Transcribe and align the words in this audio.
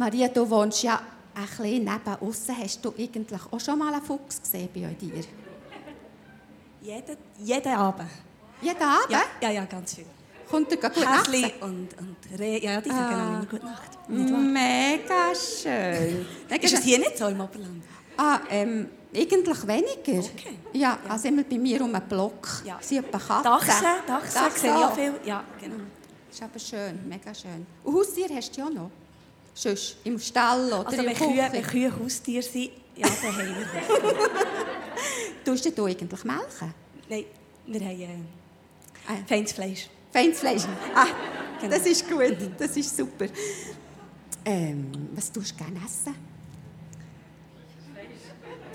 Maria, 0.00 0.28
du 0.28 0.48
wohnst 0.48 0.82
ja 0.82 0.98
ein 1.34 1.44
bisschen 1.44 1.84
neben 1.84 2.16
aussen. 2.22 2.56
Hast 2.58 2.82
du 2.82 2.94
eigentlich 2.98 3.40
auch 3.50 3.60
schon 3.60 3.78
mal 3.78 3.92
einen 3.92 4.02
Fuchs 4.02 4.40
gesehen 4.40 4.70
bei 4.72 4.80
dir? 4.94 5.22
Jeden, 6.80 7.16
jeden 7.38 7.74
Abend. 7.74 8.08
Jeden 8.62 8.82
Abend? 8.82 9.10
Ja, 9.10 9.22
ja, 9.42 9.50
ja 9.50 9.64
ganz 9.66 9.96
viel. 9.96 10.06
Kommt 10.48 10.72
er 10.72 10.78
gut 10.78 11.04
Nacht? 11.04 11.30
und, 11.60 11.88
und 11.98 12.16
Reh, 12.38 12.64
ja, 12.64 12.80
die 12.80 12.88
sagen 12.88 13.14
ah. 13.14 13.28
immer 13.28 13.46
Gute 13.46 13.66
Nacht. 13.66 14.08
Mega 14.08 15.34
schön. 15.34 16.26
Ist 16.62 16.72
es 16.72 16.82
hier 16.82 16.98
nicht 16.98 17.18
so 17.18 17.26
im 17.26 17.38
Oberland? 17.38 17.84
Ah, 18.16 18.40
ähm, 18.48 18.88
eigentlich 19.14 19.66
weniger. 19.66 20.24
Okay. 20.30 20.56
Ja, 20.72 20.80
ja, 20.80 20.98
also 21.10 21.28
immer 21.28 21.42
bei 21.42 21.58
mir 21.58 21.84
um 21.84 21.94
einen 21.94 22.08
Block. 22.08 22.48
Ja. 22.64 22.78
Sie 22.80 22.96
etwa 22.96 23.18
Katzen. 23.18 23.44
Dachsen, 23.44 23.86
Dachsen, 24.06 24.34
Dachsen 24.34 24.60
sehe 24.60 24.70
ich 24.70 24.76
auch 24.76 24.94
viel. 24.94 25.14
Ja, 25.26 25.44
genau. 25.60 25.76
Ist 26.30 26.42
aber 26.42 26.58
schön, 26.58 27.06
mega 27.06 27.34
schön. 27.34 27.66
Und 27.84 27.94
Haustier 27.94 28.28
hast 28.34 28.56
du 28.56 28.62
ja 28.62 28.70
noch? 28.70 28.90
Sonst 29.60 29.96
im 30.04 30.18
Stall 30.18 30.68
oder 30.68 30.86
also, 30.86 31.02
im 31.02 31.06
wenn 31.08 31.14
Kühe, 31.14 31.48
wenn 31.52 31.62
Kühe 31.62 31.92
Haustier 31.94 32.42
sind, 32.42 32.70
ja, 32.96 33.06
dann 33.06 33.36
haben 33.36 33.56
wir 33.56 35.44
Tust 35.44 35.76
du 35.76 35.84
eigentlich 35.84 36.24
melken? 36.24 36.74
Nein, 37.10 37.24
wir 37.66 37.80
haben 37.80 38.00
äh, 38.00 38.16
ah. 39.06 39.16
feines 39.26 39.52
Fleisch. 39.52 39.90
Feines 40.10 40.38
Fleisch. 40.38 40.62
Ah, 40.94 41.08
genau. 41.60 41.76
das 41.76 41.84
ist 41.86 42.08
gut, 42.08 42.38
das 42.58 42.74
ist 42.74 42.96
super. 42.96 43.26
Ähm, 44.46 45.10
was 45.14 45.30
tust 45.30 45.52
du 45.52 45.64
gerne 45.64 45.80
essen? 45.84 46.29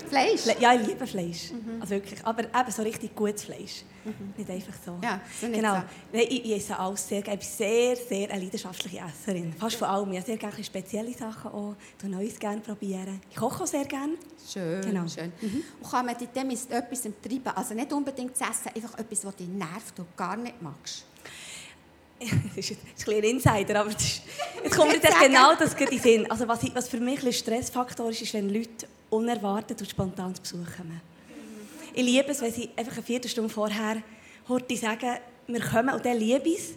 Fleisch? 0.06 0.60
Ja, 0.60 0.74
ich 0.74 0.86
liebe 0.86 1.06
Fleisch. 1.06 1.52
Mhm. 1.52 1.80
Also 1.80 1.94
wirklich, 1.94 2.24
aber 2.24 2.44
eben 2.44 2.70
so 2.70 2.82
richtig 2.82 3.14
gutes 3.14 3.44
Fleisch. 3.44 3.84
Mhm. 4.04 4.34
Nicht 4.36 4.50
einfach 4.50 4.74
so. 4.84 4.98
Ja, 5.02 5.20
so 5.40 5.48
genau. 5.48 5.82
So. 6.12 6.18
Ich, 6.18 6.44
ich, 6.44 6.56
esse 6.56 6.78
alles 6.78 7.08
sehr 7.08 7.22
gerne. 7.22 7.40
Ich 7.40 7.46
bin 7.46 7.56
sehr, 7.56 7.96
sehr 7.96 8.30
eine 8.30 8.44
leidenschaftliche 8.44 8.98
Esserin. 8.98 9.52
Fast 9.58 9.76
von 9.76 9.88
allem. 9.88 10.12
Ich 10.12 10.24
sehr 10.24 10.36
gerne 10.36 10.64
spezielle 10.64 11.12
Sachen 11.12 11.50
auch. 11.50 11.74
Ich 11.98 12.08
Neues 12.08 12.38
gerne 12.38 12.60
probieren. 12.60 13.20
Ich 13.30 13.36
koche 13.36 13.64
auch 13.64 13.66
sehr 13.66 13.84
gerne. 13.84 14.14
Schön, 14.48 14.80
genau. 14.80 15.06
schön. 15.08 15.32
Mhm. 15.40 15.62
Und 15.80 15.90
kann 15.90 16.06
man 16.06 16.16
mit 16.18 16.34
dem 16.34 16.50
etwas 16.50 17.02
treiben? 17.02 17.48
Also 17.54 17.74
nicht 17.74 17.92
unbedingt 17.92 18.36
zu 18.36 18.44
essen, 18.44 18.70
einfach 18.74 18.98
etwas, 18.98 19.20
das 19.20 19.36
dich 19.36 19.48
nervt 19.48 19.98
und 19.98 20.16
gar 20.16 20.36
nicht 20.36 20.60
magst? 20.62 21.04
das 22.20 22.30
ist 22.56 22.70
ein 22.70 22.78
bisschen 22.94 23.24
Insider, 23.24 23.80
aber 23.80 23.90
ist, 23.90 24.22
jetzt 24.62 24.74
kommt 24.74 24.90
mir 24.90 25.00
genau 25.00 25.54
das 25.54 25.74
in 25.74 25.86
den 25.86 25.98
Sinn. 25.98 26.30
Also 26.30 26.48
was, 26.48 26.60
was 26.74 26.88
für 26.88 27.00
mich 27.00 27.24
ein 27.24 27.32
Stressfaktor 27.32 28.10
ist, 28.10 28.22
ist, 28.22 28.32
wenn 28.34 28.48
Leute 28.48 28.86
unerwartet 29.10 29.80
und 29.80 29.88
spontan 29.88 30.34
zu 30.34 30.42
Besuch 30.42 30.76
kommen. 30.76 31.00
Ich 31.94 32.04
liebe 32.04 32.30
es, 32.30 32.40
wenn 32.40 32.52
sie 32.52 32.70
einfach 32.76 32.94
eine 32.94 33.02
Viertelstunde 33.02 33.48
vorher 33.48 34.02
heute 34.48 34.76
sagen, 34.76 35.18
wir 35.46 35.60
kommen 35.60 35.94
und 35.94 36.04
dann 36.04 36.18
liebe 36.18 36.48
ich 36.48 36.58
es. 36.58 36.74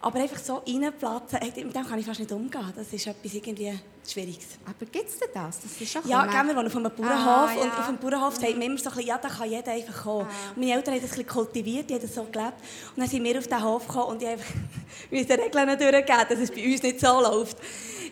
Aber 0.00 0.18
einfach 0.18 0.38
so 0.38 0.62
reinplatzen, 0.66 1.38
mit 1.42 1.56
dem 1.56 1.72
kann 1.72 1.96
ich 1.96 2.04
fast 2.04 2.18
nicht 2.18 2.32
umgehen. 2.32 2.72
Das 2.74 2.92
ist 2.92 3.06
etwas 3.06 3.34
irgendwie 3.34 3.78
Schwieriges. 4.04 4.58
Aber 4.64 4.84
gibt 4.90 5.08
es 5.08 5.16
denn 5.16 5.28
das? 5.32 5.60
das 5.60 5.80
ist 5.80 5.92
schon 5.92 6.02
ja, 6.08 6.26
gehen 6.26 6.48
wir 6.48 6.56
wohnen 6.56 6.66
auf 6.66 6.74
einem 6.74 6.90
Bauernhof. 6.90 7.50
Ah, 7.50 7.54
ja. 7.54 7.62
Und 7.62 7.70
auf 7.70 7.86
dem 7.86 7.98
Bauernhof 7.98 8.34
sagt 8.34 8.50
man 8.50 8.62
immer 8.62 8.78
so 8.78 8.88
ein 8.88 8.96
bisschen, 8.96 9.08
ja, 9.08 9.18
da 9.18 9.28
kann 9.28 9.48
jeder 9.48 9.70
einfach 9.70 10.02
kommen. 10.02 10.26
Ah. 10.26 10.50
Und 10.50 10.56
meine 10.56 10.72
Eltern 10.72 10.94
haben 10.94 11.02
das 11.02 11.12
ein 11.12 11.18
bisschen 11.18 11.32
kultiviert, 11.32 11.88
die 11.88 11.94
haben 11.94 12.02
das 12.02 12.14
so 12.14 12.24
gelebt. 12.24 12.54
Und 12.96 13.00
dann 13.00 13.08
sind 13.08 13.22
wir 13.22 13.38
auf 13.38 13.46
den 13.46 13.62
Hof 13.62 13.86
gekommen 13.86 14.06
und 14.06 14.22
ich 14.22 14.28
einfach 14.28 14.54
die 15.10 15.16
Regeln 15.18 15.78
durchgegeben, 15.78 16.26
dass 16.28 16.38
es 16.38 16.50
bei 16.50 16.64
uns 16.64 16.82
nicht 16.82 16.98
so 16.98 17.20
läuft. 17.20 17.58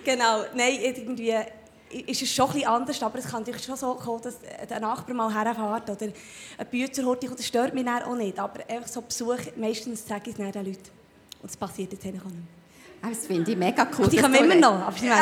Genau. 0.05 0.45
Nein, 0.55 0.79
irgendwie 0.81 1.35
ist 1.91 2.23
es 2.23 2.33
schon 2.33 2.49
etwas 2.51 2.65
anders, 2.67 3.03
aber 3.03 3.19
es 3.19 3.27
kann 3.27 3.43
natürlich 3.43 3.65
schon 3.65 3.77
so 3.77 3.95
kommen, 3.95 4.23
dass 4.23 4.39
der 4.41 4.81
Nachbar 4.81 5.15
mal 5.15 5.33
herfährt 5.33 5.91
oder 5.91 6.13
ein 6.59 6.67
Büzerhorti 6.71 7.27
kommt, 7.27 7.39
das 7.39 7.47
stört 7.47 7.75
mich 7.75 7.87
auch 7.89 8.15
nicht. 8.15 8.39
Aber 8.39 8.61
einfach 8.69 8.89
so 8.89 9.03
Besuch, 9.03 9.39
meistens 9.57 10.07
sage 10.07 10.31
ich 10.31 10.39
es 10.39 10.53
den 10.53 10.65
Leuten. 10.65 10.91
Und 11.43 11.51
das 11.51 11.57
passiert 11.57 11.93
jetzt 11.93 12.07
auch 12.07 12.13
nicht 12.13 12.25
mehr. 12.25 12.60
Das 13.03 13.27
finde 13.27 13.51
ich 13.51 13.57
mega 13.57 13.87
cool. 13.99 14.05
Und 14.05 14.13
ich 14.13 14.23
komme 14.23 14.39
immer 14.39 14.55
noch, 14.55 14.87
aber 14.87 14.97
ich 14.97 15.03
ja. 15.03 15.17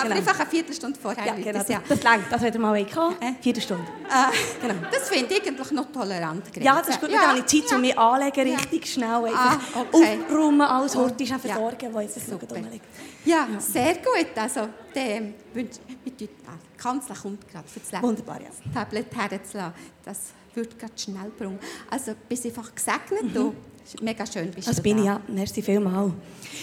Aber 0.00 0.08
genau. 0.08 0.16
einfach 0.16 0.40
eine 0.40 0.50
Viertelstunde 0.50 0.98
vorher. 1.00 1.26
Ja, 1.26 1.34
genau. 1.34 1.52
Das, 1.52 1.68
ja. 1.68 1.82
das 1.88 2.02
längt, 2.02 2.24
das 2.30 2.42
wird 2.42 2.58
mal 2.58 2.74
wegkommen. 2.74 3.16
Äh? 3.20 3.32
Viertelstunde. 3.40 3.84
Äh, 3.84 4.66
genau. 4.66 4.74
Das 4.90 5.08
finde 5.08 5.34
ich 5.34 5.46
eigentlich 5.46 5.70
noch 5.70 5.90
tolerant. 5.90 6.44
Grenzen. 6.44 6.62
Ja, 6.62 6.78
das 6.78 6.88
ist 6.88 7.00
gut. 7.00 7.10
Ja. 7.10 7.20
Dann 7.20 7.28
habe 7.28 7.38
ich 7.38 7.46
Zeit, 7.46 7.74
um 7.74 7.80
mich 7.80 7.98
anlegen, 7.98 8.56
richtig 8.56 8.86
schnell. 8.86 9.08
Ah, 9.34 9.58
okay. 9.74 10.18
Aufräumen, 10.28 10.60
alles 10.60 10.94
Hortisch 10.94 11.32
oh, 11.34 11.38
versorgen, 11.38 11.94
ja. 11.94 12.00
jetzt 12.00 12.26
so 12.26 12.36
rumliegt. 12.36 12.84
Ja, 13.24 13.48
ja, 13.50 13.60
sehr 13.60 13.94
gut. 13.94 14.30
Also, 14.36 14.68
der, 14.94 15.20
mit, 15.54 15.80
mit, 16.04 16.30
Kanzler 16.76 17.16
kommt 17.16 17.48
gerade 17.48 17.66
für 17.66 17.80
das 17.80 18.02
Wunderbar, 18.02 18.40
ja. 18.40 18.48
Tablet 18.74 19.06
herzulassen. 19.14 19.72
Das 20.04 20.18
wird 20.54 20.78
gerade 20.78 20.92
schnell 20.96 21.30
bringen. 21.36 21.58
Also, 21.90 22.12
bist 22.28 22.44
einfach 22.44 22.74
gesegnet. 22.74 23.24
Mhm. 23.24 23.32
Du 23.32 23.54
Mega 24.00 24.26
schön 24.26 24.50
bist 24.50 24.68
das 24.68 24.76
du 24.76 24.82
bin 24.82 24.96
da. 24.96 25.02
ich, 25.02 25.06
ja. 25.06 25.20
Merci 25.28 25.62
vielmals. 25.62 26.12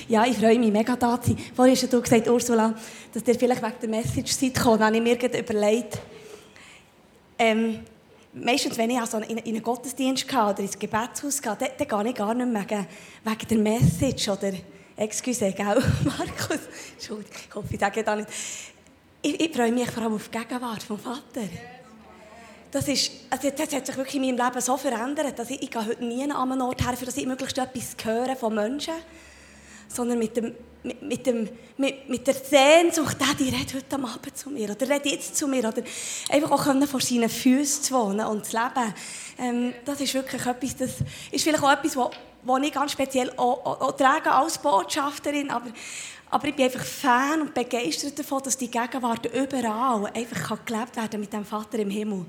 Ja, 0.07 0.25
ich 0.25 0.38
freue 0.38 0.59
mich 0.59 0.72
mega 0.72 0.95
da 0.95 1.19
zu 1.22 1.29
sein. 1.29 1.38
Vorhin 1.56 1.75
hast 1.75 1.91
du 1.91 2.01
gesagt, 2.01 2.28
Ursula, 2.28 2.75
dass 3.13 3.23
ihr 3.25 3.35
vielleicht 3.35 3.61
wegen 3.61 3.75
der 3.81 3.89
Message 3.89 4.31
seid. 4.34 4.57
Dann 4.57 4.79
habe 4.79 4.97
ich 4.97 5.01
mir 5.01 5.39
überlegt, 5.39 6.00
ähm, 7.39 7.79
meistens, 8.34 8.78
wenn 8.78 8.89
ich 8.89 9.00
also 9.00 9.17
in, 9.19 9.38
in 9.38 9.56
einen 9.56 9.63
Gottesdienst 9.63 10.28
gehe 10.28 10.39
oder 10.39 10.59
ins 10.59 10.78
Gebetshaus 10.78 11.41
gehe, 11.41 11.56
dann, 11.57 11.69
dann 11.78 11.88
gehe 11.88 12.11
ich 12.11 12.16
gar 12.16 12.34
nicht 12.34 12.51
mehr 12.51 12.88
wegen, 13.23 13.47
der 13.50 13.57
Message 13.57 14.29
oder 14.29 14.53
Excuse, 14.95 15.51
gell, 15.51 15.66
Markus? 16.03 16.59
Entschuldigung, 16.94 17.38
ich 17.50 17.55
hoffe, 17.55 17.73
ich 17.73 17.79
sage 17.79 18.03
das 18.03 18.17
nicht. 18.17 18.29
Ich, 19.22 19.40
ich 19.40 19.55
freue 19.55 19.72
mich 19.72 19.90
vor 19.90 20.03
allem 20.03 20.13
auf 20.16 20.29
die 20.29 20.38
Gegenwart 20.38 20.84
vom 20.84 21.00
Vater 21.00 21.47
das, 22.73 22.88
ist, 22.88 23.11
also 23.29 23.50
das 23.51 23.72
hat 23.72 23.85
sich 23.85 23.95
wirklich 23.95 24.16
in 24.16 24.35
meinem 24.35 24.44
Leben 24.44 24.59
so 24.59 24.75
verändert, 24.78 25.38
dass 25.38 25.51
ich, 25.51 25.61
ich 25.61 25.69
gehe 25.69 25.85
heute 25.85 26.03
nie 26.03 26.23
an 26.23 26.31
einen 26.31 26.61
Ort 26.61 26.84
her, 26.84 26.97
für 26.97 27.06
dass 27.06 27.17
ich 27.17 27.28
möglichst 27.28 27.57
etwas 27.59 27.95
höre 28.03 28.35
von 28.35 28.56
Menschen, 28.56 28.95
sondern 29.88 30.17
mit, 30.17 30.35
dem, 30.35 30.56
mit, 30.81 31.01
mit, 31.03 31.28
dem, 31.28 31.50
mit, 31.78 32.09
mit 32.09 32.25
der 32.25 32.34
Sehnsucht, 32.34 33.17
der, 33.19 33.35
die 33.38 33.56
redet 33.56 33.75
heute 33.75 33.95
Abend 33.95 34.35
zu 34.35 34.50
mir 34.50 34.72
oder 34.72 34.89
redet 34.89 35.06
jetzt 35.06 35.35
zu 35.35 35.47
mir 35.47 35.67
oder 35.67 35.84
einfach 36.31 36.50
auch 36.50 36.63
können, 36.63 36.88
vor 36.88 37.00
seinen 37.00 37.29
Füßen 37.29 37.84
zu 37.84 37.94
wohnen 37.94 38.25
und 38.25 38.44
zu 38.47 38.57
leben. 38.57 38.94
Ähm, 39.38 39.73
das 39.85 40.01
ist 40.01 40.16
wirklich 40.16 40.44
etwas, 40.44 40.75
das 40.75 40.91
ist 41.31 41.44
vielleicht 41.44 41.63
auch 41.63 41.72
etwas, 41.72 41.95
was, 41.95 42.09
was 42.41 42.63
ich 42.63 42.73
ganz 42.73 42.91
speziell 42.91 43.29
auch, 43.38 43.63
auch, 43.66 43.81
auch 43.81 43.91
trage 43.91 44.31
als 44.31 44.57
Botschafterin, 44.57 45.51
aber 45.51 45.69
aber 46.33 46.47
ich 46.47 46.55
bin 46.55 46.66
einfach 46.66 46.83
Fan 46.83 47.41
und 47.41 47.53
begeistert 47.53 48.17
davon, 48.17 48.41
dass 48.41 48.57
die 48.57 48.69
Gegenwart 48.69 49.27
überall 49.31 50.07
einfach 50.16 50.66
gelebt 50.66 50.95
werden 50.95 51.19
mit 51.19 51.31
dem 51.31 51.45
Vater 51.45 51.77
im 51.77 51.91
Himmel. 51.91 52.25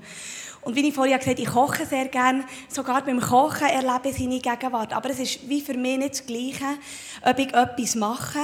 Und 0.61 0.75
wie 0.75 0.87
ich 0.87 0.93
vorhin 0.93 1.17
gesagt 1.17 1.39
habe, 1.39 1.41
ich 1.41 1.51
koche 1.51 1.85
sehr 1.87 2.05
gerne. 2.09 2.43
Sogar 2.69 3.03
beim 3.03 3.19
Kochen 3.19 3.67
erlebe 3.67 4.09
ich 4.09 4.17
seine 4.17 4.39
Gegenwart. 4.39 4.93
Aber 4.93 5.09
es 5.09 5.17
ist 5.17 5.49
wie 5.49 5.59
für 5.59 5.73
mich 5.73 5.97
nicht 5.97 6.11
das 6.11 6.25
Gleiche, 6.25 6.77
ob 7.23 7.39
ich 7.39 7.51
etwas 7.51 7.95
mache, 7.95 8.39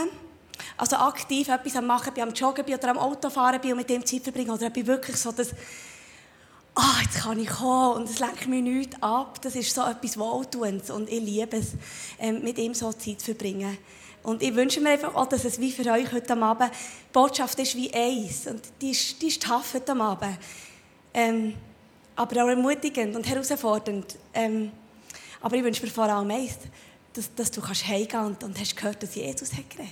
also 0.77 0.95
aktiv 0.95 1.47
etwas 1.47 1.75
am 1.75 1.85
Machen 1.85 2.11
bin, 2.15 2.23
am 2.23 2.33
Joggen 2.33 2.65
bin 2.65 2.73
oder 2.73 2.89
am 2.89 2.97
Autofahren 2.97 3.61
bin 3.61 3.73
und 3.73 3.77
mit 3.77 3.89
dem 3.91 4.03
Zeit 4.03 4.23
verbringe. 4.23 4.53
Oder 4.53 4.65
ob 4.65 4.77
ich 4.77 4.87
wirklich 4.87 5.17
so 5.17 5.31
das 5.31 5.49
ah, 6.73 7.01
jetzt 7.03 7.21
kann 7.21 7.37
ich 7.37 7.49
kommen 7.49 7.97
und 7.97 8.09
es 8.09 8.17
lenkt 8.17 8.47
mich 8.47 8.63
nichts 8.63 8.95
ab. 9.01 9.39
Das 9.43 9.55
ist 9.55 9.75
so 9.75 9.83
etwas 9.83 10.17
Wohltuendes 10.17 10.89
und 10.89 11.07
ich 11.07 11.21
liebe 11.21 11.57
es, 11.57 11.73
ähm, 12.19 12.41
mit 12.41 12.57
ihm 12.57 12.73
so 12.73 12.91
Zeit 12.93 13.19
zu 13.19 13.25
verbringen. 13.25 13.77
Und 14.23 14.43
ich 14.43 14.53
wünsche 14.55 14.79
mir 14.81 14.91
einfach 14.91 15.15
auch, 15.15 15.27
dass 15.27 15.45
es 15.45 15.59
wie 15.59 15.71
für 15.71 15.89
euch 15.91 16.11
heute 16.11 16.37
Abend, 16.37 16.71
die 16.71 17.13
Botschaft 17.13 17.57
ist 17.59 17.75
wie 17.75 17.91
eins. 17.93 18.47
Und 18.47 18.61
die 18.79 18.91
ist, 18.91 19.21
die 19.21 19.27
ist 19.27 19.41
tough 19.41 19.73
heute 19.73 19.93
Abend. 19.93 20.37
Ähm, 21.13 21.55
aber 22.15 22.43
auch 22.43 22.49
ermutigend 22.49 23.15
und 23.15 23.27
herausfordernd. 23.27 24.15
Ähm, 24.33 24.71
aber 25.41 25.55
ich 25.55 25.63
wünsche 25.63 25.83
mir 25.83 25.91
vor 25.91 26.03
allem 26.03 26.29
eins, 26.29 26.57
dass, 27.13 27.33
dass 27.33 27.49
du 27.49 27.61
kannst 27.61 27.87
heimgehen 27.87 28.25
und, 28.25 28.43
und 28.43 28.59
hast 28.59 28.75
gehört, 28.75 29.01
dass 29.01 29.15
Jesus 29.15 29.51
hat 29.53 29.69
geredet. 29.69 29.91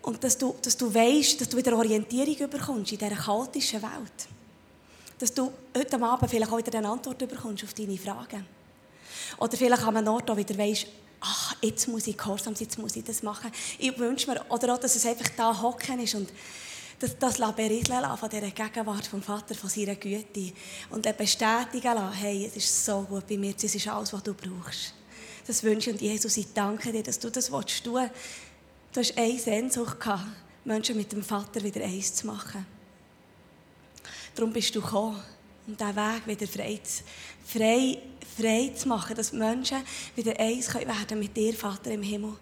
Und 0.00 0.24
dass 0.24 0.36
du, 0.36 0.54
dass 0.62 0.76
du 0.76 0.92
weißt, 0.92 1.40
dass 1.40 1.48
du 1.48 1.56
wieder 1.56 1.76
Orientierung 1.76 2.50
bekommst 2.50 2.92
in 2.92 2.98
dieser 2.98 3.14
chaotischen 3.14 3.82
Welt. 3.82 4.28
Dass 5.18 5.32
du 5.32 5.52
heute 5.76 6.02
Abend 6.02 6.28
vielleicht 6.28 6.50
auch 6.50 6.58
wieder 6.58 6.76
eine 6.76 6.88
Antwort 6.88 7.18
bekommst 7.18 7.62
auf 7.62 7.74
deine 7.74 7.96
Fragen. 7.96 8.44
Oder 9.38 9.56
vielleicht 9.56 9.82
an 9.82 9.96
einem 9.96 10.08
Ort 10.08 10.28
auch 10.30 10.36
wieder 10.36 10.56
weißt, 10.58 10.86
ach, 11.22 11.56
jetzt 11.62 11.88
muss 11.88 12.06
ich 12.06 12.16
gehorsam 12.16 12.54
sein, 12.54 12.64
jetzt 12.64 12.78
muss 12.78 12.96
ich 12.96 13.04
das 13.04 13.22
machen. 13.22 13.50
Ich 13.78 13.96
wünsche 13.98 14.30
mir, 14.30 14.44
oder 14.48 14.74
auch, 14.74 14.78
dass 14.78 14.96
es 14.96 15.06
einfach 15.06 15.28
da 15.36 15.62
hocken 15.62 16.00
ist 16.00 16.14
und 16.14 16.28
das, 16.98 17.18
das 17.18 17.38
berieseln 17.54 18.04
von 18.16 18.28
dieser 18.28 18.50
Gegenwart 18.50 19.06
vom 19.06 19.22
Vater, 19.22 19.54
von 19.54 19.70
seiner 19.70 19.96
Güte. 19.96 20.52
Und 20.90 21.16
bestätigen 21.16 21.94
lassen, 21.94 22.12
hey, 22.12 22.46
es 22.46 22.56
ist 22.56 22.84
so 22.84 23.02
gut 23.02 23.26
bei 23.26 23.36
mir, 23.36 23.54
es 23.56 23.74
ist 23.74 23.88
alles, 23.88 24.12
was 24.12 24.22
du 24.22 24.34
brauchst. 24.34 24.94
Das 25.46 25.62
wünsche 25.62 25.90
ich 25.90 25.96
und 25.96 26.02
Jesus, 26.02 26.36
ich 26.36 26.52
danke 26.52 26.92
dir, 26.92 27.02
dass 27.02 27.18
du 27.18 27.30
das 27.30 27.50
willst 27.50 27.84
tun. 27.84 28.08
Du 28.92 29.00
hast 29.00 29.16
eine 29.18 29.38
Sehnsucht 29.38 29.98
gehabt, 29.98 30.26
Menschen 30.64 30.96
mit 30.96 31.10
dem 31.10 31.24
Vater 31.24 31.62
wieder 31.62 31.82
eins 31.82 32.14
zu 32.14 32.26
machen. 32.26 32.64
Darum 34.34 34.52
bist 34.52 34.74
du 34.74 34.80
gekommen, 34.80 35.20
um 35.66 35.76
diesen 35.76 35.96
Weg 35.96 36.26
wieder 36.26 36.46
frei 36.46 36.80
frei, 37.44 37.98
frei 38.36 38.72
zu 38.74 38.88
machen, 38.88 39.16
dass 39.16 39.32
Menschen 39.32 39.78
wieder 40.14 40.38
eins 40.38 40.68
können 40.68 40.88
werden 40.88 41.18
mit 41.18 41.36
dir, 41.36 41.54
Vater 41.54 41.90
im 41.90 42.02
Himmel. 42.02 42.34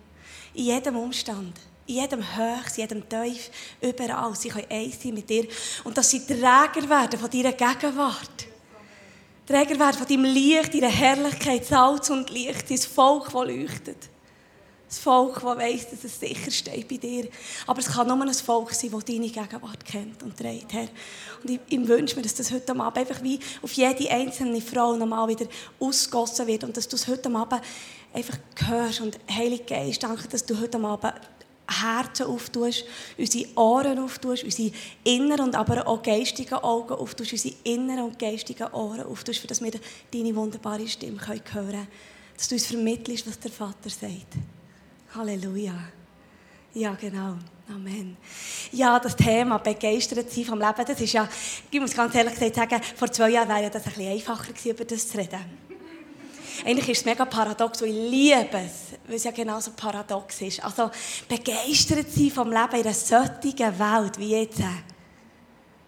In 0.55 0.65
jedem 0.65 0.97
Umstand, 0.97 1.55
in 1.87 1.97
jedem 1.97 2.21
Höchst, 2.21 2.79
in 2.79 2.83
jedem 2.83 3.09
Teuf, 3.09 3.51
überall. 3.81 4.35
Sie 4.35 4.49
können 4.49 4.71
eins 4.71 5.03
sein 5.03 5.15
mit 5.15 5.29
dir. 5.29 5.47
Und 5.85 5.97
dass 5.97 6.11
sie 6.11 6.27
Träger 6.27 6.89
werden 6.89 7.19
von 7.19 7.31
deiner 7.31 7.53
Gegenwart. 7.53 8.47
Träger 9.47 9.79
werden 9.79 9.99
von 9.99 10.07
deinem 10.07 10.25
Licht, 10.25 10.75
deiner 10.75 10.89
Herrlichkeit, 10.89 11.67
Salz 11.67 12.11
und 12.11 12.31
Licht, 12.31 12.71
dein 12.71 12.79
Volk, 12.79 13.25
das 13.25 13.33
leuchtet. 13.33 14.10
Ein 14.91 15.03
Volk, 15.03 15.35
das 15.35 15.57
weiss, 15.57 15.89
dass 15.89 16.03
es 16.03 16.19
sicher 16.19 16.51
steht 16.51 16.89
bei 16.89 16.97
dir. 16.97 17.29
Aber 17.69 17.79
es 17.79 17.87
kann 17.87 18.09
nur 18.09 18.21
ein 18.21 18.35
Volk 18.35 18.73
sein, 18.73 18.91
das 18.91 19.05
deine 19.05 19.29
Gegenwart 19.29 19.85
kennt 19.85 20.21
und 20.25 20.37
trägt, 20.37 20.73
Herr. 20.73 20.89
Und 21.43 21.51
ich, 21.51 21.61
ich 21.69 21.87
wünsche 21.87 22.17
mir, 22.17 22.23
dass 22.23 22.35
das 22.35 22.51
heute 22.51 22.73
Abend 22.73 22.99
einfach 22.99 23.23
wie 23.23 23.39
auf 23.63 23.73
jede 23.73 24.11
einzelne 24.11 24.61
Frau 24.61 24.97
nochmal 24.97 25.29
wieder 25.29 25.47
ausgossen 25.79 26.49
wird 26.49 26.65
und 26.65 26.77
dass 26.77 26.89
du 26.89 26.97
es 26.97 27.07
heute 27.07 27.33
Abend 27.33 27.63
einfach 28.13 28.37
hörst. 28.67 29.01
Und 29.01 29.17
Heilige 29.31 29.63
Geist, 29.63 30.03
danke, 30.03 30.27
dass 30.27 30.45
du 30.45 30.61
heute 30.61 30.81
Abend 30.81 31.15
Herzen 31.69 32.27
auftust, 32.27 32.85
unsere 33.17 33.47
Ohren 33.57 34.01
auftust, 34.01 34.43
unsere 34.43 34.73
inneren 35.05 35.47
und 35.47 35.55
aber 35.55 35.87
auch 35.87 36.03
geistigen 36.03 36.55
Augen 36.55 36.95
auftust, 36.95 37.33
unsere 37.33 37.55
inneren 37.63 38.07
und 38.07 38.19
geistigen 38.19 38.73
Ohren 38.73 39.05
auftust, 39.05 39.49
dass 39.49 39.63
wir 39.63 39.71
deine 40.13 40.35
wunderbare 40.35 40.89
Stimme 40.89 41.25
hören 41.25 41.45
können. 41.45 41.87
Dass 42.37 42.49
du 42.49 42.57
uns 42.57 42.67
vermittelst, 42.67 43.29
was 43.29 43.39
der 43.39 43.53
Vater 43.53 43.89
sagt. 43.89 44.35
Halleluja. 45.15 45.75
Ja, 46.75 46.95
genau. 46.95 47.37
Amen. 47.69 48.17
Ja, 48.73 48.99
das 48.99 49.17
Thema 49.17 49.59
begeistert 49.59 50.31
sein 50.31 50.45
vom 50.45 50.59
Leben, 50.59 50.85
das 50.87 51.01
ist 51.01 51.12
ja, 51.12 51.29
ich 51.71 51.81
muss 51.81 51.95
ganz 51.95 52.15
ehrlich 52.15 52.37
sagen, 52.55 52.81
vor 52.97 53.11
zwei 53.11 53.31
Jahren 53.31 53.49
wäre 53.49 53.71
das 53.71 53.87
ein 53.87 53.93
bisschen 53.93 54.12
einfacher 54.12 54.53
gewesen, 54.53 54.71
über 54.71 54.85
das 54.85 55.09
zu 55.09 55.19
reden. 55.19 55.71
Eigentlich 56.65 56.89
ist 56.91 56.99
es 56.99 57.05
mega 57.05 57.25
paradox 57.25 57.81
und 57.83 57.89
ich 57.89 58.11
liebe 58.11 58.59
es, 58.59 58.99
weil 59.07 59.17
es 59.17 59.25
ja 59.25 59.31
genauso 59.31 59.71
paradox 59.73 60.43
ist. 60.43 60.62
Also 60.62 60.91
begeistert 61.29 62.11
sein 62.11 62.31
vom 62.31 62.51
Leben 62.51 62.75
in 62.75 62.83
einer 62.83 62.95
solchen 62.95 63.79
Welt 63.79 64.19
wie 64.19 64.31
jetzt. 64.31 64.61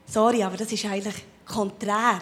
Sorry, 0.06 0.42
aber 0.42 0.56
das 0.56 0.72
ist 0.72 0.84
eigentlich 0.84 1.16
konträr. 1.46 2.20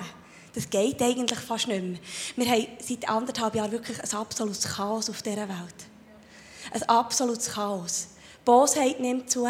Das 0.55 0.69
geht 0.69 1.01
eigentlich 1.01 1.39
fast 1.39 1.69
nicht 1.69 1.83
mehr. 1.83 1.99
Wir 2.37 2.51
haben 2.51 2.67
seit 2.81 3.09
anderthalb 3.09 3.55
Jahren 3.55 3.73
wirklich 3.73 4.03
ein 4.03 4.19
absolutes 4.19 4.65
Chaos 4.77 5.09
auf 5.09 5.23
dieser 5.23 5.49
Welt. 5.49 5.90
Ein 6.73 6.83
absolutes 6.85 7.51
Chaos. 7.51 8.09
Die 8.41 8.45
Bosheit 8.45 9.01
nimmt 9.01 9.31
zu, 9.31 9.47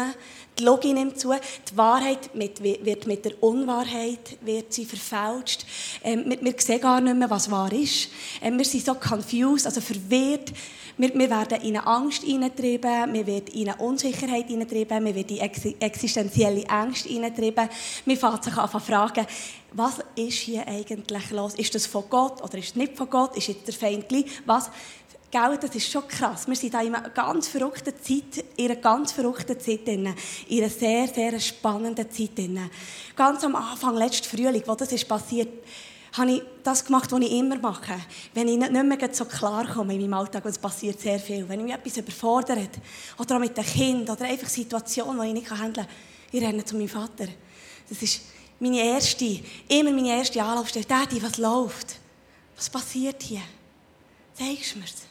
die 0.59 0.63
Logik 0.63 0.93
nimmt 0.93 1.19
zu, 1.19 1.31
die 1.31 1.77
Wahrheit 1.77 2.35
mit, 2.35 2.61
wird 2.61 3.07
mit 3.07 3.25
der 3.25 3.41
Unwahrheit 3.41 4.37
wird 4.41 4.73
sie 4.73 4.85
verfälscht. 4.85 5.65
Ähm, 6.03 6.25
wir, 6.27 6.41
wir 6.41 6.53
sehen 6.57 6.81
gar 6.81 6.99
nicht 6.99 7.15
mehr, 7.15 7.29
was 7.29 7.49
wahr 7.49 7.71
ist. 7.71 8.09
Ähm, 8.41 8.57
wir 8.57 8.65
sind 8.65 8.85
so 8.85 8.93
confused, 8.95 9.65
also 9.65 9.81
verwirrt. 9.81 10.51
Wir, 10.97 11.15
wir 11.15 11.29
werden 11.29 11.61
in 11.61 11.77
eine 11.77 11.87
Angst 11.87 12.23
hineingetrieben, 12.23 13.13
wir 13.13 13.25
werden 13.25 13.47
in 13.53 13.69
eine 13.69 13.81
Unsicherheit 13.81 14.47
hineingetrieben, 14.47 15.05
wir 15.05 15.15
werden 15.15 15.37
in 15.37 15.41
ex 15.41 15.65
existenzielle 15.79 16.63
Ängste 16.65 17.09
hineingetrieben. 17.09 17.69
Wir 18.05 18.17
fangen 18.17 18.43
sich 18.43 18.55
an 18.55 18.69
zu 18.69 18.79
fragen, 18.79 19.25
was 19.73 19.99
ist 20.15 20.39
hier 20.39 20.67
eigentlich 20.67 21.31
los? 21.31 21.55
Ist 21.55 21.73
das 21.73 21.87
von 21.87 22.03
Gott 22.09 22.43
oder 22.43 22.57
ist 22.57 22.71
es 22.71 22.75
nicht 22.75 22.97
von 22.97 23.09
Gott? 23.09 23.37
Ist 23.37 23.47
jetzt 23.47 23.65
der 23.65 23.73
Feind? 23.73 24.05
Was? 24.45 24.69
Gell, 25.31 25.57
das 25.57 25.73
ist 25.73 25.89
schon 25.89 26.05
krass. 26.09 26.45
Wir 26.45 26.57
sind 26.57 26.73
in 26.73 26.93
einer 26.93 27.09
ganz 27.09 27.47
verrückten 27.47 27.93
Zeit, 28.03 28.43
in 28.57 28.65
einer 28.65 28.81
ganz 28.81 29.13
verrückten 29.13 29.57
Zeit 29.57 29.87
drin, 29.87 30.13
in 30.49 30.57
einer 30.59 30.69
sehr, 30.69 31.07
sehr 31.07 31.39
spannenden 31.39 32.11
Zeit 32.11 32.37
drin. 32.37 32.69
Ganz 33.15 33.41
am 33.45 33.55
Anfang, 33.55 33.95
letzten 33.95 34.27
Frühling, 34.27 34.61
wo 34.65 34.75
das 34.75 34.91
ist 34.91 35.07
passiert, 35.07 35.63
habe 36.17 36.31
ich 36.31 36.43
das 36.61 36.83
gemacht, 36.83 37.09
was 37.09 37.21
ich 37.21 37.31
immer 37.31 37.57
mache. 37.59 37.95
Wenn 38.33 38.49
ich 38.49 38.57
nicht 38.57 38.71
mehr 38.71 39.09
so 39.13 39.23
klar 39.23 39.65
komme 39.73 39.93
in 39.93 40.01
meinem 40.01 40.15
Alltag, 40.15 40.43
und 40.43 40.51
es 40.51 40.59
passiert 40.59 40.99
sehr 40.99 41.17
viel, 41.17 41.47
wenn 41.47 41.63
mich 41.63 41.73
etwas 41.73 41.95
überfordert, 41.95 42.71
oder 43.17 43.35
auch 43.37 43.39
mit 43.39 43.55
dem 43.55 43.63
Kind, 43.63 44.09
oder 44.09 44.25
einfach 44.25 44.49
Situationen, 44.49 45.21
die 45.21 45.27
ich 45.27 45.33
nicht 45.33 45.49
handeln 45.49 45.87
kann, 45.87 45.95
ich 46.33 46.41
renne 46.43 46.65
zu 46.65 46.75
meinem 46.75 46.89
Vater. 46.89 47.27
Das 47.87 48.01
ist 48.01 48.21
meine 48.59 48.83
erste, 48.83 49.39
immer 49.69 49.91
meine 49.91 50.17
erste 50.17 50.43
Anlaufstelle. 50.43 50.83
Daddy, 50.83 51.23
was 51.23 51.37
läuft? 51.37 51.95
Was 52.57 52.69
passiert 52.69 53.23
hier? 53.23 53.41
Zeigst 54.33 54.75
du 54.75 54.79
mir's? 54.79 55.10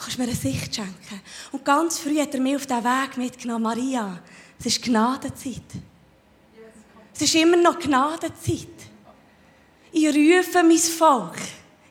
Kannst 0.00 0.16
du 0.16 0.22
mir 0.22 0.28
eine 0.28 0.36
Sicht 0.36 0.74
schenken. 0.74 1.20
Und 1.52 1.64
ganz 1.64 1.98
früh 1.98 2.18
hat 2.18 2.34
er 2.34 2.40
mich 2.40 2.56
auf 2.56 2.66
diesen 2.66 2.84
Weg 2.84 3.16
mitgenommen, 3.16 3.64
Maria, 3.64 4.20
es 4.58 4.66
ist 4.66 4.82
Gnadenzeit. 4.82 5.62
Es 7.14 7.22
ist 7.22 7.34
immer 7.34 7.56
noch 7.56 7.78
Gnadenzeit. 7.78 8.68
Ich 9.92 10.06
rufe 10.06 10.62
mein 10.62 10.78
Volk, 10.78 11.36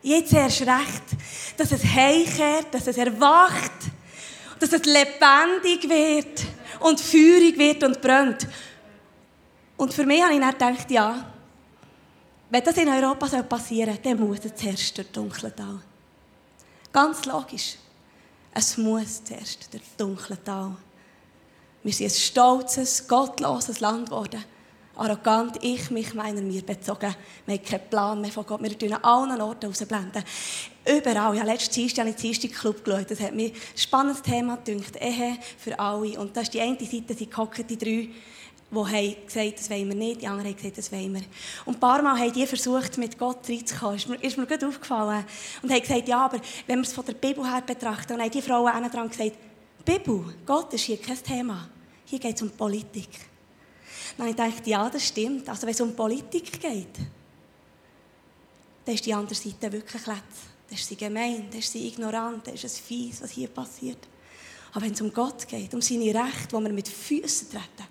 jetzt 0.02 0.32
erst 0.32 0.62
recht, 0.62 1.04
dass 1.56 1.70
es 1.72 1.84
heimkehrt, 1.84 2.72
dass 2.72 2.86
es 2.86 2.96
erwacht, 2.96 3.72
dass 4.58 4.72
es 4.72 4.84
lebendig 4.84 5.88
wird 5.88 6.44
und 6.80 7.00
feurig 7.00 7.56
wird 7.58 7.84
und 7.84 8.00
brennt. 8.00 8.46
Und 9.76 9.94
für 9.94 10.04
mich 10.04 10.22
habe 10.22 10.34
ich 10.34 10.40
dann 10.40 10.74
gedacht, 10.74 10.90
ja, 10.90 11.32
wenn 12.48 12.64
das 12.64 12.76
in 12.76 12.88
Europa 12.88 13.42
passieren 13.42 13.94
soll, 13.94 14.02
dann 14.02 14.28
muss 14.28 14.44
es 14.44 14.54
zuerst 14.56 14.98
der 14.98 15.04
dunkle 15.04 15.54
Tal. 15.54 15.80
Ganz 16.92 17.24
logisch. 17.24 17.76
Es 18.52 18.76
muss 18.76 19.22
zuerst 19.22 19.72
der 19.72 19.80
dunkle 19.96 20.42
Tal. 20.42 20.76
Wir 21.82 21.92
sind 21.92 22.06
ein 22.06 22.10
stolzes, 22.10 23.06
gottloses 23.06 23.80
Land 23.80 24.06
geworden. 24.06 24.44
Arrogant, 24.96 25.62
ich, 25.62 25.90
mich, 25.90 26.12
meiner, 26.14 26.42
mir 26.42 26.60
bezogen. 26.60 27.14
Wir 27.46 27.56
haben 27.56 27.64
keinen 27.64 27.88
Plan 27.88 28.20
mehr 28.20 28.30
von 28.30 28.44
Gott. 28.44 28.62
Wir 28.62 28.76
tun 28.78 28.92
an 28.92 29.02
allen 29.02 29.40
Orten 29.40 29.70
ausblenden. 29.70 30.22
Überall. 30.84 31.36
Ja, 31.36 31.44
letztes 31.44 31.70
Dienstag 31.70 32.02
habe 32.02 32.10
ich 32.10 32.16
den 32.16 32.32
Dienstag-Club 32.32 32.84
geschaut. 32.84 33.10
Das 33.10 33.20
hat 33.20 33.34
mir 33.34 33.48
ein 33.48 33.54
spannendes 33.76 34.20
Thema 34.20 34.58
gedacht. 34.58 34.96
Ehe 35.00 35.38
für 35.56 35.78
alle. 35.78 36.20
Und 36.20 36.36
das 36.36 36.44
ist 36.44 36.54
die 36.54 36.60
eine 36.60 36.78
Seite, 36.78 37.14
die 37.14 37.30
gehockt, 37.30 37.70
die 37.70 37.78
drei 37.78 38.08
die 38.70 38.76
haben 38.78 39.26
gesagt, 39.26 39.58
das 39.58 39.70
wollen 39.70 39.88
wir 39.88 39.96
nicht, 39.96 40.22
die 40.22 40.28
anderen 40.28 40.48
haben 40.48 40.56
gesagt, 40.56 40.78
das 40.78 40.92
wollen 40.92 41.14
wir. 41.14 41.22
Und 41.64 41.74
ein 41.74 41.80
paar 41.80 42.00
Mal 42.02 42.18
haben 42.18 42.32
die 42.32 42.46
versucht, 42.46 42.98
mit 42.98 43.18
Gott 43.18 43.48
reinzukommen. 43.48 43.96
Ist 43.96 44.08
mir, 44.08 44.22
ist 44.22 44.38
mir 44.38 44.46
gut 44.46 44.62
aufgefallen. 44.62 45.24
Und 45.62 45.72
haben 45.72 45.80
gesagt, 45.80 46.08
ja, 46.08 46.24
aber 46.24 46.40
wenn 46.66 46.78
wir 46.78 46.86
es 46.86 46.92
von 46.92 47.04
der 47.04 47.14
Bibel 47.14 47.44
her 47.44 47.62
betrachten, 47.62 48.08
dann 48.08 48.20
haben 48.20 48.30
die 48.30 48.42
Frauen 48.42 48.90
dran 48.90 49.08
gesagt, 49.10 49.32
Bibel, 49.84 50.24
Gott 50.46 50.72
ist 50.74 50.84
hier 50.84 50.98
kein 50.98 51.20
Thema. 51.22 51.68
Hier 52.04 52.18
geht 52.18 52.36
es 52.36 52.42
um 52.42 52.50
Politik. 52.50 53.08
Dann 54.16 54.28
habe 54.28 54.30
ich 54.30 54.36
gedacht, 54.36 54.66
ja, 54.66 54.88
das 54.88 55.08
stimmt. 55.08 55.48
Also 55.48 55.62
wenn 55.62 55.74
es 55.74 55.80
um 55.80 55.94
Politik 55.94 56.60
geht, 56.60 56.98
dann 58.84 58.94
ist 58.94 59.06
die 59.06 59.14
andere 59.14 59.34
Seite 59.34 59.72
wirklich 59.72 60.06
letzt. 60.06 60.50
Dann 60.68 60.78
ist 60.78 60.86
sie 60.86 60.96
gemein, 60.96 61.46
dann 61.50 61.58
ist 61.58 61.72
sie 61.72 61.88
ignorant, 61.88 62.46
dann 62.46 62.54
ist 62.54 62.64
es 62.64 62.78
fies, 62.78 63.20
was 63.22 63.30
hier 63.32 63.48
passiert. 63.48 63.98
Aber 64.72 64.84
wenn 64.84 64.92
es 64.92 65.00
um 65.00 65.12
Gott 65.12 65.48
geht, 65.48 65.74
um 65.74 65.82
seine 65.82 66.14
Rechte, 66.14 66.52
wo 66.52 66.60
wir 66.60 66.72
mit 66.72 66.88
Füßen 66.88 67.50
treten, 67.50 67.89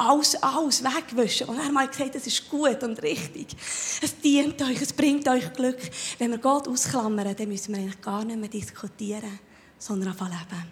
alles, 0.00 0.34
alles 0.42 0.82
wegwischen. 0.82 1.48
Und 1.48 1.58
er 1.58 1.74
hat 1.74 1.92
gesagt, 1.92 2.14
es 2.14 2.26
ist 2.26 2.48
gut 2.48 2.82
und 2.82 3.02
richtig. 3.02 3.48
Es 4.00 4.18
dient 4.18 4.60
euch, 4.62 4.80
es 4.80 4.92
bringt 4.92 5.28
euch 5.28 5.52
Glück. 5.52 5.78
Wenn 6.18 6.30
wir 6.30 6.38
Gott 6.38 6.66
ausklammern, 6.66 7.34
dann 7.36 7.48
müssen 7.48 7.74
wir 7.74 7.82
eigentlich 7.82 8.00
gar 8.00 8.24
nicht 8.24 8.38
mehr 8.38 8.48
diskutieren, 8.48 9.38
sondern 9.78 10.10
einfach 10.10 10.28
leben. 10.28 10.64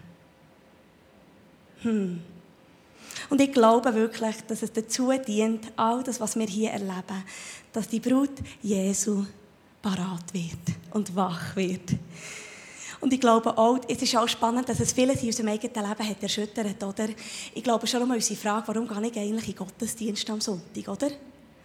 Hm. 1.83 2.21
Und 3.31 3.41
ich 3.41 3.53
glaube 3.53 3.95
wirklich, 3.95 4.37
dass 4.47 4.62
es 4.62 4.73
dazu 4.73 5.12
dient, 5.26 5.73
all 5.76 6.02
das, 6.02 6.21
was 6.21 6.37
wir 6.37 6.47
hier 6.47 6.71
erleben, 6.71 7.25
dass 7.73 7.88
die 7.88 8.00
Brut 8.00 8.33
Jesu 8.62 9.25
parat 9.83 10.33
wird 10.33 10.76
und 10.93 11.14
wach 11.14 11.55
wird. 11.55 11.93
Und 13.00 13.12
ich 13.12 13.21
glaube 13.21 13.57
auch, 13.57 13.78
es 13.88 14.02
ist 14.02 14.17
auch 14.17 14.28
spannend, 14.28 14.69
dass 14.69 14.81
es 14.81 14.93
vieles 14.93 15.23
in 15.23 15.28
unserem 15.28 15.49
eigenen 15.49 15.88
Leben 15.88 16.09
hat 16.09 16.23
erschüttert, 16.23 16.83
oder? 16.83 17.09
Ich 17.55 17.62
glaube 17.62 17.87
schon 17.87 18.02
um 18.02 18.11
unsere 18.11 18.38
Frage, 18.38 18.67
warum 18.67 18.88
gehe 18.88 19.11
ich 19.11 19.19
eigentlich 19.19 19.49
in 19.49 19.57
Gottesdienst 19.57 20.28
am 20.31 20.40
Sonntag, 20.40 20.88
oder? 20.88 21.11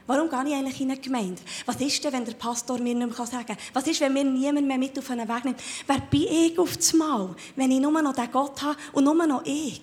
Warum 0.06 0.30
gehe 0.30 0.44
ich 0.48 0.54
eigentlich 0.54 0.82
in 0.82 0.92
eine 0.92 1.00
Gemeinde? 1.00 1.42
Was 1.66 1.78
ist 1.78 2.04
denn, 2.04 2.12
wenn 2.12 2.26
der 2.26 2.34
Pastor 2.34 2.78
mir 2.78 2.94
nicht 2.94 3.18
mehr 3.18 3.26
sagen 3.26 3.46
kann? 3.46 3.58
Was 3.72 3.88
ist, 3.88 4.02
wenn 4.02 4.14
mir 4.14 4.26
niemand 4.26 4.68
mehr 4.68 4.78
mit 4.78 5.00
auf 5.00 5.10
einen 5.10 5.28
Weg 5.28 5.46
nimmt? 5.46 5.62
Wer 5.88 6.00
bin 6.00 6.24
ich 6.24 6.60
auf 6.60 6.76
das 6.76 6.94
Mal, 6.94 7.34
wenn 7.56 7.72
ich 7.72 7.80
nur 7.80 8.02
noch 8.02 8.14
den 8.14 8.30
Gott 8.30 8.62
habe 8.62 8.78
und 8.92 9.06
nur 9.06 9.16
noch 9.26 9.46
ich? 9.46 9.82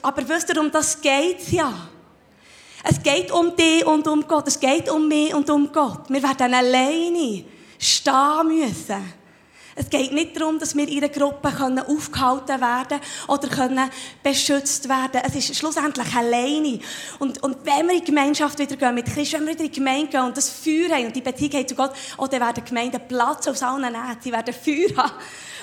Aber 0.00 0.28
wisst 0.28 0.48
ihr, 0.48 0.60
um 0.60 0.70
das 0.70 1.00
geht 1.00 1.52
ja. 1.52 1.88
Es 2.82 3.02
geht 3.02 3.30
um 3.30 3.54
dich 3.54 3.86
und 3.86 4.08
um 4.08 4.26
Gott. 4.26 4.48
Es 4.48 4.58
geht 4.58 4.90
um 4.90 5.08
mich 5.08 5.34
und 5.34 5.48
um 5.50 5.70
Gott. 5.70 6.08
Wir 6.08 6.22
werden 6.22 6.52
alleine 6.52 7.44
stehen 7.78 8.48
müssen. 8.48 9.23
Es 9.76 9.90
geht 9.90 10.12
nicht 10.12 10.38
darum, 10.40 10.58
dass 10.58 10.76
wir 10.76 10.88
in 10.88 10.98
einer 10.98 11.08
Gruppe 11.08 11.48
aufgehalten 11.48 12.60
werden 12.60 13.00
oder 13.26 13.48
können 13.48 13.90
beschützt 14.22 14.88
werden 14.88 15.20
Es 15.26 15.34
ist 15.34 15.56
schlussendlich 15.56 16.14
alleine. 16.14 16.78
Und, 17.18 17.42
und 17.42 17.56
wenn 17.64 17.86
wir 17.86 17.94
in 17.94 18.00
die 18.00 18.04
Gemeinschaft 18.04 18.58
wieder 18.58 18.76
gehen 18.76 18.94
mit 18.94 19.06
Christus, 19.06 19.32
wenn 19.34 19.46
wir 19.46 19.54
wieder 19.54 19.64
in 19.64 19.72
die 19.72 19.78
Gemeinde 19.78 20.08
gehen 20.08 20.22
und 20.22 20.36
das 20.36 20.48
Feuer 20.48 20.90
haben 20.90 21.06
und 21.06 21.16
die 21.16 21.20
Beziehung 21.20 21.66
zu 21.66 21.74
Gott, 21.74 21.92
oh, 22.18 22.26
dann 22.26 22.40
werden 22.40 22.64
Gemeinden 22.64 23.00
Platz 23.08 23.48
aus 23.48 23.62
allen 23.62 23.82
Nähten. 23.82 24.16
Sie 24.20 24.32
werden 24.32 24.54
Feuer 24.54 24.96
haben. 24.96 25.12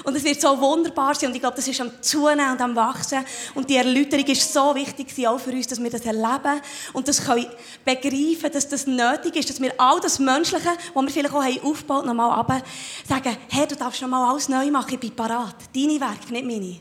Und 0.03 0.15
es 0.15 0.23
wird 0.23 0.41
so 0.41 0.59
wunderbar 0.59 1.15
sein. 1.15 1.29
Und 1.29 1.35
ich 1.35 1.41
glaube, 1.41 1.55
das 1.55 1.67
ist 1.67 1.79
am 1.81 1.91
Zunehmen 2.01 2.51
und 2.51 2.61
am 2.61 2.75
Wachsen. 2.75 3.23
Und 3.55 3.69
die 3.69 3.75
Erläuterung 3.75 4.25
ist 4.25 4.51
so 4.53 4.73
wichtig 4.75 5.27
auch 5.27 5.39
für 5.39 5.51
uns, 5.51 5.67
dass 5.67 5.81
wir 5.81 5.89
das 5.89 6.01
erleben 6.01 6.61
und 6.93 7.07
das 7.07 7.23
können 7.23 7.47
begreifen, 7.85 8.51
dass 8.51 8.67
das 8.67 8.87
nötig 8.87 9.35
ist, 9.35 9.49
dass 9.49 9.61
wir 9.61 9.73
all 9.77 9.99
das 9.99 10.19
Menschliche, 10.19 10.69
was 10.93 11.03
wir 11.03 11.11
vielleicht 11.11 11.33
auch 11.33 11.43
haben 11.43 11.61
aufgebaut, 11.63 12.05
nochmal 12.05 12.31
aber 12.31 12.61
sagen, 13.07 13.37
hey, 13.49 13.67
du 13.67 13.75
darfst 13.75 14.01
nochmal 14.01 14.29
alles 14.29 14.49
neu 14.49 14.69
machen, 14.71 14.93
ich 14.93 14.99
bin 14.99 15.15
parat. 15.15 15.55
Deine 15.75 15.99
Werke, 15.99 16.31
nicht 16.31 16.45
meine. 16.45 16.77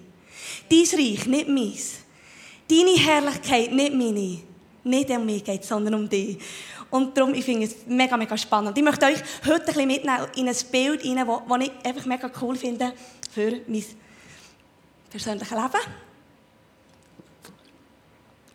Dein 0.70 0.98
Reich, 1.00 1.26
nicht 1.26 1.48
meins. 1.48 1.90
Deine 2.68 2.96
Herrlichkeit, 2.96 3.72
nicht 3.72 3.94
meine. 3.94 4.38
Nicht 4.82 5.10
um 5.10 5.26
mich 5.26 5.44
geht 5.44 5.64
sondern 5.64 5.94
um 5.94 6.08
dich. 6.08 6.38
Und 6.90 7.16
darum, 7.16 7.35
ich 7.35 7.44
finde 7.44 7.66
es 7.66 7.87
mega, 7.87 8.16
mega 8.16 8.37
spannend. 8.37 8.76
Ich 8.76 8.85
möchte 8.85 9.06
euch 9.06 9.23
heute 9.47 9.61
ein 9.61 9.66
bisschen 9.66 9.87
mitnehmen 9.87 10.26
in 10.37 10.49
ein 10.49 10.56
Bild, 10.73 11.04
das 11.04 11.61
ich 11.61 11.87
einfach 11.87 12.06
mega 12.06 12.30
cool 12.40 12.56
finde 12.56 12.92
für 13.32 13.61
mein 13.66 13.85
persönlichen 15.11 15.56
Leben. 15.56 15.80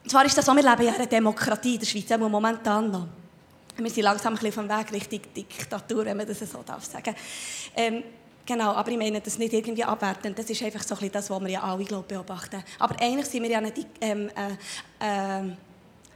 Und 0.04 0.10
zwar 0.10 0.26
ist 0.26 0.38
das 0.38 0.46
so, 0.46 0.56
wir 0.56 0.62
leben 0.62 0.84
ja 0.84 0.90
in 0.90 0.96
einer 0.96 1.08
Demokratie 1.08 1.74
in 1.74 1.80
der 1.80 1.88
Schweiz, 1.88 2.12
aber 2.12 2.30
momentan 2.30 2.92
noch. 2.92 3.08
Wir 3.78 3.90
sind 3.90 4.04
langsam 4.04 4.34
ein 4.34 4.40
bisschen 4.40 4.68
auf 4.68 4.68
dem 4.68 4.78
Weg 4.78 4.94
Richtung 4.94 5.34
Diktatur, 5.36 6.06
wenn 6.06 6.16
man 6.16 6.28
das 6.28 6.40
so 6.40 6.62
darf 6.64 6.86
sagen. 6.86 7.16
Ähm, 7.76 8.04
genau, 8.46 8.72
aber 8.74 8.92
ich 8.92 8.98
meine 8.98 9.20
das 9.20 9.38
nicht 9.38 9.52
irgendwie 9.52 9.84
abwertend. 9.84 10.38
Das 10.38 10.50
ist 10.50 10.62
einfach 10.62 10.84
so 10.84 10.96
ein 10.96 11.00
bisschen 11.00 11.12
das, 11.14 11.30
was 11.30 11.42
wir 11.42 11.50
ja 11.50 11.62
alle 11.62 11.84
glaub, 11.84 12.08
beobachten. 12.08 12.64
Aber 12.80 13.02
eigentlich 13.02 13.26
sind 13.26 13.44
wir 13.44 13.50
ja 13.50 13.58
eine 13.58 13.74
ähm, 14.00 14.30
äh, 14.30 15.40
äh, 15.40 15.52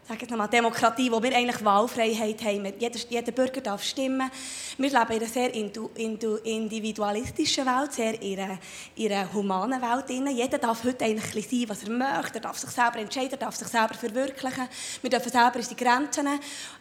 sage 0.10 0.22
jetzt 0.22 0.32
nochmal, 0.32 0.48
Demokratie, 0.48 1.12
wo 1.12 1.22
wir 1.22 1.36
eigentlich 1.36 1.64
Wahlfreiheit 1.64 2.44
haben. 2.44 2.74
Jeder, 2.80 3.00
jeder 3.10 3.32
Bürger 3.32 3.62
darf 3.62 3.84
stimmen. 3.84 4.32
Wir 4.76 4.90
leben 4.90 5.12
in 5.12 5.18
einer 5.18 5.28
sehr 5.28 5.54
individualistischen 5.54 7.68
Welt, 7.68 7.94
sehr 7.94 8.20
in 8.20 8.40
einer, 8.40 8.58
in 8.96 9.12
einer 9.12 9.32
humanen 9.32 9.80
Welt. 9.80 10.10
Jeder 10.10 10.58
darf 10.58 10.84
heute 10.84 11.06
eigentlich 11.06 11.48
sein, 11.48 11.66
was 11.68 11.84
er 11.84 11.92
möchte. 11.92 12.40
Er 12.40 12.42
darf 12.42 12.58
sich 12.58 12.72
selber 12.72 12.98
entscheiden, 12.98 13.34
er 13.34 13.38
darf 13.38 13.56
sich 13.56 13.68
selber 13.68 13.94
verwirklichen. 13.94 14.68
Wir 15.00 15.12
dürfen 15.12 15.32
selber 15.32 15.58
unsere 15.58 15.76
Grenzen 15.76 16.28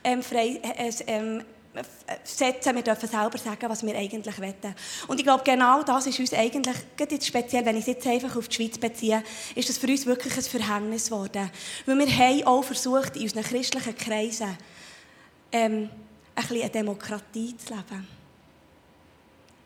ähm, 0.02 0.22
frei, 0.22 0.58
äh, 0.62 0.90
ähm, 1.06 1.44
setzen, 2.24 2.74
wir 2.74 2.82
dürfen 2.82 3.08
selber 3.08 3.38
sagen, 3.38 3.68
was 3.68 3.84
wir 3.84 3.96
eigentlich 3.96 4.38
wollen. 4.40 4.74
Und 5.06 5.18
ich 5.18 5.24
glaube, 5.24 5.44
genau 5.44 5.82
das 5.82 6.06
ist 6.06 6.18
uns 6.18 6.32
eigentlich, 6.32 6.76
jetzt 6.98 7.26
speziell, 7.26 7.64
wenn 7.64 7.76
ich 7.76 7.82
es 7.82 7.88
jetzt 7.88 8.06
einfach 8.06 8.36
auf 8.36 8.48
die 8.48 8.56
Schweiz 8.56 8.78
beziehe, 8.78 9.22
ist 9.54 9.68
das 9.68 9.78
für 9.78 9.86
uns 9.86 10.06
wirklich 10.06 10.36
ein 10.36 10.42
Verhängnis 10.42 11.06
geworden. 11.06 11.50
Weil 11.86 11.98
wir 11.98 12.18
haben 12.18 12.42
auch 12.44 12.64
versucht, 12.64 13.16
in 13.16 13.22
unseren 13.22 13.42
christlichen 13.42 13.96
Kreisen 13.96 14.56
ähm, 15.52 15.90
ein 16.34 16.42
bisschen 16.42 16.62
eine 16.62 16.70
Demokratie 16.70 17.56
zu 17.56 17.74
leben. 17.74 18.06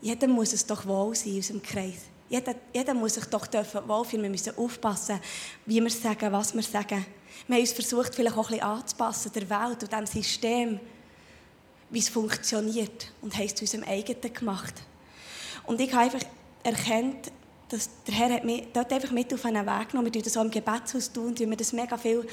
Jeder 0.01 0.27
muss 0.27 0.53
es 0.53 0.67
doch 0.67 0.85
wohl 0.87 1.15
sein 1.15 1.31
in 1.31 1.37
unserem 1.37 1.63
Kreis. 1.63 2.07
Jeder, 2.29 2.55
jeder 2.75 2.95
muss 2.95 3.15
sich 3.15 3.27
doch 3.27 3.47
wohlfühlen. 3.87 4.23
Wir 4.23 4.31
müssen 4.31 4.57
aufpassen, 4.57 5.21
wie 5.67 5.83
wir 5.83 5.91
sagen, 5.91 6.33
was 6.33 6.55
wir 6.55 6.63
sagen. 6.63 7.05
Wir 7.47 7.57
haben 7.57 7.61
uns 7.61 7.73
versucht, 7.73 8.15
vielleicht 8.15 8.37
auch 8.37 8.49
ein 8.49 8.57
bisschen 8.57 8.67
anzupassen, 8.67 9.33
der 9.35 9.51
Welt 9.51 9.83
und 9.83 9.93
dem 9.93 10.07
System, 10.07 10.81
wie 11.93 11.99
es 11.99 12.09
funktioniert 12.09 13.13
und 13.21 13.37
haben 13.37 13.47
es 13.47 13.55
zu 13.55 13.63
unserem 13.63 13.85
eigenen 13.85 14.33
gemacht. 14.33 14.75
Und 15.65 15.81
ich 15.81 15.93
habe 15.93 16.05
einfach 16.05 16.27
erkannt, 16.65 17.31
dass 17.69 17.89
der 18.07 18.15
Herr 18.15 18.35
hat 18.35 18.45
mich 18.45 18.65
dort 18.73 18.93
einfach 18.93 19.13
mit 19.13 19.33
auf 19.33 19.45
einen 19.47 19.65
Weg 19.65 19.89
genommen. 19.91 20.07
Wir 20.07 20.13
tun 20.13 20.23
das 20.23 20.35
so 20.35 20.43
im 20.43 20.51
Gebetshaus 20.51 21.11
tun, 21.11 21.35
tun 21.35 21.49
wir 21.49 21.57
das 21.57 21.73
mega 21.73 21.97
viel. 21.97 22.27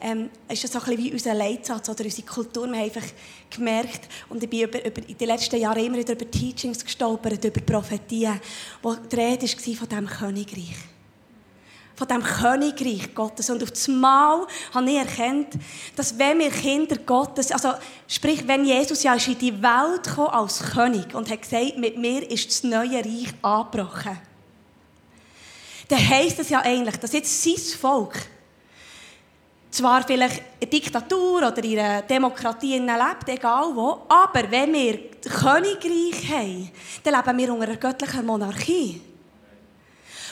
Ähm, 0.00 0.30
ist 0.48 0.62
das 0.62 0.72
so 0.72 0.78
ein 0.78 0.84
bisschen 0.84 1.04
wie 1.04 1.12
unser 1.12 1.34
Leitsatz 1.34 1.88
oder 1.88 2.04
unsere 2.04 2.26
Kultur. 2.26 2.68
Wir 2.68 2.76
haben 2.76 2.84
einfach 2.84 3.06
gemerkt, 3.50 4.08
und 4.28 4.42
ich 4.42 4.48
bin 4.48 4.62
über, 4.62 4.84
über, 4.84 5.08
in 5.08 5.18
den 5.18 5.26
letzten 5.26 5.56
Jahren 5.56 5.84
immer 5.84 5.98
wieder 5.98 6.12
über 6.12 6.30
Teachings 6.30 6.84
gestolpert, 6.84 7.44
über 7.44 7.60
Prophetien, 7.60 8.40
wo 8.82 8.94
die 8.94 9.16
Rede 9.16 9.46
war 9.46 9.74
von 9.74 9.88
diesem 9.88 10.06
Königreich 10.06 10.93
von 11.94 12.08
dem 12.08 12.22
Königreich 12.22 13.14
Gottes. 13.14 13.50
Und 13.50 13.62
auf 13.62 13.70
das 13.70 13.88
Mal 13.88 14.46
habe 14.72 14.90
ich 14.90 14.96
erkannt, 14.96 15.54
dass 15.96 16.18
wenn 16.18 16.38
wir 16.38 16.50
Kinder 16.50 16.96
Gottes, 16.98 17.52
also 17.52 17.72
sprich, 18.08 18.46
wenn 18.46 18.64
Jesus 18.64 19.02
ja 19.02 19.14
in 19.14 19.38
die 19.38 19.62
Welt 19.62 20.04
gekommen 20.04 20.28
als 20.28 20.60
König 20.72 21.14
und 21.14 21.30
hat 21.30 21.42
gesagt, 21.42 21.78
mit 21.78 21.96
mir 21.96 22.28
ist 22.30 22.48
das 22.48 22.64
neue 22.64 22.98
Reich 22.98 23.32
angebrochen, 23.42 24.18
dann 25.88 26.08
heisst 26.08 26.38
es 26.38 26.48
ja 26.48 26.60
eigentlich, 26.60 26.96
dass 26.96 27.12
jetzt 27.12 27.42
sein 27.42 27.78
Volk 27.80 28.14
zwar 29.70 30.02
vielleicht 30.04 30.40
in 30.60 30.70
Diktatur 30.70 31.38
oder 31.38 31.64
in 31.64 31.78
einer 31.78 32.02
Demokratie 32.02 32.78
lebt, 32.78 33.28
egal 33.28 33.74
wo, 33.74 34.02
aber 34.08 34.50
wenn 34.50 34.72
wir 34.72 35.10
Königreich 35.20 36.30
haben, 36.30 36.70
dann 37.02 37.14
leben 37.14 37.38
wir 37.38 37.52
unter 37.52 37.68
einer 37.68 37.76
göttlichen 37.76 38.24
Monarchie. 38.24 39.00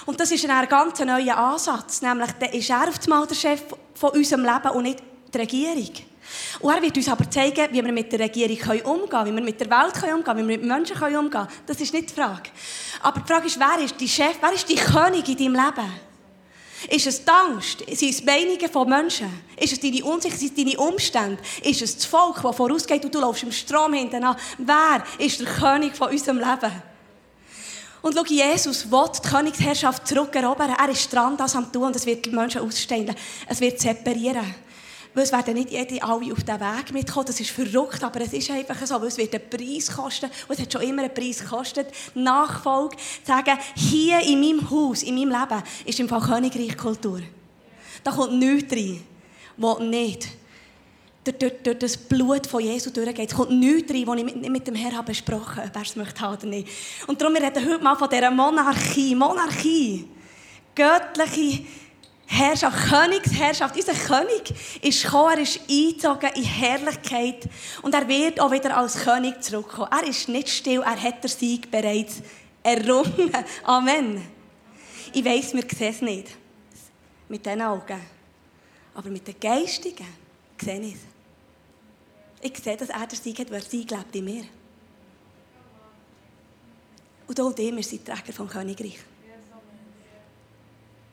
Und 0.06 0.18
das 0.18 0.30
ist 0.32 0.49
ein 0.49 0.68
ganz 0.68 0.99
neuer 1.00 1.37
Ansatz. 1.37 2.02
Nämlich, 2.02 2.32
der 2.32 2.52
ist 2.54 2.71
er 2.71 2.88
auf 2.88 3.00
einmal 3.04 3.26
der 3.26 3.35
Chef 3.35 3.62
von 3.94 4.11
unserem 4.11 4.44
Leben 4.44 4.71
und 4.71 4.82
nicht 4.82 5.02
die 5.32 5.38
Regierung. 5.38 5.92
Und 6.61 6.75
er 6.75 6.82
wird 6.82 6.97
uns 6.97 7.09
aber 7.09 7.30
zeigen, 7.30 7.68
wie 7.73 7.85
wir 7.85 7.92
mit 7.92 8.11
der 8.12 8.21
Regierung 8.21 8.80
umgehen 8.85 9.09
können, 9.09 9.26
wie 9.26 9.37
wir 9.37 9.42
mit 9.42 9.61
der 9.61 9.71
Welt 9.71 9.94
umgehen 9.97 10.25
können, 10.25 10.38
wie 10.38 10.49
wir 10.49 10.59
mit 10.59 10.66
Menschen 10.66 10.97
umgehen 10.97 11.30
können. 11.30 11.49
Das 11.66 11.80
ist 11.80 11.92
nicht 11.92 12.11
die 12.11 12.14
Frage. 12.14 12.50
Aber 13.02 13.21
die 13.21 13.32
Frage 13.32 13.47
ist, 13.47 13.59
wer 13.59 13.85
ist 13.85 14.00
die 14.00 14.09
Chef, 14.09 14.37
wer 14.40 14.52
ist 14.52 14.68
die 14.68 14.76
König 14.76 15.28
in 15.28 15.37
deinem 15.37 15.64
Leben? 15.64 15.92
Ist 16.88 17.06
es 17.06 17.25
die 17.25 17.30
Angst? 17.30 17.78
Sind 17.92 18.11
es 18.11 18.25
Meinungen 18.25 18.68
von 18.71 18.88
Menschen? 18.88 19.28
Ist 19.56 19.73
es 19.73 19.80
deine 19.80 20.04
Unsicherheit? 20.04 20.40
Sind 20.40 20.59
es 20.59 20.64
deine 20.64 20.78
Umstände? 20.78 21.42
Ist 21.62 21.82
es 21.82 21.97
das 21.97 22.06
Volk, 22.06 22.42
das 22.42 22.56
vorausgeht 22.56 23.04
und 23.04 23.14
du 23.14 23.21
läufst 23.21 23.44
im 23.44 23.52
Strom 23.52 23.92
hinten 23.92 24.25
Wer 24.59 25.04
ist 25.18 25.40
der 25.40 25.47
König 25.47 25.97
von 25.97 26.11
unserem 26.11 26.38
Leben? 26.38 26.91
Und 28.02 28.14
schau, 28.14 28.25
Jesus 28.25 28.90
will 28.90 29.11
die 29.14 29.28
Königsherrschaft 29.28 30.06
zurückerobern. 30.09 30.75
Er 30.76 30.88
ist 30.88 31.12
dran, 31.12 31.37
das 31.37 31.54
am 31.54 31.73
tun 31.73 31.85
und 31.85 31.97
es 31.97 32.04
wird 32.04 32.26
die 32.26 32.30
Menschen 32.30 32.61
ausstellen. 32.61 33.14
Es 33.47 33.61
wird 33.61 33.80
separieren. 33.80 34.54
Weil 35.14 35.25
es 35.25 35.32
werden 35.32 35.54
nicht 35.54 35.71
jede 35.71 36.02
alle 36.02 36.32
auf 36.32 36.42
den 36.42 36.61
Weg 36.61 36.92
mitkommen. 36.92 37.26
Das 37.26 37.38
ist 37.38 37.50
verrückt, 37.50 38.02
aber 38.02 38.23
es 38.23 38.32
ist 38.32 38.50
einfach 38.50 38.85
so, 38.85 39.00
weil 39.00 39.09
es 39.09 39.18
wird 39.18 39.35
einen 39.35 39.49
Preis 39.49 39.94
kosten. 39.94 40.30
Und 40.49 40.54
es 40.54 40.61
hat 40.61 40.73
schon 40.73 40.82
immer 40.82 41.02
einen 41.02 41.14
Preis 41.14 41.40
gekostet. 41.40 41.88
Nachfolge, 42.14 42.97
sagen, 43.25 43.56
hier 43.76 44.21
in 44.21 44.40
meinem 44.40 44.68
Haus, 44.68 45.02
in 45.02 45.14
meinem 45.14 45.28
Leben, 45.40 45.62
ist 45.85 46.00
im 46.00 46.09
Fall 46.09 46.23
Königreich 46.23 46.76
Kultur. 46.76 47.21
Da 48.02 48.11
kommt 48.11 48.32
nichts 48.32 48.73
rein, 48.73 49.02
was 49.56 49.78
nicht 49.80 50.28
durch, 51.25 51.62
durch, 51.62 51.79
das 51.79 51.97
Blut 51.97 52.47
von 52.47 52.62
Jesu 52.62 52.91
durchgeht. 52.91 53.31
Es 53.31 53.37
kommt 53.37 53.52
nichts 53.52 53.93
rein, 53.93 54.07
was 54.07 54.19
ich 54.19 54.25
mit, 54.25 54.50
mit 54.50 54.67
dem 54.67 54.75
Herrn 54.75 55.05
besprochen 55.05 55.57
habe, 55.57 55.69
ob 55.69 55.76
er 55.76 55.83
es 55.83 55.97
möchte 55.97 56.25
oder 56.25 56.47
nicht. 56.47 56.69
Und 57.07 57.21
darum, 57.21 57.35
wir 57.35 57.43
reden 57.43 57.64
heute 57.64 57.83
mal 57.83 57.97
von 57.97 58.09
dieser 58.09 58.31
Monarchie. 58.31 59.14
Monarchie. 59.14 60.09
Göttliche 60.75 61.64
Herrschaft, 62.26 62.88
Königsherrschaft. 62.88 63.76
Unser 63.76 63.93
König 63.93 64.55
ist 64.81 65.02
gekommen, 65.02 65.35
er 65.37 65.43
ist 65.43 65.61
eingezogen 65.69 66.31
in 66.35 66.45
Herrlichkeit 66.45 67.49
und 67.83 67.95
er 67.95 68.09
wird 68.09 68.41
auch 68.41 68.50
wieder 68.50 68.76
als 68.76 68.97
König 68.97 69.43
zurückkommen. 69.43 69.88
Er 69.93 70.09
ist 70.09 70.29
nicht 70.29 70.49
still, 70.49 70.81
er 70.81 71.00
hat 71.00 71.23
den 71.23 71.29
Sieg 71.29 71.71
bereits 71.71 72.23
errungen. 72.62 73.31
Amen. 73.64 74.23
Ich 75.12 75.25
weiss, 75.25 75.52
wir 75.52 75.64
sehen 75.69 75.91
es 75.91 76.00
nicht 76.00 76.29
mit 77.29 77.45
diesen 77.45 77.61
Augen, 77.61 78.00
aber 78.95 79.11
mit 79.11 79.26
den 79.29 79.38
Geistigen 79.38 80.07
sehe 80.59 80.81
ich 80.81 80.95
es. 80.95 81.12
Ich 82.44 82.58
sehe, 82.58 82.76
dass 82.76 82.88
er 82.88 83.08
Sieg 83.11 83.38
hat, 83.38 83.50
weil 83.52 83.62
Sieg 83.62 83.90
lebt 83.90 84.16
in 84.16 84.25
mir. 84.25 84.44
Und 87.28 87.40
auch 87.40 87.52
dem 87.52 87.78
ist 87.78 87.90
sie 87.90 87.99
Träger 87.99 88.32
vom 88.32 88.49
Königreich. 88.49 88.99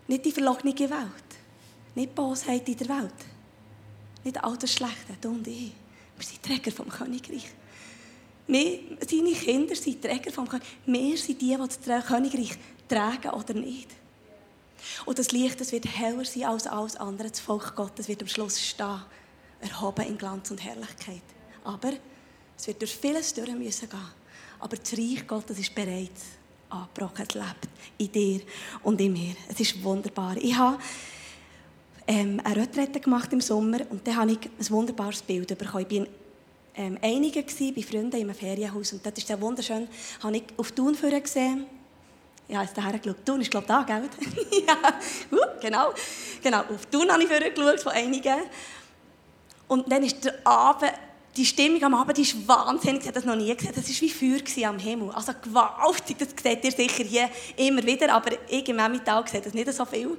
Nicht 0.07 0.25
die 0.25 0.31
verlogene 0.31 0.77
Welt. 0.77 1.29
Nicht 1.93 2.09
die 2.09 2.15
Bosheit 2.15 2.67
in 2.67 2.77
der 2.77 2.89
Welt. 2.89 3.13
Nicht 4.23 4.43
all 4.43 4.57
das 4.57 4.73
Schlechte, 4.73 5.15
du 5.21 5.29
und 5.29 5.47
ich. 5.47 5.71
Wir 6.17 6.25
sind 6.25 6.41
Träger 6.41 6.71
vom 6.71 6.89
Königreich. 6.89 7.47
Wir, 8.47 8.79
seine 9.07 9.31
Kinder 9.33 9.75
sind 9.75 10.01
Träger 10.01 10.31
vom 10.31 10.47
Königreich. 10.47 10.71
Wir 10.87 11.17
sind 11.17 11.39
die, 11.39 11.55
die 11.55 11.57
das 11.57 12.07
Königreich 12.07 12.57
tragen 12.87 13.29
oder 13.29 13.53
nicht. 13.53 13.89
Und 15.05 15.19
das 15.19 15.31
Licht 15.31 15.61
das 15.61 15.71
wird 15.71 15.85
heller 15.85 16.25
sein 16.25 16.45
als 16.45 16.65
alles 16.65 16.95
andere. 16.95 17.29
Das 17.29 17.39
Volk 17.39 17.75
Gottes 17.75 18.07
wird 18.07 18.23
am 18.23 18.27
Schluss 18.27 18.59
stehen 18.59 19.01
erhoben 19.61 20.05
in 20.05 20.17
Glanz 20.17 20.51
und 20.51 20.63
Herrlichkeit. 20.63 21.21
Aber 21.63 21.91
es 22.57 22.67
wird 22.67 22.81
durch 22.81 22.95
vieles 22.95 23.33
durch 23.33 23.53
müssen 23.53 23.89
gehen. 23.89 24.11
Aber 24.59 24.75
das 24.75 24.93
Reich 24.93 25.25
Gottes 25.25 25.59
ist 25.59 25.73
bereits 25.73 26.25
angebrochen. 26.69 27.25
Es 27.27 27.33
lebt 27.33 27.69
in 27.97 28.11
dir 28.11 28.41
und 28.83 28.99
in 28.99 29.13
mir. 29.13 29.35
Es 29.47 29.59
ist 29.59 29.81
wunderbar. 29.83 30.35
Ich 30.37 30.55
habe 30.55 30.77
ähm, 32.07 32.41
eine 32.43 32.55
Retrette 32.55 32.99
gemacht 32.99 33.31
im 33.33 33.41
Sommer 33.41 33.79
und 33.89 34.05
dann 34.07 34.15
habe 34.15 34.31
ich 34.31 34.39
ein 34.39 34.69
wunderbares 34.69 35.21
Bild 35.21 35.47
bekommen. 35.57 35.85
Ich 35.89 35.99
war 35.99 36.07
ähm, 36.75 36.97
einige 37.01 37.43
bei 37.43 37.81
Freunden 37.81 38.15
in 38.15 38.23
einem 38.23 38.35
Ferienhaus 38.35 38.93
und 38.93 39.05
das 39.05 39.13
ist 39.17 39.27
sehr 39.27 39.39
wunderschön. 39.39 39.87
Habe 40.23 40.37
ich 40.37 40.43
auf 40.57 40.71
Thun 40.71 40.95
gesehen. 40.95 41.65
Ja, 42.47 42.63
ist 42.63 42.75
daher 42.75 42.97
geschaut. 42.97 43.23
Thun 43.23 43.41
ist, 43.41 43.51
glaube 43.51 43.65
ich, 43.65 43.67
da, 43.67 43.83
gell? 43.83 44.09
ja, 44.67 44.75
uh, 45.31 45.59
genau. 45.61 45.93
genau. 46.41 46.61
Auf 46.61 46.87
Thun 46.87 47.11
habe 47.11 47.21
ich 47.23 47.29
geschaut 47.29 47.79
von 47.79 47.91
einigen. 47.91 48.39
Und 49.69 49.89
dann 49.89 50.03
ist 50.03 50.25
der 50.25 50.45
Abend, 50.45 50.91
die 51.37 51.45
Stimmung 51.45 51.81
am 51.83 51.93
Abend 51.93 52.17
ist 52.17 52.47
wahnsinnig. 52.47 53.01
Ich 53.01 53.07
habe 53.07 53.13
das 53.13 53.23
noch 53.23 53.35
nie 53.35 53.55
gesehen. 53.55 53.71
Das 53.73 53.87
war 53.87 54.01
wie 54.01 54.09
Feuer 54.09 54.69
am 54.69 54.79
Himmel. 54.79 55.11
Also 55.11 55.31
gewaltig. 55.41 56.17
Das 56.17 56.29
seht 56.43 56.65
ihr 56.65 56.71
sicher 56.71 57.03
hier 57.03 57.29
immer 57.55 57.83
wieder. 57.83 58.11
Aber 58.13 58.31
ich 58.49 58.67
im 58.67 58.75
Nachmittag 58.75 59.29
sehe 59.29 59.39
das 59.39 59.53
nicht 59.53 59.71
so 59.71 59.85
viel. 59.85 60.17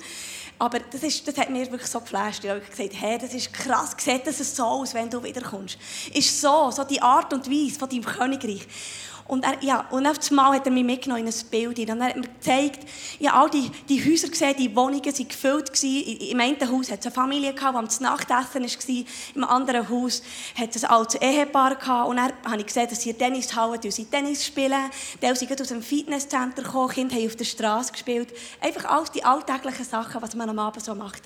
Aber 0.59 0.79
das, 0.79 1.03
ist, 1.03 1.27
das 1.27 1.37
hat 1.37 1.51
mir 1.51 1.71
wirklich 1.71 1.91
so 1.91 2.01
geflasht. 2.01 2.45
Ich 2.45 2.51
habe 2.51 2.61
gesagt, 2.61 2.93
hey, 2.93 3.19
das 3.19 3.35
ist 3.35 3.53
krass. 3.53 3.97
Sieht 3.99 4.27
das 4.27 4.57
so 4.57 4.63
aus, 4.63 4.95
wenn 4.95 5.11
du 5.11 5.23
wiederkommst? 5.23 5.77
Ist 6.15 6.41
so, 6.41 6.71
so 6.71 6.85
die 6.85 7.03
Art 7.03 7.33
und 7.33 7.51
Weise 7.51 7.79
von 7.79 7.89
deinem 7.89 8.05
Königreich. 8.05 8.67
Und, 9.31 9.45
er, 9.45 9.63
ja, 9.63 9.87
und 9.91 10.09
auf 10.09 10.17
einmal 10.29 10.57
hat 10.57 10.67
er 10.67 10.73
mich 10.73 10.83
mitgenommen 10.83 11.25
in 11.25 11.33
ein 11.33 11.51
Bild. 11.53 11.79
Und 11.79 12.01
er 12.01 12.09
hat 12.09 12.17
mir 12.17 12.23
gezeigt, 12.23 12.81
ja, 13.21 13.35
all 13.35 13.49
die, 13.49 13.71
die 13.89 14.05
Häuser 14.05 14.29
gesehen, 14.29 14.57
die 14.59 14.75
Wohnungen 14.75 15.05
waren 15.05 15.29
gefüllt. 15.29 15.73
Gewesen. 15.73 16.31
Im 16.33 16.41
einen 16.41 16.61
Haus 16.61 16.91
hatte 16.91 16.99
es 17.01 17.07
eine 17.07 17.15
Familie, 17.15 17.55
die 17.55 17.65
am 17.65 17.85
Nachtessen 18.01 18.65
war. 18.65 19.05
Im 19.37 19.45
anderen 19.45 19.89
Haus 19.89 20.25
hatte 20.59 20.79
es 20.79 20.85
ein 20.85 20.91
altes 20.91 21.21
Ehepaar. 21.21 21.77
Gehabt. 21.77 22.09
Und 22.09 22.17
dann 22.17 22.33
habe 22.45 22.59
ich 22.59 22.67
gesehen, 22.67 22.89
dass 22.91 23.03
sie 23.03 23.15
Tennishallen 23.15 23.79
sie 23.89 24.05
Tennis 24.07 24.45
spielen. 24.45 24.91
Die 25.23 25.35
sind 25.37 25.61
aus 25.61 25.69
dem 25.69 25.83
Fitnesscenter 25.83 26.63
gekommen, 26.65 26.89
Kinder 26.89 27.15
haben 27.15 27.27
auf 27.27 27.37
der 27.37 27.45
Straße 27.45 27.93
gespielt. 27.93 28.35
Einfach 28.61 28.85
all 28.87 29.05
die 29.15 29.23
alltäglichen 29.23 29.85
Sachen, 29.85 30.21
was 30.21 30.35
man 30.35 30.51
am 30.51 30.59
Abend 30.59 30.85
so 30.85 30.97
macht. 30.97 31.23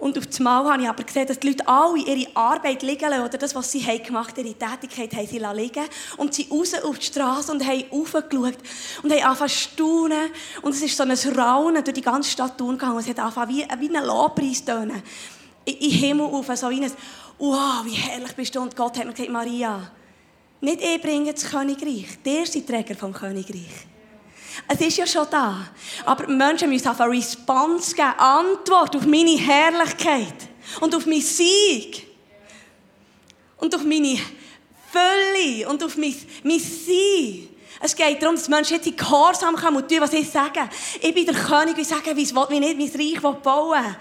Und 0.00 0.16
auf 0.16 0.24
einmal 0.38 0.64
habe 0.64 0.82
ich 0.82 0.88
aber 0.88 1.04
gesehen, 1.04 1.26
dass 1.26 1.38
die 1.38 1.48
Leute 1.48 1.68
alle 1.68 1.98
ihre 1.98 2.34
Arbeit 2.34 2.82
liegen 2.82 3.10
lassen, 3.10 3.22
oder 3.22 3.36
das, 3.36 3.54
was 3.54 3.70
sie 3.70 3.84
haben 3.86 4.02
gemacht 4.02 4.36
haben, 4.36 4.46
ihre 4.46 4.54
Tätigkeit 4.54 5.12
haben 5.12 5.26
sie 5.26 5.38
liegen 5.38 5.84
Und 6.16 6.32
sie 6.32 6.48
raus 6.50 6.72
auf 6.82 6.98
die 6.98 7.04
Straße 7.04 7.52
und 7.52 7.64
haben 7.66 7.84
raufgeschaut 7.92 8.56
und 9.02 9.12
haben 9.12 9.22
angefangen 9.22 9.50
zu 9.50 9.58
staunen. 9.58 10.30
Und 10.62 10.74
es 10.74 10.82
ist 10.82 10.96
so 10.96 11.02
ein 11.02 11.38
Raunen 11.38 11.84
durch 11.84 11.94
die 11.94 12.00
ganze 12.00 12.30
Stadt 12.30 12.56
gegangen. 12.56 12.98
Es 12.98 13.08
hat 13.08 13.18
angefangen 13.18 13.50
wie, 13.50 13.66
wie 13.78 13.94
ein 13.94 14.04
Lobpreis 14.04 14.64
tönen. 14.64 15.02
In 15.66 15.78
den 15.78 15.90
Himmel 15.90 16.26
auf, 16.26 16.46
so 16.56 16.70
wie 16.70 16.82
ein 16.82 16.92
«Wow, 17.38 17.84
wie 17.84 17.92
herrlich 17.92 18.34
bist 18.34 18.54
du!» 18.54 18.60
Und 18.60 18.74
Gott 18.74 18.98
hat 18.98 19.04
mir 19.04 19.12
gesagt, 19.12 19.30
«Maria, 19.30 19.90
nicht 20.62 20.80
ich 20.80 21.00
bringe 21.02 21.32
das 21.32 21.44
Königreich, 21.44 22.18
der 22.24 22.42
ist 22.42 22.66
Träger 22.66 22.94
vom 22.94 23.12
Königreich.» 23.12 23.86
Es 24.68 24.80
ist 24.80 24.96
ja 24.96 25.06
schon 25.06 25.26
da. 25.30 25.68
Aber 26.04 26.26
Menschen 26.28 26.70
müssen 26.70 26.88
auf 26.88 27.00
eine 27.00 27.12
Response 27.12 27.94
geben, 27.94 28.14
Antwort 28.18 28.96
auf 28.96 29.06
meine 29.06 29.36
Herrlichkeit 29.36 30.34
und 30.80 30.94
auf 30.94 31.06
meinen 31.06 31.20
Sieg 31.20 32.06
und 33.58 33.74
auf 33.74 33.84
meine 33.84 34.18
Fülle 34.90 35.68
und 35.68 35.82
auf 35.82 35.96
mein, 35.96 36.14
mein 36.42 36.58
Sein. 36.58 37.49
Es 37.82 37.96
geht 37.96 38.20
darum, 38.20 38.34
dass 38.34 38.46
Menschen 38.46 38.74
jetzt 38.74 38.86
in 38.86 38.94
Gehorsam 38.94 39.56
kommen 39.56 39.78
und 39.78 39.88
tun, 39.88 40.02
was 40.02 40.12
ich 40.12 40.28
sage. 40.28 40.68
Ich 41.00 41.14
bin 41.14 41.24
der 41.24 41.34
König 41.34 41.78
und 41.78 41.86
sage, 41.86 42.14
wie 42.14 42.24
ich 42.24 42.32
nicht 42.34 42.94
mein 42.94 43.22
Reich 43.24 43.42
bauen 43.42 43.70
will. 43.70 43.96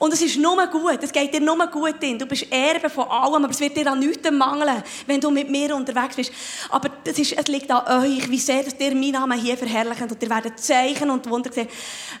Und 0.00 0.12
es 0.12 0.22
ist 0.22 0.36
nur 0.36 0.66
gut. 0.66 0.98
Es 1.00 1.12
geht 1.12 1.32
dir 1.32 1.40
nur 1.40 1.64
gut 1.68 2.02
in. 2.02 2.18
Du 2.18 2.26
bist 2.26 2.50
Erbe 2.50 2.90
von 2.90 3.08
allem, 3.08 3.44
aber 3.44 3.50
es 3.50 3.60
wird 3.60 3.76
dir 3.76 3.86
an 3.86 4.00
nichts 4.00 4.28
mangeln, 4.28 4.82
wenn 5.06 5.20
du 5.20 5.30
mit 5.30 5.48
mir 5.48 5.76
unterwegs 5.76 6.16
bist. 6.16 6.32
Aber 6.70 6.88
das 7.04 7.20
ist, 7.20 7.34
es 7.34 7.46
liegt 7.46 7.70
an 7.70 8.02
euch, 8.02 8.28
wie 8.28 8.38
sehr 8.38 8.64
dass 8.64 8.74
ihr 8.80 8.96
meinen 8.96 9.12
Namen 9.12 9.38
hier 9.38 9.56
verherrlichen 9.56 10.10
und 10.10 10.20
ihr 10.20 10.28
werdet 10.28 10.58
Zeichen 10.58 11.08
und 11.08 11.30
Wunder 11.30 11.52
sehen. 11.52 11.68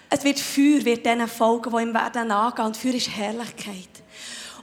Es 0.08 0.22
wird 0.22 0.38
Feuer, 0.38 0.84
wird 0.84 1.04
diesen 1.04 1.26
folgen, 1.26 1.72
die 1.76 1.82
ihm 1.82 1.92
werden 1.92 2.30
angehen. 2.30 2.66
Und 2.66 2.76
Feuer 2.76 2.94
ist 2.94 3.08
Herrlichkeit. 3.08 3.88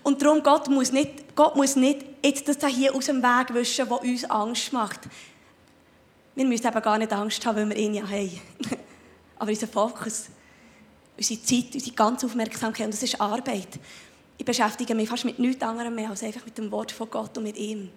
Und 0.01 0.21
darum, 0.21 0.41
Gott 0.41 0.69
muss 0.69 0.93
nicht, 0.93 1.35
Gott 1.35 1.57
muss 1.57 1.75
nicht 1.75 2.05
jetzt 2.23 2.47
das 2.47 2.71
hier 2.71 2.95
aus 2.95 3.07
dem 3.07 3.21
Weg 3.21 3.53
wischen, 3.53 3.89
was 3.89 3.99
uns 3.99 4.29
Angst 4.29 4.71
macht. 4.71 5.01
Wir 6.37 6.45
müssen 6.45 6.67
eben 6.67 6.81
gar 6.83 6.99
nicht 6.99 7.11
Angst 7.11 7.43
haben, 7.47 7.55
weil 7.57 7.69
wir 7.69 7.77
ihn 7.77 7.95
ja 7.95 8.07
haben. 8.07 8.39
Aber 9.39 9.49
unser 9.49 9.67
Fokus, 9.67 10.27
unsere 11.17 11.41
Zeit, 11.41 11.73
unsere 11.73 11.95
ganze 11.95 12.27
Aufmerksamkeit, 12.27 12.85
und 12.85 12.93
das 12.93 13.01
ist 13.01 13.19
Arbeit. 13.19 13.79
Ich 14.37 14.45
beschäftige 14.45 14.93
mich 14.93 15.09
fast 15.09 15.25
mit 15.25 15.39
nichts 15.39 15.63
anderem 15.63 15.95
mehr 15.95 16.11
als 16.11 16.21
einfach 16.21 16.45
mit 16.45 16.55
dem 16.55 16.69
Wort 16.69 16.91
von 16.91 17.09
Gott 17.09 17.35
und 17.39 17.43
mit 17.43 17.57
ihm. 17.57 17.89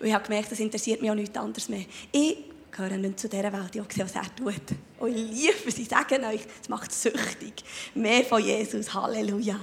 Und 0.00 0.06
ich 0.08 0.12
habe 0.12 0.24
gemerkt, 0.24 0.50
das 0.50 0.58
interessiert 0.58 1.02
mich 1.02 1.10
auch 1.12 1.14
nichts 1.14 1.38
anderes 1.38 1.68
mehr. 1.68 1.84
Ich 2.10 2.36
gehöre 2.72 2.96
nicht 2.96 3.20
zu 3.20 3.28
dieser 3.28 3.52
Welt, 3.52 3.70
ich 3.72 3.78
habe 3.78 3.88
gesehen, 3.88 4.06
was 4.06 4.16
er 4.16 4.34
tut. 4.34 4.76
Und 4.98 5.10
ich 5.10 5.30
liebe 5.30 5.68
es, 5.68 5.78
ich 5.78 5.88
sage 5.88 6.20
euch, 6.26 6.40
es 6.60 6.68
macht 6.68 6.90
süchtig. 6.90 7.62
Mehr 7.94 8.24
von 8.24 8.42
Jesus, 8.42 8.92
Halleluja. 8.92 9.60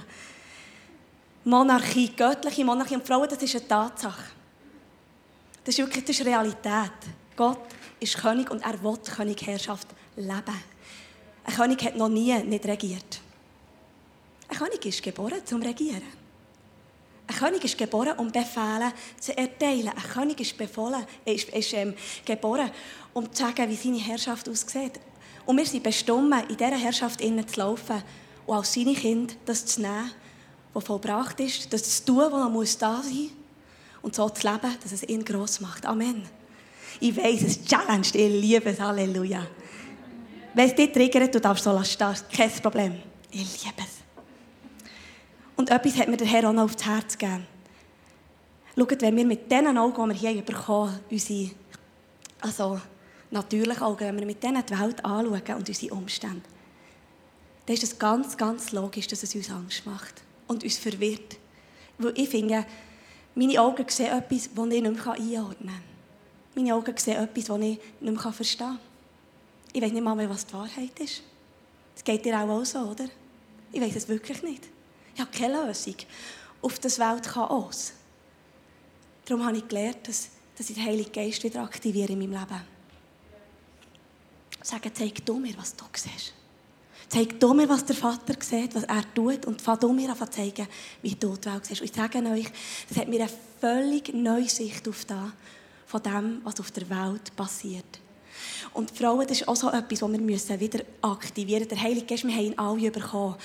Monarchie, 1.44 2.12
göttliche 2.16 2.64
Monarchie 2.64 2.94
und 2.94 3.06
Frauen, 3.06 3.28
das 3.28 3.42
ist 3.42 3.54
eine 3.56 3.68
Tatsache. 3.68 4.24
Das 5.64 5.78
ist 5.78 5.84
wirklich 5.84 6.02
das 6.02 6.18
ist 6.18 6.24
Realität. 6.24 6.92
Gott 7.36 7.58
ist 8.02 8.18
König 8.18 8.50
und 8.50 8.62
er 8.62 8.82
will 8.82 8.96
Königherrschaft 8.98 9.88
leben. 10.16 10.62
Ein 11.44 11.54
König 11.54 11.82
hat 11.84 11.96
noch 11.96 12.08
nie 12.08 12.36
nicht 12.42 12.64
regiert. 12.66 13.20
Ein 14.48 14.58
König 14.58 14.84
ist 14.84 15.02
geboren 15.02 15.40
zum 15.44 15.62
Regieren. 15.62 16.02
Ein 17.26 17.36
König 17.36 17.64
ist 17.64 17.78
geboren, 17.78 18.18
um 18.18 18.30
Befehle 18.30 18.92
zu 19.18 19.36
erteilen. 19.36 19.88
Ein 19.88 20.12
König 20.12 20.40
ist, 20.40 20.58
befohlen, 20.58 21.06
ist, 21.24 21.48
ist 21.48 21.72
ähm, 21.72 21.94
geboren, 22.24 22.70
um 23.14 23.32
zu 23.32 23.42
sagen, 23.42 23.70
wie 23.70 23.76
seine 23.76 23.98
Herrschaft 23.98 24.48
aussieht. 24.48 25.00
Und 25.46 25.56
wir 25.56 25.66
sind 25.66 25.82
bestimmt, 25.82 26.34
in 26.50 26.56
dieser 26.56 26.76
Herrschaft 26.76 27.20
zu 27.20 27.60
laufen 27.60 28.02
und 28.46 28.56
als 28.56 28.74
seine 28.74 28.94
Kinder 28.94 29.34
das 29.46 29.64
zu 29.64 29.80
nehmen, 29.80 30.10
was 30.74 30.84
vollbracht 30.84 31.40
ist, 31.40 31.72
das 31.72 31.96
zu 31.96 32.04
tun, 32.04 32.32
was 32.32 32.78
da 32.78 33.02
sein 33.02 33.12
muss 33.12 33.30
und 34.02 34.14
so 34.14 34.28
zu 34.28 34.46
leben, 34.46 34.76
dass 34.82 34.92
es 34.92 35.02
ihn 35.04 35.24
gross 35.24 35.60
macht. 35.60 35.86
Amen. 35.86 36.28
Ich 37.02 37.16
weiß, 37.16 37.42
es 37.42 37.64
challenged, 37.64 38.14
ich 38.14 38.30
liebe 38.30 38.70
es, 38.70 38.78
Halleluja. 38.78 39.44
Wenn 40.54 40.68
es 40.68 40.74
dich 40.76 40.92
triggert, 40.92 41.34
du 41.34 41.40
darfst 41.40 41.64
so 41.64 41.72
lassen, 41.72 41.98
kein 42.32 42.50
Problem. 42.62 42.94
Ich 43.32 43.64
liebe 43.64 43.78
es. 43.78 44.04
Und 45.56 45.68
etwas 45.68 45.98
hat 45.98 46.06
mir 46.06 46.16
der 46.16 46.28
Herr 46.28 46.48
auch 46.48 46.52
noch 46.52 46.62
aufs 46.62 46.86
Herz 46.86 47.18
gegeben. 47.18 47.44
Schaut, 48.76 49.02
wenn 49.02 49.16
wir 49.16 49.24
mit 49.24 49.50
diesen 49.50 49.76
Augen, 49.76 50.10
die 50.10 50.22
wir 50.22 50.30
hier 50.30 50.42
bekommen, 50.42 51.00
unsere, 51.10 51.50
also 52.40 52.80
natürlichen 53.32 53.82
Augen, 53.82 54.06
wenn 54.06 54.18
wir 54.20 54.26
mit 54.26 54.40
denen 54.40 54.64
die 54.64 54.78
Welt 54.78 55.04
anschauen 55.04 55.56
und 55.56 55.68
unsere 55.68 55.94
Umstände, 55.94 56.42
dann 57.66 57.74
ist 57.74 57.82
es 57.82 57.98
ganz, 57.98 58.36
ganz 58.36 58.70
logisch, 58.70 59.08
dass 59.08 59.24
es 59.24 59.34
uns 59.34 59.50
Angst 59.50 59.84
macht 59.86 60.22
und 60.46 60.62
uns 60.62 60.78
verwirrt. 60.78 61.36
Weil 61.98 62.12
ich 62.16 62.28
finde, 62.28 62.64
meine 63.34 63.60
Augen 63.60 63.86
sehen 63.88 64.16
etwas, 64.16 64.50
das 64.54 64.66
ich 64.66 64.82
nicht 64.82 65.04
mehr 65.04 65.14
einordnen 65.14 65.74
kann. 65.74 65.91
Meine 66.54 66.74
Augen 66.74 66.96
sehen 66.96 67.22
etwas, 67.22 67.44
das 67.44 67.56
ich 67.56 67.80
nicht 68.00 68.00
mehr 68.00 68.32
verstehen 68.32 68.66
kann. 68.66 68.78
Ich 69.72 69.80
weiß 69.80 69.92
nicht 69.92 70.02
mal 70.02 70.28
was 70.28 70.46
die 70.46 70.52
Wahrheit 70.52 70.98
ist. 71.00 71.22
Das 71.94 72.04
geht 72.04 72.24
dir 72.24 72.38
auch 72.38 72.64
so, 72.64 72.80
oder? 72.80 73.06
Ich 73.72 73.80
weiß 73.80 73.96
es 73.96 74.08
wirklich 74.08 74.42
nicht. 74.42 74.64
Ich 75.14 75.20
habe 75.20 75.30
keine 75.30 75.66
Lösung 75.66 75.96
auf 76.60 76.78
das 76.78 76.98
Weltchaos. 76.98 77.92
Darum 79.24 79.46
habe 79.46 79.56
ich 79.56 79.68
gelernt, 79.68 80.08
dass, 80.08 80.28
dass 80.56 80.68
ich 80.68 80.76
den 80.76 80.84
Heiligen 80.84 81.12
Geist 81.12 81.42
wieder 81.42 81.62
aktiviere 81.62 82.12
in 82.12 82.18
meinem 82.18 82.32
Leben. 82.32 82.60
Sagen, 84.62 84.90
zeig 84.94 85.24
du 85.24 85.38
mir, 85.38 85.56
was 85.56 85.74
du 85.74 85.84
siehst. 85.94 86.34
Zeig 87.08 87.38
du 87.38 87.52
mir, 87.52 87.68
was 87.68 87.84
der 87.84 87.96
Vater 87.96 88.34
sieht, 88.40 88.74
was 88.74 88.84
er 88.84 89.04
tut 89.14 89.44
und 89.46 89.60
fang 89.60 89.78
du 89.78 89.92
mir 89.92 90.10
an 90.10 90.16
zu 90.16 90.30
zeigen, 90.30 90.66
wie 91.02 91.14
du 91.14 91.36
die 91.36 91.46
Welt 91.46 91.66
siehst. 91.66 91.80
Und 91.80 91.90
ich 91.90 91.94
sage 91.94 92.18
euch, 92.18 92.48
das 92.88 92.98
hat 92.98 93.08
mir 93.08 93.20
eine 93.20 93.30
völlig 93.60 94.14
neue 94.14 94.48
Sicht 94.48 94.88
auf 94.88 95.04
das 95.04 95.30
von 95.92 96.02
dem, 96.02 96.40
was 96.42 96.58
auf 96.58 96.70
der 96.70 96.88
Welt 96.88 97.36
passiert. 97.36 98.00
Und 98.72 98.90
Frauen, 98.90 99.26
das 99.26 99.42
ist 99.42 99.48
auch 99.48 99.56
so 99.56 99.68
etwas, 99.68 99.98
das 99.98 100.48
wir 100.48 100.60
wieder 100.60 100.84
aktivieren 101.02 101.64
müssen. 101.64 101.68
Der 101.68 101.82
Heilige 101.82 102.06
Geist, 102.06 102.24
wir 102.24 102.34
haben 102.34 102.46
ihn 102.46 102.58
alle 102.58 102.90
bekommen. 102.90 103.36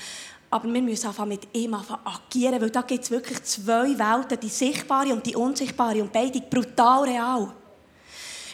Aber 0.49 0.73
wir 0.73 0.81
müssen 0.81 1.07
einfach 1.07 1.25
mit 1.25 1.45
ihm 1.53 1.73
agieren, 1.73 2.61
weil 2.61 2.69
da 2.69 2.81
gibt 2.83 3.03
es 3.03 3.11
wirklich 3.11 3.43
zwei 3.43 3.99
Welten, 3.99 4.39
die 4.39 4.47
sichtbare 4.47 5.11
und 5.11 5.25
die 5.25 5.35
unsichtbare 5.35 6.01
und 6.01 6.13
beide 6.13 6.39
brutal 6.39 7.03
real. 7.03 7.53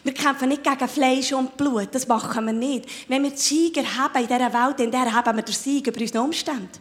Wir 0.03 0.13
kämpfen 0.13 0.49
nicht 0.49 0.63
gegen 0.63 0.87
Fleisch 0.87 1.31
und 1.31 1.55
Blut, 1.55 1.89
das 1.91 2.07
machen 2.07 2.45
wir 2.47 2.51
nicht. 2.51 2.89
Wenn 3.07 3.21
wir 3.21 3.29
den 3.29 3.37
Sieger 3.37 3.83
haben 3.83 4.23
in 4.23 4.27
dieser 4.27 4.51
Welt, 4.51 4.79
in 4.79 4.89
der 4.89 5.13
haben 5.13 5.37
wir 5.37 5.43
den 5.43 5.53
Sieg 5.53 5.85
über 5.85 6.01
unsere 6.01 6.23
Umstände. 6.23 6.79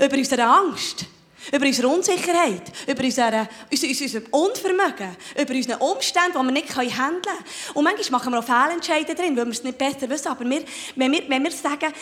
Über 0.00 0.16
unsere 0.16 0.42
Angst 0.42 1.06
über 1.52 1.66
unsere 1.66 1.88
Unsicherheit, 1.88 2.72
über 2.86 3.02
unsere, 3.02 3.48
unser, 3.70 3.88
unser 3.88 4.20
Unvermögen, 4.30 5.16
über 5.40 5.54
unsere 5.54 5.78
Umstände, 5.78 6.38
die 6.38 6.44
wir 6.44 6.52
nicht 6.52 6.76
handeln 6.76 7.22
können. 7.22 7.44
Und 7.74 7.84
manchmal 7.84 8.20
machen 8.20 8.32
wir 8.32 8.38
auch 8.38 8.44
Fehlentscheide 8.44 9.14
drin, 9.14 9.36
weil 9.36 9.46
wir 9.46 9.52
es 9.52 9.62
nicht 9.62 9.78
besser 9.78 10.08
wissen. 10.08 10.28
Aber 10.28 10.48
wir, 10.48 10.64
wenn, 10.96 11.12
wir, 11.12 11.22
wenn 11.28 11.42
wir 11.42 11.50
sagen, 11.50 11.92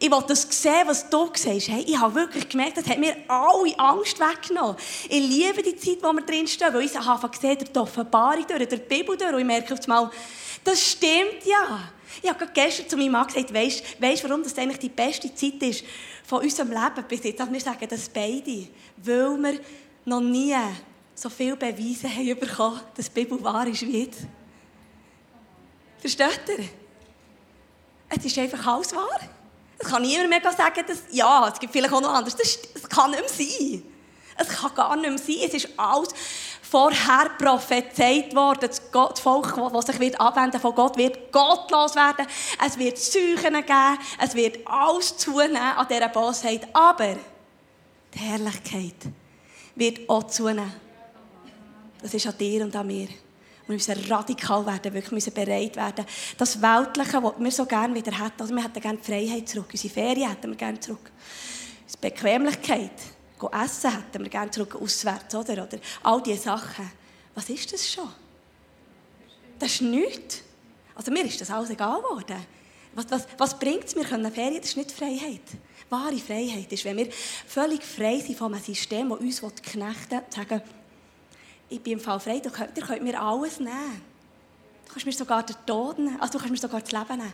ich 0.00 0.10
will 0.10 0.24
das 0.26 0.46
sehen, 0.50 0.86
was 0.86 1.10
du 1.10 1.28
siehst, 1.34 1.68
hey, 1.68 1.84
ich 1.86 1.98
habe 1.98 2.14
wirklich 2.14 2.48
gemerkt, 2.48 2.76
das 2.76 2.88
hat 2.88 2.98
mir 2.98 3.16
alle 3.26 3.78
Angst 3.78 4.18
weggenommen. 4.20 4.76
Ich 5.08 5.28
liebe 5.28 5.62
die 5.62 5.76
Zeit, 5.76 5.98
wo 6.02 6.12
wir 6.12 6.22
drinstehen, 6.22 6.72
weil 6.72 6.82
ich 6.82 6.96
habe 6.96 7.28
gesehen, 7.28 7.58
durch 7.58 7.72
die 7.72 7.78
Offenbarung, 7.78 8.46
durch 8.46 8.68
die 8.68 8.76
Bibel, 8.76 9.16
durch, 9.16 9.32
und 9.32 9.40
ich 9.40 9.44
merke 9.44 9.74
auf 9.74 9.80
einmal, 9.82 10.10
das 10.62 10.80
stimmt 10.80 11.44
ja. 11.44 11.90
Ich 12.22 12.28
habe 12.28 12.46
gestern 12.52 12.88
zu 12.88 12.96
meinem 12.96 13.12
Mann 13.12 13.26
gesagt, 13.26 13.52
weißt 13.52 13.82
du, 14.00 14.28
warum 14.28 14.42
das 14.42 14.56
eigentlich 14.58 14.78
die 14.78 14.88
beste 14.88 15.34
Zeit 15.34 15.62
ist 15.62 15.84
von 16.24 16.42
unserem 16.42 16.70
Leben 16.70 17.04
bis 17.08 17.24
jetzt? 17.24 17.40
Also 17.40 17.52
wir 17.52 17.60
sagen 17.60 17.86
das 17.88 18.08
beide, 18.08 18.68
weil 18.96 19.36
wir 19.36 19.60
noch 20.04 20.20
nie 20.20 20.56
so 21.14 21.28
viele 21.28 21.56
Beweise 21.56 22.08
haben 22.08 22.38
bekommen, 22.38 22.80
dass 22.96 23.06
die 23.06 23.24
Bibel 23.24 23.42
wahr 23.42 23.66
ist 23.66 23.82
wie 23.82 24.04
jetzt. 24.04 24.20
Versteht 25.98 26.40
ihr? 26.48 26.64
Es 28.08 28.24
ist 28.24 28.38
einfach 28.38 28.66
alles 28.66 28.94
wahr. 28.94 29.20
Es 29.78 29.88
kann 29.88 30.02
niemand 30.02 30.30
mehr 30.30 30.52
sagen, 30.52 30.84
dass, 30.86 31.02
ja, 31.10 31.48
es 31.48 31.58
gibt 31.58 31.72
vielleicht 31.72 31.92
auch 31.92 32.00
noch 32.00 32.14
anderes. 32.14 32.36
Das, 32.36 32.58
das 32.72 32.88
kann 32.88 33.10
nicht 33.10 33.20
mehr 33.20 33.28
sein. 33.28 33.82
Es 34.36 34.48
kann 34.48 34.74
gar 34.74 34.96
nicht 34.96 35.08
mehr 35.08 35.18
sein. 35.18 35.36
Es 35.46 35.54
ist 35.54 35.68
alles 35.76 36.08
vorher 36.70 37.30
prophezeit 37.38 38.34
worden. 38.34 38.68
Das 38.68 38.82
Volk, 39.20 39.54
das 39.72 39.86
sich 39.86 40.00
wird 40.00 40.20
abwenden 40.20 40.60
von 40.60 40.74
Gott, 40.74 40.96
wird 40.96 41.32
gottlos 41.32 41.94
werden. 41.94 42.26
Es 42.64 42.78
wird 42.78 42.98
Seuchen 42.98 43.54
geben. 43.54 43.98
Es 44.22 44.34
wird 44.34 44.66
alles 44.66 45.16
zunehmen 45.16 45.56
an 45.56 45.86
dieser 45.88 46.08
Bosheit. 46.08 46.68
Aber 46.72 47.16
die 48.14 48.18
Herrlichkeit 48.18 48.96
wird 49.74 50.08
auch 50.08 50.24
zunehmen. 50.24 50.72
Das 52.02 52.14
ist 52.14 52.26
an 52.26 52.38
dir 52.38 52.64
und 52.64 52.76
an 52.76 52.86
mir. 52.86 53.08
Wir 53.66 53.74
müssen 53.74 54.04
radikal 54.08 54.64
werden, 54.64 54.94
wirklich 54.94 55.12
müssen 55.12 55.34
bereit 55.34 55.76
werden. 55.76 56.06
Das 56.38 56.60
Weltliche, 56.60 57.22
was 57.22 57.34
wir 57.38 57.50
so 57.50 57.66
gerne 57.66 57.94
wieder 57.94 58.12
hätten, 58.12 58.40
also 58.40 58.54
wir 58.54 58.64
hätten 58.64 58.80
gerne 58.80 58.98
Freiheit 58.98 59.46
zurück, 59.46 59.68
unsere 59.70 59.92
Ferien 59.92 60.30
hätten 60.30 60.50
wir 60.50 60.56
gerne 60.56 60.80
zurück. 60.80 61.10
Unsere 61.84 62.00
Bequemlichkeit, 62.00 62.92
essen 63.52 63.92
hätten 63.92 64.22
wir 64.22 64.30
gerne 64.30 64.50
zurück, 64.50 64.76
auswärts, 64.80 65.34
oder? 65.34 65.64
oder 65.64 65.78
all 66.02 66.22
diese 66.22 66.42
Sachen. 66.42 66.90
Was 67.34 67.48
ist 67.48 67.72
das 67.72 67.90
schon? 67.90 68.08
Das 69.58 69.72
ist 69.72 69.82
nichts. 69.82 70.42
Also 70.94 71.12
mir 71.12 71.24
ist 71.24 71.40
das 71.40 71.50
alles 71.50 71.70
egal 71.70 72.00
geworden. 72.00 72.44
Was, 72.94 73.10
was, 73.10 73.28
was 73.36 73.58
bringt 73.58 73.84
es? 73.84 73.94
Wir 73.94 74.04
können 74.04 74.32
Ferien, 74.32 74.60
das 74.60 74.70
ist 74.70 74.76
nicht 74.76 74.92
Freiheit. 74.92 75.42
Wahre 75.88 76.18
Freiheit 76.18 76.70
ist, 76.72 76.84
wenn 76.84 76.96
wir 76.96 77.08
völlig 77.46 77.82
frei 77.82 78.18
sind 78.18 78.36
von 78.36 78.52
einem 78.52 78.62
System, 78.62 79.08
das 79.08 79.20
uns 79.20 79.40
knechten 79.62 80.10
will, 80.10 80.22
sagen, 80.30 80.62
ich 81.70 81.80
bin 81.80 81.94
im 81.94 82.00
Fall 82.00 82.20
frei, 82.20 82.40
ihr 82.44 82.50
könnt, 82.50 82.76
ihr 82.76 82.84
könnt 82.84 83.02
mir 83.02 83.20
alles 83.20 83.58
nehmen. 83.58 84.02
Du 84.86 84.92
kannst 84.92 85.06
mir 85.06 85.12
sogar 85.12 85.44
den 85.44 85.56
Tod 85.66 85.98
nehmen, 85.98 86.20
also 86.20 86.32
du 86.32 86.38
kannst 86.38 86.50
mir 86.50 86.58
sogar 86.58 86.80
das 86.80 86.92
Leben 86.92 87.18
nehmen. 87.18 87.32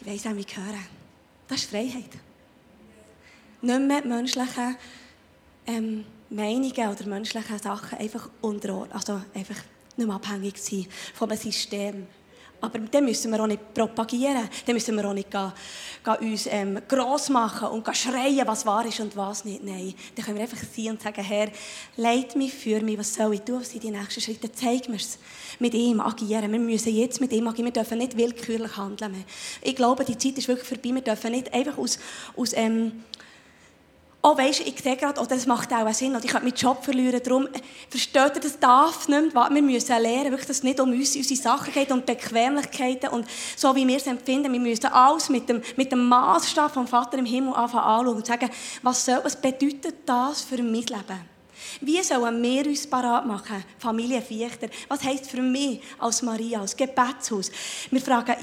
Ich 0.00 0.06
weiss 0.06 0.26
auch, 0.26 0.36
wie 0.36 0.40
ich 0.40 0.56
höre. 0.56 0.78
Das 1.48 1.58
ist 1.58 1.70
Freiheit. 1.70 2.10
Nicht 3.60 3.80
mehr 3.80 4.04
menschliche 4.04 4.76
ähm, 5.66 6.04
Meinungen 6.30 6.88
oder 6.90 7.06
menschliche 7.06 7.58
Sachen 7.58 7.98
einfach 7.98 8.28
unterordnen, 8.40 8.92
also 8.92 9.20
einfach 9.34 9.56
nicht 9.96 10.06
mehr 10.06 10.16
abhängig 10.16 10.58
sein 10.58 10.86
einem 11.20 11.38
System. 11.38 12.06
Aber 12.60 12.78
dann 12.78 13.04
müssen 13.04 13.30
wir 13.30 13.40
auch 13.40 13.46
nicht 13.46 13.74
propagieren. 13.74 14.48
Dann 14.64 14.74
müssen 14.74 14.96
wir 14.96 15.04
auch 15.04 15.12
nicht 15.12 15.30
gehen, 15.30 15.52
gehen 16.02 16.32
uns 16.32 16.46
ähm, 16.50 16.80
gross 16.88 17.28
machen 17.28 17.68
und 17.68 17.96
schreien, 17.96 18.46
was 18.46 18.64
wahr 18.64 18.86
ist 18.86 18.98
und 19.00 19.14
was 19.16 19.44
nicht. 19.44 19.62
Nein. 19.62 19.94
Dann 20.14 20.24
können 20.24 20.38
wir 20.38 20.44
einfach 20.44 20.64
sein 20.74 20.88
und 20.88 21.02
sagen, 21.02 21.22
Herr, 21.22 21.48
leid 21.96 22.34
mich, 22.34 22.54
für 22.54 22.80
mich, 22.80 22.98
was 22.98 23.14
soll 23.14 23.34
ich 23.34 23.42
tun? 23.42 23.60
Was 23.60 23.70
sind 23.70 23.82
die 23.82 23.90
nächsten 23.90 24.20
Schritte? 24.20 24.50
Zeig 24.50 24.88
mir 24.88 24.96
es. 24.96 25.18
Mit 25.58 25.74
ihm 25.74 26.00
agieren. 26.00 26.50
Wir 26.50 26.58
müssen 26.58 26.96
jetzt 26.96 27.20
mit 27.20 27.32
ihm 27.32 27.46
agieren. 27.46 27.66
Wir 27.66 27.72
dürfen 27.72 27.98
nicht 27.98 28.16
willkürlich 28.16 28.76
handeln 28.76 29.12
mehr. 29.12 29.24
Ich 29.60 29.76
glaube, 29.76 30.04
die 30.04 30.16
Zeit 30.16 30.38
ist 30.38 30.48
wirklich 30.48 30.66
vorbei. 30.66 30.94
Wir 30.94 31.02
dürfen 31.02 31.32
nicht 31.32 31.52
einfach 31.52 31.76
aus, 31.76 31.98
aus 32.36 32.52
ähm, 32.54 33.04
oh 34.26 34.36
weisst, 34.36 34.60
ich 34.60 34.82
sehe 34.82 34.96
gerade, 34.96 35.20
oh, 35.20 35.24
das 35.24 35.46
macht 35.46 35.72
auch 35.72 35.92
Sinn, 35.92 36.10
oder 36.10 36.24
ich 36.24 36.30
könnte 36.30 36.46
meinen 36.46 36.56
Job 36.56 36.82
verlieren, 36.82 37.20
darum 37.22 37.46
versteht 37.88 38.34
ihr, 38.34 38.40
das 38.40 38.58
darf 38.58 39.06
nicht 39.06 39.32
mehr, 39.32 39.48
wir 39.50 39.62
müssen 39.62 40.02
lernen, 40.02 40.30
wirklich, 40.32 40.48
dass 40.48 40.58
es 40.58 40.62
nicht 40.64 40.80
um 40.80 40.90
uns, 40.90 41.14
unsere 41.14 41.40
Sachen 41.40 41.72
geht, 41.72 41.92
um 41.92 42.04
Bequemlichkeiten 42.04 43.10
und 43.10 43.24
so, 43.54 43.74
wie 43.76 43.86
wir 43.86 43.96
es 43.96 44.06
empfinden, 44.08 44.52
wir 44.52 44.58
müssen 44.58 44.86
alles 44.86 45.28
mit 45.28 45.48
dem, 45.48 45.62
mit 45.76 45.92
dem 45.92 46.08
Maßstab 46.08 46.74
vom 46.74 46.88
Vater 46.88 47.18
im 47.18 47.24
Himmel 47.24 47.54
anfangen 47.54 47.84
anschauen 47.84 48.16
und 48.16 48.26
sagen, 48.26 48.50
was, 48.82 49.04
soll, 49.04 49.20
was 49.22 49.36
bedeutet 49.40 49.94
das 50.06 50.42
für 50.42 50.60
mein 50.60 50.74
Leben? 50.74 51.35
Wie 51.80 52.02
sollen 52.02 52.42
wir 52.42 52.66
uns 52.66 52.86
parat 52.86 53.26
machen, 53.26 53.64
Familie 53.78 54.22
Fichter? 54.22 54.68
Was 54.88 55.02
heisst 55.04 55.30
für 55.30 55.42
mich 55.42 55.80
als 55.98 56.22
Maria, 56.22 56.60
als 56.60 56.76
Gebetshaus? 56.76 57.50
Wir 57.90 58.00
fragen 58.00 58.36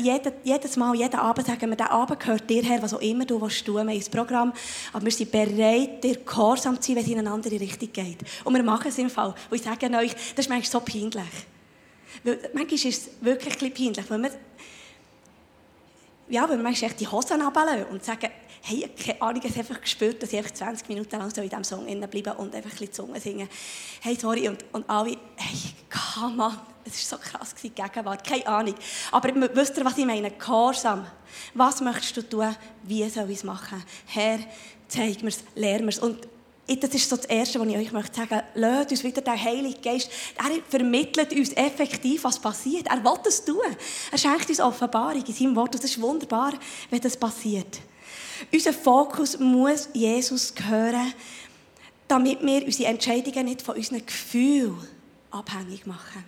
jedes 0.43 0.77
Mal, 0.77 0.95
jeden 0.95 1.19
Abend 1.19 1.47
sagen 1.47 1.69
wir, 1.69 1.77
der 1.77 1.91
Abend 1.91 2.19
gehört 2.19 2.49
dir 2.49 2.63
her, 2.63 2.81
was 2.81 2.93
auch 2.93 3.01
immer 3.01 3.25
du 3.25 3.41
willst 3.41 3.65
tun, 3.65 3.87
wir 3.87 4.03
Programm. 4.11 4.53
Aber 4.91 5.05
wir 5.05 5.11
sind 5.11 5.31
bereit, 5.31 6.03
dir 6.03 6.17
gehorsam 6.17 6.79
zu 6.79 6.87
sein, 6.87 6.97
wenn 6.97 7.03
es 7.03 7.09
in 7.11 7.19
eine 7.19 7.31
andere 7.31 7.59
Richtung 7.59 7.91
geht. 7.91 8.19
Und 8.43 8.53
wir 8.53 8.63
machen 8.63 8.87
es 8.87 8.97
im 8.97 9.09
Fall. 9.09 9.33
Und 9.49 9.55
ich 9.55 9.63
sage 9.63 9.89
euch, 9.97 10.13
das 10.35 10.45
ist 10.45 10.49
manchmal 10.49 10.71
so 10.71 10.79
peinlich. 10.79 11.13
Weil 12.23 12.39
manchmal 12.53 12.75
ist 12.75 12.85
es 12.85 13.09
wirklich 13.21 13.57
peinlich, 13.73 14.09
weil 14.09 14.21
wir 14.21 14.31
ja, 16.29 16.49
wir 16.49 16.57
manchmal 16.57 16.89
echt 16.89 16.99
die 16.99 17.07
Hosen 17.07 17.41
runterlassen 17.41 17.85
und 17.85 18.03
sagen, 18.03 18.29
hey, 18.61 18.89
ich 18.95 19.09
habe 19.09 19.35
einfach 19.35 19.81
gespürt, 19.81 20.23
dass 20.23 20.31
ich 20.31 20.37
einfach 20.37 20.51
20 20.51 20.87
Minuten 20.87 21.17
lang 21.17 21.29
so 21.29 21.41
in 21.41 21.49
diesem 21.49 21.63
Song 21.63 21.85
bleiben 21.85 22.31
und 22.37 22.55
einfach 22.55 22.71
ein 22.71 22.77
bisschen 22.77 22.93
Zunge 22.93 23.19
singen. 23.19 23.49
Hey, 24.01 24.15
sorry, 24.15 24.47
und, 24.47 24.63
und 24.71 24.89
alle, 24.89 25.17
hey, 25.35 25.59
come 25.89 26.43
on, 26.43 26.57
es 26.85 27.11
war 27.11 27.19
so 27.19 27.23
krass, 27.23 27.53
die 27.61 27.69
Gegenwart, 27.69 28.25
keine 28.25 28.47
Ahnung. 28.47 28.75
Aber 29.11 29.29
wisst 29.53 29.77
ihr, 29.77 29.85
was 29.85 29.97
ich 29.97 30.05
meine? 30.05 30.31
Gehorsam. 30.31 31.05
Was 31.53 31.81
möchtest 31.81 32.17
du 32.17 32.21
tun? 32.21 32.55
Wie 32.83 33.07
soll 33.09 33.29
ich 33.29 33.37
es 33.37 33.43
machen? 33.43 33.83
Herr, 34.05 34.39
zeig 34.87 35.21
mir 35.21 35.29
es, 35.29 35.43
lehr 35.55 35.81
mir 35.81 35.89
es. 35.89 35.99
Und 35.99 36.27
das 36.67 36.93
ist 36.93 37.09
so 37.09 37.17
das 37.17 37.25
Erste, 37.25 37.59
was 37.59 37.67
ich 37.67 37.75
euch 37.75 37.91
möchte 37.91 38.15
sagen 38.15 38.35
möchte. 38.35 38.47
Lasst 38.55 38.91
uns 38.91 39.03
wieder 39.03 39.21
den 39.21 39.43
Heiligen 39.43 39.81
Geist. 39.81 40.09
Er 40.37 40.61
vermittelt 40.69 41.33
uns 41.33 41.51
effektiv, 41.53 42.23
was 42.23 42.39
passiert. 42.39 42.87
Er 42.87 43.03
will 43.03 43.19
das 43.23 43.43
tun. 43.43 43.57
Er 44.11 44.17
schenkt 44.17 44.47
uns 44.49 44.61
Offenbarung 44.61 45.23
in 45.25 45.33
seinem 45.33 45.55
Wort. 45.55 45.75
Und 45.75 45.83
das 45.83 45.91
ist 45.91 46.01
wunderbar, 46.01 46.53
wenn 46.89 47.01
das 47.01 47.17
passiert. 47.17 47.79
Unser 48.51 48.73
Fokus 48.73 49.37
muss 49.39 49.89
Jesus 49.93 50.53
gehören, 50.55 51.13
damit 52.07 52.41
wir 52.41 52.65
unsere 52.65 52.89
Entscheidungen 52.89 53.45
nicht 53.45 53.61
von 53.61 53.75
unseren 53.75 54.05
Gefühlen 54.05 54.87
abhängig 55.31 55.85
machen. 55.85 56.23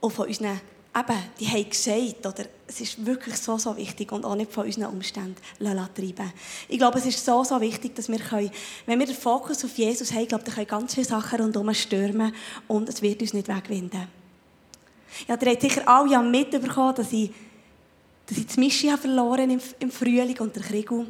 Und 0.00 0.12
von 0.12 0.28
unseren, 0.28 0.60
eben, 0.98 1.18
die 1.38 1.48
haben 1.48 1.68
gesagt, 1.68 2.26
oder 2.26 2.48
es 2.66 2.80
ist 2.80 3.04
wirklich 3.04 3.36
so, 3.36 3.58
so 3.58 3.76
wichtig 3.76 4.10
und 4.12 4.24
auch 4.24 4.34
nicht 4.34 4.52
von 4.52 4.64
unseren 4.64 4.86
Umständen 4.86 5.36
treiben 5.58 6.32
Ich 6.68 6.78
glaube, 6.78 6.98
es 6.98 7.06
ist 7.06 7.24
so, 7.24 7.44
so 7.44 7.60
wichtig, 7.60 7.94
dass 7.94 8.08
wir 8.08 8.18
können, 8.18 8.50
wenn 8.86 8.98
wir 8.98 9.06
den 9.06 9.14
Fokus 9.14 9.64
auf 9.64 9.76
Jesus 9.76 10.12
haben, 10.12 10.26
glaube, 10.26 10.44
dann 10.44 10.54
können 10.54 10.66
ganz 10.66 10.94
viele 10.94 11.06
Sachen 11.06 11.40
rundherum 11.40 11.72
stürmen 11.74 12.34
und 12.66 12.88
es 12.88 13.02
wird 13.02 13.20
uns 13.20 13.34
nicht 13.34 13.48
wegwinden. 13.48 14.08
Ja, 15.28 15.36
ihr 15.40 15.50
habt 15.50 15.62
sicher 15.62 15.86
alle 15.86 16.10
ja 16.10 16.22
mitbekommen, 16.22 16.94
dass 16.94 17.12
ich 17.12 17.30
dass 18.26 18.38
ich 18.38 18.46
die 18.46 18.60
Mischi 18.60 18.90
verloren 18.96 19.50
im, 19.50 19.60
im 19.78 19.90
Frühling 19.90 20.36
und 20.38 20.54
der 20.56 20.62
Kriegel. 20.62 21.06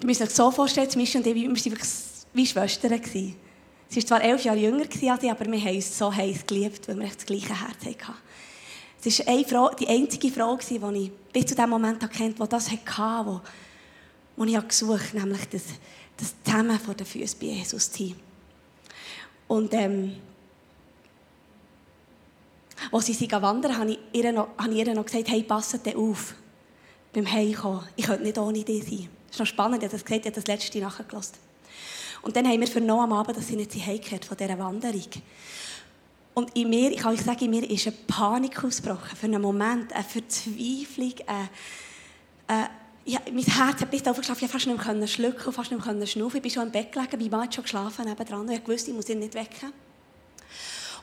Du 0.00 0.06
musst 0.06 0.20
dir 0.20 0.26
so 0.26 0.50
vorstellen, 0.50 0.88
die 0.88 0.96
Mischi 0.96 1.18
und 1.18 1.26
ich, 1.26 1.34
wir 1.34 1.42
waren 1.44 1.64
wirklich 1.64 1.90
wie 2.32 2.46
Schwestern. 2.46 3.00
Sie 3.88 4.00
war 4.00 4.06
zwar 4.06 4.22
elf 4.22 4.44
Jahre 4.44 4.58
jünger 4.58 4.84
als 4.84 5.22
ich, 5.22 5.30
aber 5.30 5.46
wir 5.46 5.60
haben 5.60 5.76
uns 5.76 5.98
so 5.98 6.14
heiß 6.14 6.46
geliebt, 6.46 6.88
weil 6.88 6.98
wir 6.98 7.08
das 7.08 7.24
gleiche 7.24 7.60
Herz 7.60 7.84
hatten. 7.84 8.18
Es 9.04 9.18
war 9.18 9.28
eine 9.28 9.44
Frau, 9.44 9.70
die 9.70 9.86
einzige 9.86 10.30
Frau, 10.30 10.56
die 10.56 10.76
ich 10.76 11.12
bis 11.32 11.46
zu 11.46 11.54
dem 11.54 11.70
Moment 11.70 12.02
erkannt 12.02 12.38
die 12.40 12.48
das 12.48 12.70
hatte, 12.70 13.26
wo, 13.26 13.40
wo 14.36 14.44
ich 14.44 14.68
gesucht 14.68 15.08
habe, 15.14 15.18
nämlich 15.18 15.48
das, 15.50 15.62
das 16.16 16.34
Zusammen 16.42 16.78
vor 16.78 16.94
den 16.94 17.06
Füßen 17.06 17.38
bei 17.38 17.46
Jesus 17.46 17.92
sein. 17.92 18.14
Und 19.46 19.74
ähm, 19.74 20.16
als 22.90 23.06
sie 23.06 23.30
wandern, 23.30 23.76
habe 23.76 23.98
habe 24.58 24.72
ich 24.72 24.86
ihr 24.86 24.94
noch 24.94 25.04
gesagt, 25.04 25.28
hey, 25.28 25.42
passet 25.42 25.94
auf 25.94 26.34
beim 27.12 27.30
Heimkommen. 27.30 27.86
Ich 27.96 28.06
könnte 28.06 28.24
nicht 28.24 28.38
ohne 28.38 28.64
dich 28.64 28.84
sein. 28.84 29.08
Das 29.26 29.36
ist 29.36 29.38
noch 29.38 29.46
spannend, 29.46 29.82
ich 29.82 29.88
habe 29.88 29.96
das 29.96 30.04
gesagt, 30.04 30.26
ich 30.26 30.32
habe 30.32 30.40
das 30.40 30.46
letzte 30.46 30.78
nachgelassen. 30.78 31.36
Und 32.24 32.34
dann 32.34 32.46
haben 32.46 32.60
wir 32.60 32.66
vernommen 32.66 33.12
am 33.12 33.12
Abend, 33.12 33.36
dass 33.36 33.46
sie 33.46 33.56
nicht 33.56 33.74
heimgekehrt 33.74 34.24
von 34.24 34.36
dieser 34.36 34.58
Wanderung. 34.58 35.08
Und 36.34 36.56
in 36.56 36.68
mir, 36.68 36.90
ich 36.90 36.98
kann 36.98 37.14
euch 37.14 37.22
sagen, 37.22 37.44
in 37.44 37.50
mir 37.50 37.70
ist 37.70 37.86
eine 37.86 37.96
Panik 38.06 38.64
ausgebrochen. 38.64 39.16
Für 39.16 39.26
einen 39.26 39.40
Moment, 39.40 39.92
eine 39.92 40.02
Verzweiflung, 40.02 41.14
eine, 41.26 41.48
eine 42.48 42.70
ja, 43.06 43.20
mein 43.30 43.44
Herz 43.44 43.82
hat 43.82 43.90
bis 43.90 44.06
aufgeschlafen, 44.06 44.44
ich 44.44 44.50
konnte 44.50 44.52
fast 44.52 44.66
nicht 44.66 44.98
mehr 44.98 45.06
schlucken, 45.06 45.52
fast 45.52 45.70
nicht 45.70 45.84
mehr 45.84 46.06
schnaufen. 46.06 46.36
Ich 46.36 46.42
bin 46.42 46.50
schon 46.50 46.64
im 46.64 46.72
Bett 46.72 46.90
gelegen, 46.90 47.18
mein 47.20 47.30
Mann 47.30 47.42
hat 47.42 47.54
schon 47.54 47.64
geschlafen 47.64 48.06
nebenan. 48.06 48.48
Ich 48.48 48.66
wusste, 48.66 48.90
ich 48.90 48.96
muss 48.96 49.08
ihn 49.08 49.18
nicht 49.18 49.34
wecken. 49.34 49.72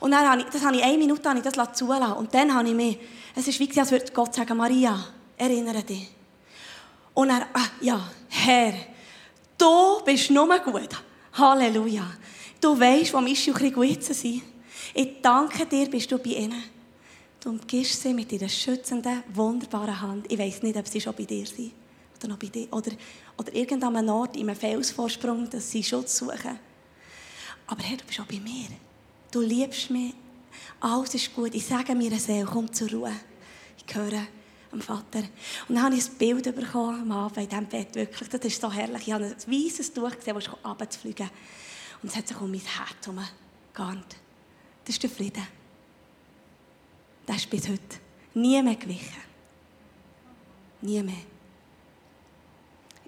Und 0.00 0.10
dann 0.10 0.28
habe 0.28 0.42
ich, 0.42 0.48
das 0.48 0.64
habe 0.64 0.76
ich 0.76 0.82
eine 0.82 0.98
Minute 0.98 1.28
habe 1.28 1.38
ich 1.38 1.44
das 1.44 1.72
zulassen. 1.74 2.14
Und 2.14 2.34
dann 2.34 2.52
habe 2.52 2.68
ich 2.68 2.74
mich, 2.74 2.98
es 3.36 3.46
ist 3.46 3.60
wie 3.60 3.80
als 3.80 3.92
würde 3.92 4.12
Gott 4.12 4.34
sagen, 4.34 4.56
Maria, 4.56 4.98
erinnere 5.36 5.82
dich. 5.84 6.10
Und 7.14 7.30
er, 7.30 7.46
ah, 7.52 7.68
ja, 7.80 8.00
Herr, 8.28 8.74
du 9.56 10.02
bist 10.04 10.28
nur 10.30 10.48
gut. 10.58 10.88
Halleluja. 11.32 12.10
Du 12.60 12.78
weißt, 12.78 13.12
wo 13.14 13.20
Mischi 13.20 13.50
und 13.50 13.84
jetzt 13.84 14.14
sind. 14.14 14.42
Ich 14.94 15.22
danke 15.22 15.66
dir, 15.66 15.88
bist 15.88 16.10
du 16.10 16.18
bei 16.18 16.30
ihnen. 16.30 16.62
Du 17.40 17.50
umgibst 17.50 18.00
sie 18.00 18.14
mit 18.14 18.30
deiner 18.30 18.48
schützenden, 18.48 19.22
wunderbaren 19.32 20.00
Hand. 20.00 20.30
Ich 20.30 20.38
weiß 20.38 20.62
nicht, 20.62 20.76
ob 20.76 20.86
sie 20.86 21.00
schon 21.00 21.14
bei 21.14 21.24
dir 21.24 21.46
sind. 21.46 21.72
Oder 22.18 22.28
noch 22.28 22.38
bei 22.38 22.46
dir. 22.48 22.72
Oder, 22.72 22.92
oder 23.36 23.54
irgendeinem 23.54 24.08
Ort, 24.10 24.36
in 24.36 24.48
einem 24.48 24.58
Felsvorsprung, 24.58 25.48
dass 25.50 25.70
sie 25.70 25.82
Schutz 25.82 26.18
suchen. 26.18 26.58
Aber 27.66 27.82
Herr, 27.82 27.96
du 27.96 28.04
bist 28.04 28.20
auch 28.20 28.26
bei 28.26 28.38
mir. 28.38 28.68
Du 29.30 29.40
liebst 29.40 29.90
mich. 29.90 30.14
Alles 30.80 31.14
ist 31.14 31.34
gut. 31.34 31.54
Ich 31.54 31.66
sage 31.66 31.94
mir 31.94 32.16
Seele, 32.18 32.44
komm 32.44 32.72
zur 32.72 32.90
Ruhe. 32.90 33.12
Ich 33.86 33.94
höre 33.94 34.26
am 34.72 34.80
Vater. 34.80 35.20
Und 35.68 35.74
dann 35.74 35.82
habe 35.82 35.94
ich 35.94 36.08
ein 36.08 36.14
Bild 36.14 36.44
bekommen 36.56 37.02
am 37.02 37.12
Abend 37.12 37.36
in 37.38 37.48
diesem 37.48 37.66
Bett. 37.66 37.94
Wirklich, 37.94 38.28
das 38.28 38.40
ist 38.40 38.60
so 38.60 38.72
herrlich. 38.72 39.06
Ich 39.06 39.12
habe 39.12 39.24
ein 39.24 39.32
weißes 39.34 39.92
Tuch 39.92 40.16
gesehen, 40.16 40.34
das 40.34 40.50
runterzufliegen. 40.64 41.30
Und 42.02 42.08
es 42.08 42.16
hat 42.16 42.26
sich 42.26 42.40
um 42.40 42.50
mein 42.50 42.60
Herz 42.60 43.06
umgegarnt. 43.06 44.16
Das 44.84 44.94
ist 44.94 45.02
der 45.02 45.10
Frieden. 45.10 45.46
Das 47.26 47.36
ist 47.36 47.50
bis 47.50 47.68
heute 47.68 47.98
nie 48.34 48.60
mehr 48.62 48.74
gewichen. 48.74 49.22
Nie 50.80 51.02
mehr. 51.02 51.14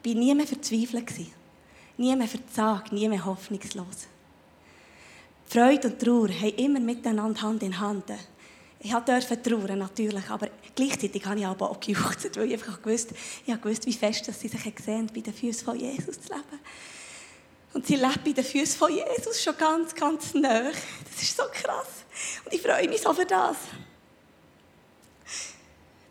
Ich 0.03 0.15
war 0.15 0.21
nie 0.21 0.35
mehr 0.35 0.47
verzweifelt. 0.47 1.11
Nie 1.97 2.15
mehr 2.15 2.29
verzagt, 2.29 2.93
nie 2.93 3.09
mehr 3.09 3.25
hoffnungslos. 3.25 4.07
Freude 5.47 5.89
und 5.89 5.99
Trauer 5.99 6.29
haben 6.29 6.57
immer 6.57 6.81
miteinander 6.81 7.43
Hand 7.43 7.63
in 7.63 7.79
Hand. 7.79 8.05
Ich 8.87 8.93
durfte 8.93 9.41
trauern, 9.41 9.79
natürlich, 9.79 10.29
aber 10.29 10.51
gleichzeitig 10.75 11.25
habe 11.25 11.41
ich 11.41 11.47
aber 11.47 11.71
auch 11.71 11.81
gejuchzt, 11.81 12.37
weil 12.37 12.49
ich 12.49 12.53
einfach 12.53 12.83
gewusst, 12.83 13.13
ich 13.47 13.63
gewusst, 13.63 13.87
wie 13.87 13.95
fest 13.95 14.29
dass 14.29 14.39
sie 14.39 14.49
sich 14.49 14.75
gesehen 14.75 15.11
bei 15.13 15.23
den 15.23 15.33
Füßen 15.33 15.65
von 15.65 15.81
Jesus 15.81 16.21
zu 16.21 16.29
leben. 16.29 16.61
Und 17.73 17.87
sie 17.87 17.97
lebt 17.97 18.23
bei 18.23 18.33
den 18.33 18.45
Füßen 18.45 18.77
von 18.77 18.93
Jesus 18.93 19.43
schon 19.43 19.57
ganz, 19.57 19.95
ganz 19.95 20.35
nah. 20.35 20.65
Das 20.65 21.23
ist 21.23 21.35
so 21.35 21.45
krass. 21.51 22.05
Und 22.45 22.53
ich 22.53 22.61
freue 22.61 22.87
mich 22.87 23.01
so 23.01 23.15
für 23.15 23.25
das. 23.25 23.57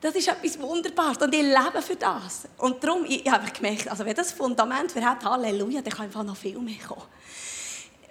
Das 0.02 0.16
ist 0.16 0.28
etwas 0.28 0.60
Wunderbares 0.60 1.18
und 1.20 1.34
ich 1.36 1.44
lebe 1.44 1.80
für 1.80 1.96
das. 1.96 2.48
Und 2.58 2.84
darum, 2.84 3.06
ich, 3.06 3.24
ich 3.24 3.32
habe 3.32 3.52
gemerkt, 3.52 3.88
also 3.88 4.04
wenn 4.04 4.16
das 4.16 4.32
Fundament 4.32 4.92
verhält, 4.92 5.24
Halleluja, 5.24 5.84
dann 5.84 5.94
kann 5.94 6.06
einfach 6.06 6.24
noch 6.24 6.36
viel 6.36 6.58
mehr 6.58 6.84
kommen. 6.88 7.06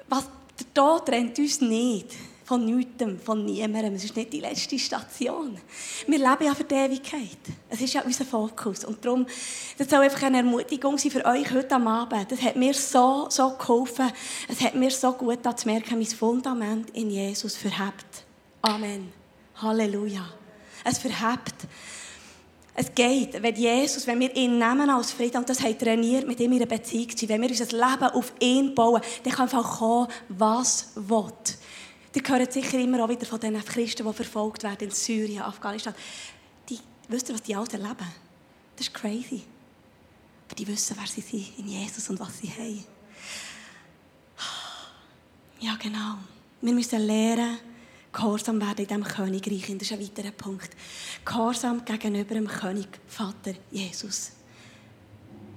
Was, 0.09 0.29
der 0.61 0.73
Tod 0.73 1.07
trennt 1.07 1.37
uns 1.37 1.61
nicht 1.61 2.15
von 2.45 2.65
nichts, 2.65 3.05
von 3.25 3.45
niemandem. 3.45 3.95
Es 3.95 4.05
ist 4.05 4.17
nicht 4.17 4.33
die 4.33 4.41
letzte 4.41 4.79
Station. 4.79 5.59
Wir 6.07 6.19
leben 6.19 6.45
ja 6.45 6.55
für 6.55 6.65
die 6.65 6.75
Ewigkeit. 6.75 7.39
Es 7.69 7.81
ist 7.81 7.95
ja 7.95 8.03
unser 8.03 8.25
Fokus. 8.25 8.85
Und 8.85 9.05
darum, 9.05 9.27
das 9.79 9.89
soll 9.89 10.01
einfach 10.01 10.23
eine 10.23 10.39
Ermutigung 10.39 10.99
sein 10.99 11.11
für 11.11 11.25
euch 11.25 11.51
heute 11.51 11.75
am 11.75 11.89
Abend. 11.89 12.31
Das 12.31 12.43
hat 12.43 12.57
mir 12.57 12.75
so, 12.75 13.27
so 13.29 13.51
geholfen. 13.57 14.11
Es 14.49 14.61
hat 14.61 14.75
mir 14.75 14.91
so 14.91 15.13
gut 15.13 15.39
zu 15.59 15.69
merken, 15.69 15.99
mein 15.99 16.07
Fundament 16.07 16.91
in 16.91 17.11
Jesus 17.11 17.57
verhebt. 17.57 18.25
Amen. 18.63 19.13
Halleluja. 19.57 20.25
Es 20.85 20.99
verhebt. 20.99 21.55
Es 22.75 22.95
geht, 22.95 23.43
wenn 23.43 23.55
Jesus, 23.55 24.07
wenn 24.07 24.19
wir 24.19 24.35
ihn 24.35 24.59
nehmen 24.59 24.89
als 24.89 25.13
Frieden, 25.13 25.39
und 25.39 25.49
das 25.49 25.63
hat 25.63 25.79
trainiert, 25.79 26.27
mit 26.27 26.41
ihm 26.41 26.53
in 26.53 26.59
einer 26.59 26.67
Beziehung 26.67 27.11
zu 27.11 27.27
sein, 27.27 27.29
wenn 27.29 27.43
wir 27.43 27.51
unser 27.51 27.67
Leben 27.67 28.15
auf 28.15 28.33
ihn 28.41 28.75
bauen, 28.75 29.03
dann 29.23 29.33
kann 29.33 29.43
einfach 29.43 29.79
kommen, 29.79 30.09
was 30.31 30.93
will. 30.95 31.33
Ihr 32.15 32.23
hört 32.29 32.53
sicher 32.53 32.79
immer 32.79 33.05
auch 33.05 33.09
wieder 33.09 33.27
von 33.27 33.41
den 33.41 33.63
Christen, 33.65 34.07
die 34.07 34.13
verfolgt 34.13 34.63
werden 34.63 34.89
in 34.89 34.91
Syrien, 34.91 35.43
Afghanistan. 35.43 35.95
Die, 36.69 36.79
wisst 37.09 37.29
ihr, 37.29 37.35
was 37.35 37.43
die 37.43 37.57
Alten 37.57 37.81
erleben? 37.81 38.07
Das 38.77 38.87
ist 38.87 38.95
crazy. 38.95 39.43
Aber 40.47 40.55
die 40.55 40.67
wissen, 40.67 40.97
wer 40.99 41.07
sie 41.07 41.21
sind 41.21 41.59
in 41.59 41.69
Jesus 41.69 42.11
und 42.11 42.21
was 42.21 42.39
sie 42.39 42.49
haben. 42.49 42.85
Ja, 45.61 45.77
genau. 45.77 46.19
Wir 46.61 46.73
müssen 46.73 47.01
lernen, 47.01 47.59
Gehorsam 48.13 48.61
werden 48.61 48.81
in 48.81 48.87
diesem 48.87 49.05
Königreich. 49.05 49.73
Das 49.79 49.91
ist 49.91 49.93
ein 49.93 50.01
weiterer 50.01 50.33
Punkt. 50.33 50.71
Gehorsam 51.25 51.83
gegenüber 51.83 52.35
dem 52.35 52.47
König, 52.47 52.89
Vater 53.07 53.55
Jesus 53.71 54.33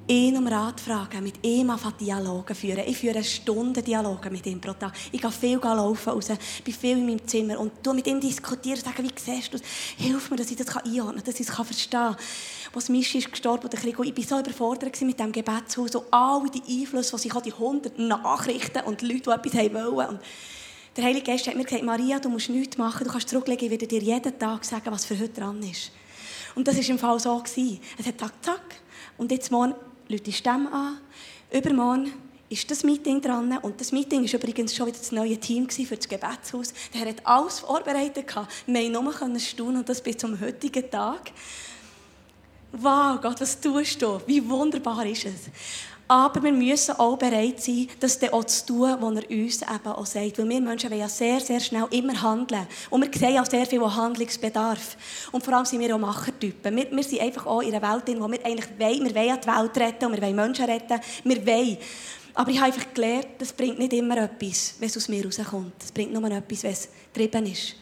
ihn 0.08 0.38
um 0.38 0.48
Rat 0.48 0.80
fragen, 0.80 1.24
mit 1.24 1.44
ihm 1.44 1.70
anfangen 1.70 1.98
Dialoge 1.98 2.54
führen. 2.54 2.84
Ich 2.86 2.98
führe 2.98 3.24
Stunden 3.24 3.84
Dialoge 3.84 4.30
mit 4.30 4.46
ihm 4.46 4.62
pro 4.62 4.74
Tag. 4.74 4.94
Ich 5.12 5.22
gehe 5.22 5.32
viel 5.32 5.58
laufen 5.58 6.10
raus, 6.10 6.28
bin 6.64 6.74
viel 6.74 6.98
in 6.98 7.06
meinem 7.06 7.28
Zimmer 7.28 7.60
und 7.60 7.74
du 7.82 7.94
mit 7.94 8.06
ihm 8.06 8.20
diskutieren, 8.20 8.80
sagen, 8.80 9.04
wie 9.04 9.12
siehst 9.20 9.54
du 9.54 9.58
es? 9.58 9.64
Hilf 9.98 10.30
mir, 10.30 10.38
dass 10.38 10.52
ich 10.52 10.58
das 10.58 10.68
einordnen 10.68 11.16
kann, 11.16 11.24
dass 11.24 11.40
ich 11.40 11.48
es 11.48 11.56
verstehen 11.56 11.90
kann. 11.90 12.18
Als 12.74 12.90
Mischi 12.90 13.18
ist 13.18 13.32
gestorben, 13.32 13.66
oder 13.66 13.78
ich 13.84 13.98
war 13.98 14.06
so 14.06 14.40
überfordert 14.40 15.02
mit 15.02 15.18
diesem 15.18 15.32
Gebetshaus 15.32 15.96
und 15.96 16.06
all 16.12 16.44
die 16.50 16.82
Einflüsse, 16.82 17.18
die 17.18 17.28
ich 17.28 17.34
die 17.34 17.54
hundert 17.54 17.98
Nachrichten 17.98 18.84
und 18.86 19.02
Leute, 19.02 19.40
die 19.44 19.58
etwas 19.58 19.92
wollen. 19.92 20.10
Und 20.10 20.20
der 20.96 21.04
Heilige 21.04 21.26
Geist 21.26 21.48
hat 21.48 21.56
mir 21.56 21.64
gesagt, 21.64 21.84
Maria, 21.84 22.20
du 22.20 22.30
musst 22.30 22.50
nichts 22.50 22.78
machen, 22.78 23.06
du 23.06 23.12
kannst 23.12 23.30
zurücklegen, 23.30 23.66
ich 23.66 23.72
werde 23.72 23.88
dir 23.88 24.02
jeden 24.02 24.38
Tag 24.38 24.64
sagen, 24.64 24.92
was 24.92 25.06
für 25.06 25.18
heute 25.20 25.42
dran 25.42 25.62
ist. 25.64 25.92
Und 26.54 26.68
das 26.68 26.78
war 26.78 26.90
im 26.90 27.00
Fall 27.00 27.20
so. 27.20 27.44
Es 27.46 28.08
hat 28.08 28.20
zack, 28.20 28.34
zack. 28.42 28.76
Und 29.18 29.32
jetzt 29.32 29.52
morgen 29.52 29.74
Leute 30.08 30.32
Stimme 30.32 30.72
an. 30.72 31.00
Übermorgen 31.52 32.14
ist 32.48 32.70
das 32.70 32.84
Meeting 32.84 33.22
dran. 33.22 33.58
Und 33.64 33.82
das 33.82 33.92
Meeting 33.92 34.24
war 34.24 34.34
übrigens 34.40 34.76
schon 34.76 34.86
wieder 34.86 35.00
das 35.00 35.12
neue 35.12 35.38
Team 35.40 35.68
für 35.68 35.96
das 35.96 36.08
Gebetshaus. 36.08 36.74
Der 36.94 37.10
hat 37.10 37.26
alles 37.26 37.60
vorbereitet. 37.60 38.28
Wir 38.68 38.94
konnten 38.94 39.32
nur 39.32 39.40
staunen 39.40 39.78
und 39.78 39.90
das 39.90 40.02
bis 40.02 40.18
zum 40.18 40.40
heutigen 40.40 40.90
Tag. 40.92 41.32
Wow, 42.72 43.20
Gott, 43.22 43.42
was 43.42 43.60
tust 43.60 44.02
du? 44.02 44.22
Wie 44.28 44.48
wunderbar 44.48 45.06
ist 45.06 45.26
es? 45.26 45.50
Aber 46.08 46.44
wir 46.44 46.52
müssen 46.52 46.96
auch 46.98 47.18
bereit 47.18 47.60
sein, 47.62 47.88
das 48.00 48.20
dann 48.20 48.30
auch 48.30 48.44
zu 48.44 48.66
tun, 48.68 48.96
was 49.00 49.24
er 49.24 49.32
uns 49.32 49.62
eben 49.62 49.88
auch 49.88 50.06
sagt. 50.06 50.38
Weil 50.38 50.50
wir 50.50 50.62
Menschen 50.62 50.92
wollen 50.92 51.00
ja 51.00 51.10
sehr, 51.10 51.40
sehr 51.40 51.60
schnell 51.60 51.88
immer 51.90 52.22
handeln. 52.22 52.68
Und 52.92 53.02
wir 53.02 53.20
sehen 53.20 53.40
auch 53.40 53.50
sehr 53.50 53.66
viel 53.66 53.82
Handlungsbedarf. 53.82 54.98
Und 55.32 55.44
vor 55.44 55.56
allem 55.56 55.66
sind 55.66 55.80
wir 55.80 55.96
auch 55.96 56.00
Machertypen. 56.00 56.76
Wir, 56.76 56.92
wir 56.92 57.04
sind 57.04 57.22
einfach 57.22 57.48
auch 57.48 57.62
in 57.62 57.74
einer 57.74 57.94
Welt, 57.94 58.08
in 58.10 58.20
der 58.20 58.32
wir 58.32 58.46
eigentlich 58.46 58.80
wollen. 58.80 59.06
Wir 59.06 59.16
wollen 59.16 59.28
ja 59.28 59.38
die 59.38 59.48
Welt 59.48 59.78
retten 59.78 60.06
und 60.06 60.14
wir 60.14 60.22
wollen 60.22 60.36
Menschen 60.36 60.66
retten. 60.66 61.00
Wir 61.24 61.46
wollen. 61.46 61.78
Aber 62.36 62.52
ich 62.52 62.58
habe 62.58 62.68
einfach 62.68 62.94
gelernt, 62.94 63.28
das 63.40 63.54
bringt 63.54 63.80
nicht 63.80 63.94
immer 63.94 64.18
etwas, 64.18 64.76
wenn 64.78 64.90
es 64.90 64.98
aus 64.98 65.08
mir 65.08 65.24
rauskommt. 65.26 65.74
Es 65.82 65.92
bringt 65.92 66.14
nur 66.14 66.30
etwas, 66.30 66.64
wenn 66.64 66.72
es 66.72 66.90
getrieben 67.14 67.46
ist 67.46 67.76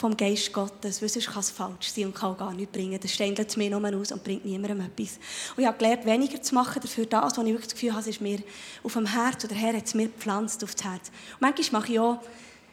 vom 0.00 0.16
Geist 0.16 0.50
Gottes, 0.50 1.02
weil 1.02 1.10
sonst 1.10 1.28
kann 1.28 1.40
es 1.40 1.50
falsch 1.50 1.92
sein 1.92 2.06
und 2.06 2.14
kann 2.14 2.30
auch 2.30 2.38
gar 2.38 2.52
nichts 2.52 2.72
bringen. 2.72 2.98
Das 2.98 3.12
ständelt 3.12 3.54
mir 3.58 3.68
nur 3.68 4.00
aus 4.00 4.12
und 4.12 4.24
bringt 4.24 4.46
niemandem 4.46 4.80
etwas. 4.80 5.18
Und 5.54 5.62
ich 5.62 5.66
habe 5.66 5.76
gelernt, 5.76 6.06
weniger 6.06 6.40
zu 6.40 6.54
machen 6.54 6.80
dafür 6.80 7.04
das, 7.04 7.36
was 7.36 7.44
ich 7.44 7.52
wirklich 7.52 7.66
das 7.66 7.74
Gefühl 7.74 7.94
habe, 7.94 8.08
ist 8.08 8.20
mir 8.20 8.38
auf 8.82 8.94
dem 8.94 9.04
Herz, 9.04 9.44
oder 9.44 9.48
der 9.48 9.58
Herr 9.58 9.76
hat 9.76 9.86
es 9.86 9.94
mir 9.94 10.06
gepflanzt 10.06 10.64
auf 10.64 10.74
das 10.74 10.84
Herz. 10.84 11.08
Und 11.34 11.42
manchmal 11.42 11.82
mache 11.82 11.92
ich 11.92 12.00
auch, 12.00 12.18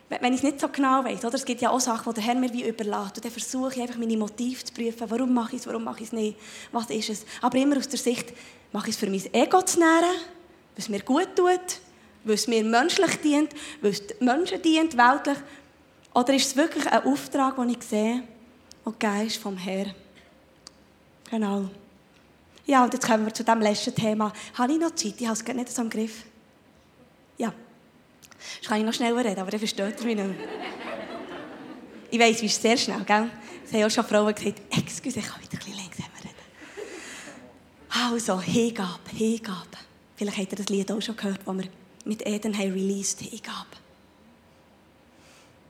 wenn 0.09 0.31
ich 0.31 0.39
es 0.39 0.43
nicht 0.43 0.61
so 0.61 0.69
genau 0.69 1.03
weiß, 1.03 1.25
oder? 1.25 1.35
es 1.35 1.43
gibt 1.43 1.59
ja 1.59 1.69
auch 1.69 1.81
Sachen, 1.81 2.13
die 2.13 2.21
der 2.21 2.23
Herr 2.23 2.35
mir 2.35 2.53
wie 2.53 2.63
überlässt, 2.63 3.17
und 3.17 3.25
dann 3.25 3.31
versuche 3.31 3.73
ich 3.73 3.81
einfach 3.81 3.97
meine 3.97 4.15
Motive 4.15 4.63
zu 4.63 4.73
prüfen, 4.73 5.09
warum 5.09 5.33
mache 5.33 5.57
ich 5.57 5.61
es, 5.61 5.67
warum 5.67 5.83
mache 5.83 5.99
ich 5.99 6.07
es 6.07 6.13
nicht, 6.13 6.37
was 6.71 6.89
ist 6.89 7.09
es. 7.09 7.25
Aber 7.41 7.57
immer 7.57 7.75
aus 7.75 7.89
der 7.89 7.99
Sicht, 7.99 8.31
mache 8.71 8.87
ich 8.87 8.95
es 8.95 8.99
für 8.99 9.09
mein 9.09 9.33
Ego 9.33 9.61
zu 9.63 9.79
nähren, 9.79 10.15
was 10.77 10.87
mir 10.87 11.01
gut 11.01 11.35
tut, 11.35 11.81
es 12.25 12.47
mir 12.47 12.63
menschlich 12.63 13.17
dient, 13.17 13.49
es 13.81 14.01
Menschen 14.21 14.61
dient, 14.61 14.97
weltlich, 14.97 15.37
oder 16.17 16.33
ist 16.33 16.47
es 16.47 16.55
wirklich 16.55 16.87
ein 16.87 17.03
Auftrag, 17.03 17.57
den 17.57 17.69
ich 17.69 17.83
sehe 17.83 18.23
und 18.83 18.99
Geist 18.99 19.37
vom 19.37 19.55
Herrn? 19.55 19.93
Genau. 21.29 21.69
Ja, 22.65 22.83
und 22.83 22.91
jetzt 22.91 23.05
kommen 23.05 23.23
wir 23.23 23.33
zu 23.35 23.43
dem 23.43 23.61
letzten 23.61 23.93
Thema. 23.93 24.33
Habe 24.55 24.73
ich 24.73 24.79
noch 24.79 24.95
Zeit? 24.95 25.13
Ich 25.19 25.27
habe 25.27 25.37
es 25.37 25.45
nicht 25.45 25.69
so 25.69 25.83
im 25.83 25.91
Griff. 25.91 26.23
Ja. 27.37 27.53
Ich 28.59 28.67
kann 28.67 28.79
ich 28.79 28.83
noch 28.83 28.95
schneller 28.95 29.23
reden, 29.23 29.39
aber 29.39 29.51
dann 29.51 29.59
versteht 29.59 29.99
ihr 29.99 30.05
mich 30.07 30.15
nicht. 30.15 30.39
Ich 32.09 32.19
weiss, 32.19 32.41
wie 32.41 32.47
ist 32.47 32.59
sehr 32.63 32.77
schnell, 32.77 33.03
gell? 33.03 33.29
Es 33.63 33.73
haben 33.73 33.83
auch 33.83 33.91
schon 33.91 34.03
Frauen 34.03 34.33
gesagt, 34.33 34.59
excuse, 34.71 35.19
ich 35.19 35.25
kann 35.27 35.39
wieder 35.39 35.53
ein 35.53 35.59
bisschen 35.59 35.75
langsamer 35.75 36.17
reden. 36.23 38.11
Also, 38.11 38.41
Hingabe, 38.41 39.09
Hingabe. 39.13 39.77
Vielleicht 40.15 40.37
habt 40.39 40.51
ihr 40.51 40.57
das 40.57 40.69
Lied 40.69 40.91
auch 40.91 40.99
schon 41.01 41.15
gehört, 41.15 41.41
das 41.45 41.57
wir 41.57 41.67
mit 42.05 42.25
Eden 42.25 42.57
haben 42.57 42.71
released, 42.71 43.19
Hingabe. 43.19 43.86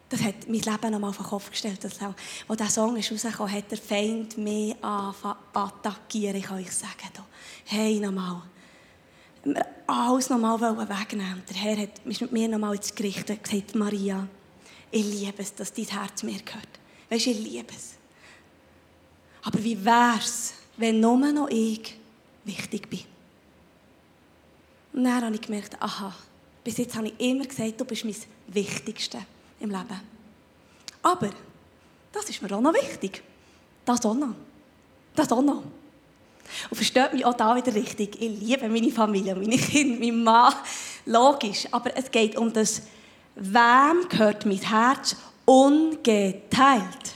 Das 0.09 0.21
hat 0.21 0.47
mein 0.47 0.61
Leben 0.61 0.91
nochmal 0.91 1.09
auf 1.09 1.17
den 1.17 1.25
Kopf 1.25 1.49
gestellt. 1.49 1.83
Als 1.83 1.97
dieser 1.97 2.69
Song 2.69 2.95
ist 2.95 3.11
rausgekommen, 3.11 3.53
hat 3.53 3.71
der 3.71 3.77
Feind 3.77 4.37
mich 4.37 4.75
attackieren, 4.81 6.41
kann 6.41 6.59
ich 6.59 6.71
sagen. 6.71 6.93
Hey, 7.65 7.99
nochmal. 7.99 8.41
Wir 9.43 9.65
alles 9.85 10.29
nochmal 10.29 10.59
wegnehmen. 10.59 11.43
Der 11.49 11.55
Herr 11.57 11.77
hat 11.77 12.05
mich 12.05 12.21
mit 12.21 12.31
mir 12.31 12.47
nochmal 12.47 12.75
ins 12.75 12.93
Gericht 12.93 13.29
und 13.29 13.43
gesagt, 13.43 13.75
Maria, 13.75 14.27
ich 14.91 15.05
liebe 15.05 15.41
es, 15.41 15.53
dass 15.55 15.73
dein 15.73 15.85
Herz 15.85 16.23
mir 16.23 16.39
gehört. 16.41 16.67
Weißt 17.09 17.25
du, 17.25 17.31
ich 17.31 17.39
liebe 17.39 17.73
es. 17.75 17.95
Aber 19.43 19.63
wie 19.63 19.83
wäre 19.83 20.17
es, 20.19 20.53
wenn 20.77 20.99
nur 20.99 21.17
noch 21.17 21.49
ich 21.49 21.97
wichtig 22.43 22.89
bin? 22.89 23.03
Und 24.93 25.03
dann 25.03 25.23
habe 25.23 25.35
ich 25.35 25.41
gemerkt, 25.41 25.81
aha, 25.81 26.13
bis 26.63 26.77
jetzt 26.77 26.95
habe 26.95 27.07
ich 27.07 27.19
immer 27.19 27.45
gesagt, 27.45 27.79
du 27.79 27.85
bist 27.85 28.03
mein 28.03 28.15
Wichtigste 28.47 29.19
im 29.59 29.69
Leben. 29.69 30.01
Aber, 31.01 31.29
das 32.11 32.29
ist 32.29 32.41
mir 32.41 32.51
auch 32.55 32.61
noch 32.61 32.73
wichtig. 32.73 33.21
Das 33.85 34.05
auch 34.05 34.13
noch. 34.13 34.35
Das 35.15 35.31
auch 35.31 35.41
noch. 35.41 35.63
Und 36.69 36.75
versteht 36.75 37.13
mich 37.13 37.25
auch 37.25 37.33
da 37.33 37.55
wieder 37.55 37.73
richtig. 37.73 38.21
Ich 38.21 38.39
liebe 38.39 38.69
meine 38.69 38.91
Familie, 38.91 39.35
meine 39.35 39.57
Kinder, 39.57 39.99
meinen 39.99 40.23
Mann. 40.23 40.53
Logisch. 41.05 41.67
Aber 41.71 41.95
es 41.95 42.09
geht 42.09 42.37
um 42.37 42.51
das, 42.51 42.83
wem 43.35 44.07
gehört 44.09 44.45
mein 44.45 44.57
Herz 44.57 45.15
ungeteilt? 45.45 47.15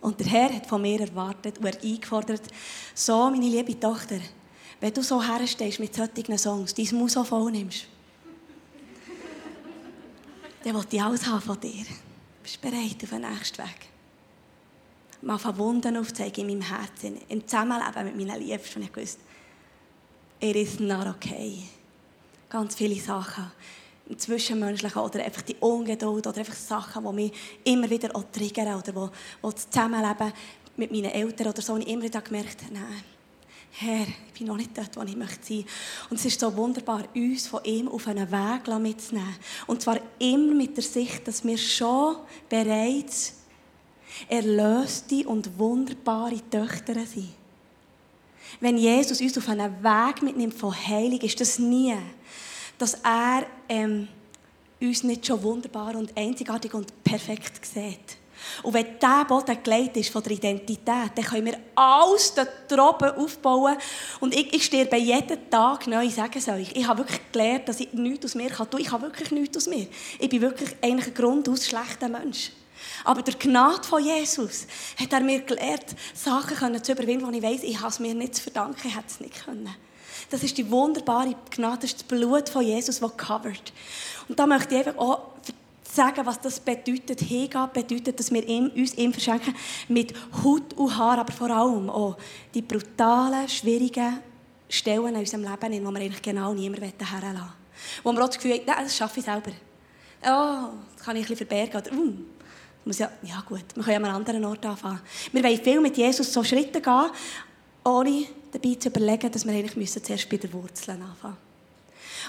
Und 0.00 0.18
der 0.18 0.26
Herr 0.26 0.54
hat 0.54 0.66
von 0.66 0.80
mir 0.80 1.00
erwartet 1.00 1.58
und 1.58 1.66
er 1.66 1.82
eingefordert, 1.82 2.42
so, 2.94 3.30
meine 3.30 3.46
liebe 3.46 3.78
Tochter, 3.78 4.18
wenn 4.80 4.94
du 4.94 5.02
so 5.02 5.22
herstehst 5.22 5.78
mit 5.78 5.94
solchen 5.94 6.38
Songs, 6.38 6.74
dein 6.74 6.98
Maus 6.98 7.12
so 7.12 7.22
voll 7.22 7.50
nimmst, 7.50 7.86
dann 10.62 10.74
will 10.74 10.84
ich 10.90 11.02
alles 11.02 11.26
haben 11.26 11.40
von 11.40 11.60
dir. 11.60 11.84
Bist 12.42 12.56
du 12.56 12.70
bereit 12.70 12.96
auf 13.02 13.10
den 13.10 13.20
nächsten 13.20 13.58
Weg? 13.58 13.88
Mal 15.22 15.38
von 15.38 15.58
Wunden 15.58 15.96
aufzeigen 15.96 16.48
in 16.48 16.58
meinem 16.58 16.68
Herzen, 16.68 17.18
im 17.28 17.46
Zusammenleben 17.46 18.04
mit 18.04 18.16
meinen 18.16 18.42
Liebsten. 18.42 18.80
Und 18.80 18.88
ich 18.88 18.96
wusste, 18.96 19.20
er 20.40 20.56
ist 20.56 20.80
not 20.80 21.06
okay. 21.06 21.62
Ganz 22.48 22.74
viele 22.74 22.98
Sachen. 23.00 23.50
Im 24.08 24.18
Zwischenmenschlichen 24.18 25.00
oder 25.00 25.22
einfach 25.22 25.42
die 25.42 25.56
Ungeduld 25.60 26.26
oder 26.26 26.38
einfach 26.38 26.54
Sachen, 26.54 27.04
die 27.04 27.12
mich 27.12 27.32
immer 27.64 27.88
wieder 27.88 28.08
triggern 28.32 28.80
oder 28.80 28.94
wo, 28.94 29.10
wo 29.42 29.50
das 29.50 29.68
Zusammenleben 29.70 30.32
mit 30.76 30.90
meinen 30.90 31.10
Eltern 31.10 31.48
oder 31.48 31.62
so, 31.62 31.74
und 31.74 31.82
ich 31.82 31.88
immer 31.88 32.04
wieder 32.04 32.22
gemerkt 32.22 32.62
habe, 32.62 32.74
nein, 32.74 33.04
Herr, 33.72 34.06
ich 34.06 34.38
bin 34.38 34.48
noch 34.48 34.56
nicht 34.56 34.76
dort, 34.76 34.96
wo 34.96 35.02
ich 35.02 35.16
möchte 35.16 35.46
sein. 35.46 35.64
Und 36.10 36.18
es 36.18 36.24
ist 36.24 36.40
so 36.40 36.54
wunderbar, 36.56 37.04
uns 37.14 37.46
von 37.46 37.64
ihm 37.64 37.88
auf 37.88 38.06
einen 38.08 38.30
Weg 38.30 38.80
mitzunehmen. 38.80 39.36
Und 39.66 39.80
zwar 39.80 39.98
immer 40.18 40.54
mit 40.54 40.76
der 40.76 40.84
Sicht, 40.84 41.26
dass 41.26 41.44
wir 41.44 41.56
schon 41.56 42.16
bereits 42.48 43.34
erlöste 44.28 45.26
und 45.26 45.58
wunderbare 45.58 46.40
Töchter 46.50 46.94
sind. 47.06 47.30
Wenn 48.58 48.76
Jesus 48.76 49.20
uns 49.20 49.38
auf 49.38 49.48
einen 49.48 49.82
Weg 49.82 50.22
mitnimmt 50.22 50.54
von 50.54 50.74
Heilig, 50.74 51.22
ist 51.22 51.40
das 51.40 51.58
nie, 51.58 51.96
dass 52.78 52.94
er 52.94 53.46
ähm, 53.68 54.08
uns 54.80 55.04
nicht 55.04 55.26
schon 55.26 55.42
wunderbar 55.42 55.94
und 55.94 56.16
einzigartig 56.16 56.74
und 56.74 57.04
perfekt 57.04 57.64
sieht. 57.64 58.19
Und 58.62 58.74
wenn 58.74 58.98
dieser 58.98 59.24
Boden 59.24 59.62
gelegt 59.62 59.96
ist 59.96 60.10
von 60.10 60.22
der 60.22 60.32
Identität, 60.32 61.12
dann 61.14 61.24
können 61.24 61.46
wir 61.46 61.58
alles 61.74 62.34
dort 62.34 62.72
oben 62.72 63.10
aufbauen. 63.16 63.76
Und 64.20 64.34
ich, 64.34 64.52
ich 64.54 64.64
sterbe 64.64 64.96
jeden 64.96 65.50
Tag 65.50 65.86
neu, 65.86 66.04
ich 66.04 66.14
sage 66.14 66.38
es 66.38 66.48
euch. 66.48 66.72
Ich 66.74 66.86
habe 66.86 67.00
wirklich 67.00 67.20
gelernt, 67.32 67.68
dass 67.68 67.80
ich 67.80 67.92
nichts 67.92 68.26
aus 68.26 68.34
mir 68.34 68.48
tun 68.48 68.68
kann. 68.70 68.80
Ich 68.80 68.92
habe 68.92 69.02
wirklich 69.04 69.30
nichts 69.30 69.56
aus 69.56 69.66
mir. 69.66 69.86
Ich 70.18 70.28
bin 70.28 70.40
wirklich 70.40 70.76
eigentlich 70.82 71.08
ein 71.08 71.14
grundaus 71.14 71.66
schlechter 71.66 72.08
Mensch. 72.08 72.52
Aber 73.04 73.22
die 73.22 73.38
Gnade 73.38 73.86
von 73.86 74.02
Jesus 74.02 74.66
hat 74.98 75.12
er 75.12 75.20
mir 75.20 75.40
gelernt, 75.40 75.96
Sachen 76.14 76.82
zu 76.82 76.92
überwinden, 76.92 77.26
wo 77.26 77.30
ich 77.30 77.42
weiß, 77.42 77.62
ich 77.62 77.78
habe 77.78 77.88
es 77.88 77.98
mir 77.98 78.14
nicht 78.14 78.34
zu 78.34 78.42
verdanken, 78.42 78.88
ich 78.88 78.96
hätte 78.96 79.06
es 79.08 79.20
nicht 79.20 79.44
können. 79.44 79.74
Das 80.30 80.42
ist 80.42 80.56
die 80.58 80.70
wunderbare 80.70 81.34
Gnade, 81.50 81.80
das 81.82 81.90
ist 81.90 82.00
das 82.00 82.04
Blut 82.04 82.48
von 82.48 82.62
Jesus, 82.62 83.00
das 83.00 83.16
covert. 83.16 83.72
Und 84.28 84.38
da 84.38 84.46
möchte 84.46 84.74
ich 84.74 84.86
einfach 84.86 85.00
auch 85.00 85.20
sagen, 85.90 86.24
was 86.24 86.40
das 86.40 86.60
bedeutet. 86.60 87.20
Hingabe 87.20 87.82
bedeutet, 87.82 88.18
dass 88.18 88.32
wir 88.32 88.46
uns 88.48 88.94
ihm 88.94 89.12
verschenken 89.12 89.54
mit 89.88 90.14
Haut 90.42 90.74
und 90.74 90.96
Haar, 90.96 91.18
aber 91.18 91.32
vor 91.32 91.50
allem 91.50 91.90
auch 91.90 92.16
die 92.54 92.62
brutalen, 92.62 93.48
schwierigen 93.48 94.20
Stellen 94.68 95.08
in 95.08 95.16
unserem 95.16 95.42
Leben, 95.42 95.72
in 95.72 95.86
wo 95.86 95.90
wir 95.90 96.00
eigentlich 96.00 96.22
genau 96.22 96.54
niemanden 96.54 96.84
herlassen 96.98 97.38
wollen. 97.38 97.52
Wo 98.04 98.12
wir 98.12 98.22
auch 98.22 98.28
das 98.28 98.36
Gefühl 98.36 98.52
haben, 98.52 98.64
nein, 98.66 98.84
das 98.84 98.96
schaffe 98.96 99.20
ich 99.20 99.24
selber. 99.24 99.50
Oh, 100.22 100.68
das 100.94 101.04
kann 101.04 101.16
ich 101.16 101.24
ein 101.24 101.28
bisschen 101.28 101.48
verbergen. 101.48 101.80
Oder, 101.80 101.92
uh, 101.92 102.14
muss 102.84 102.98
ja, 102.98 103.10
ja 103.22 103.42
gut, 103.46 103.64
wir 103.74 103.82
können 103.82 103.92
ja 103.92 103.96
an 103.96 104.04
einem 104.04 104.16
anderen 104.16 104.44
Ort 104.44 104.64
anfangen. 104.64 105.00
Wir 105.32 105.42
wollen 105.42 105.60
viel 105.60 105.80
mit 105.80 105.96
Jesus 105.96 106.32
so 106.32 106.44
Schritte 106.44 106.80
gehen, 106.80 107.10
ohne 107.84 108.26
dabei 108.52 108.74
zu 108.74 108.88
überlegen, 108.88 109.30
dass 109.30 109.44
wir 109.44 109.52
eigentlich 109.52 109.90
zuerst 109.90 110.28
bei 110.28 110.36
den 110.36 110.52
Wurzeln 110.52 111.02
anfangen 111.02 111.34
müssen. 111.34 111.49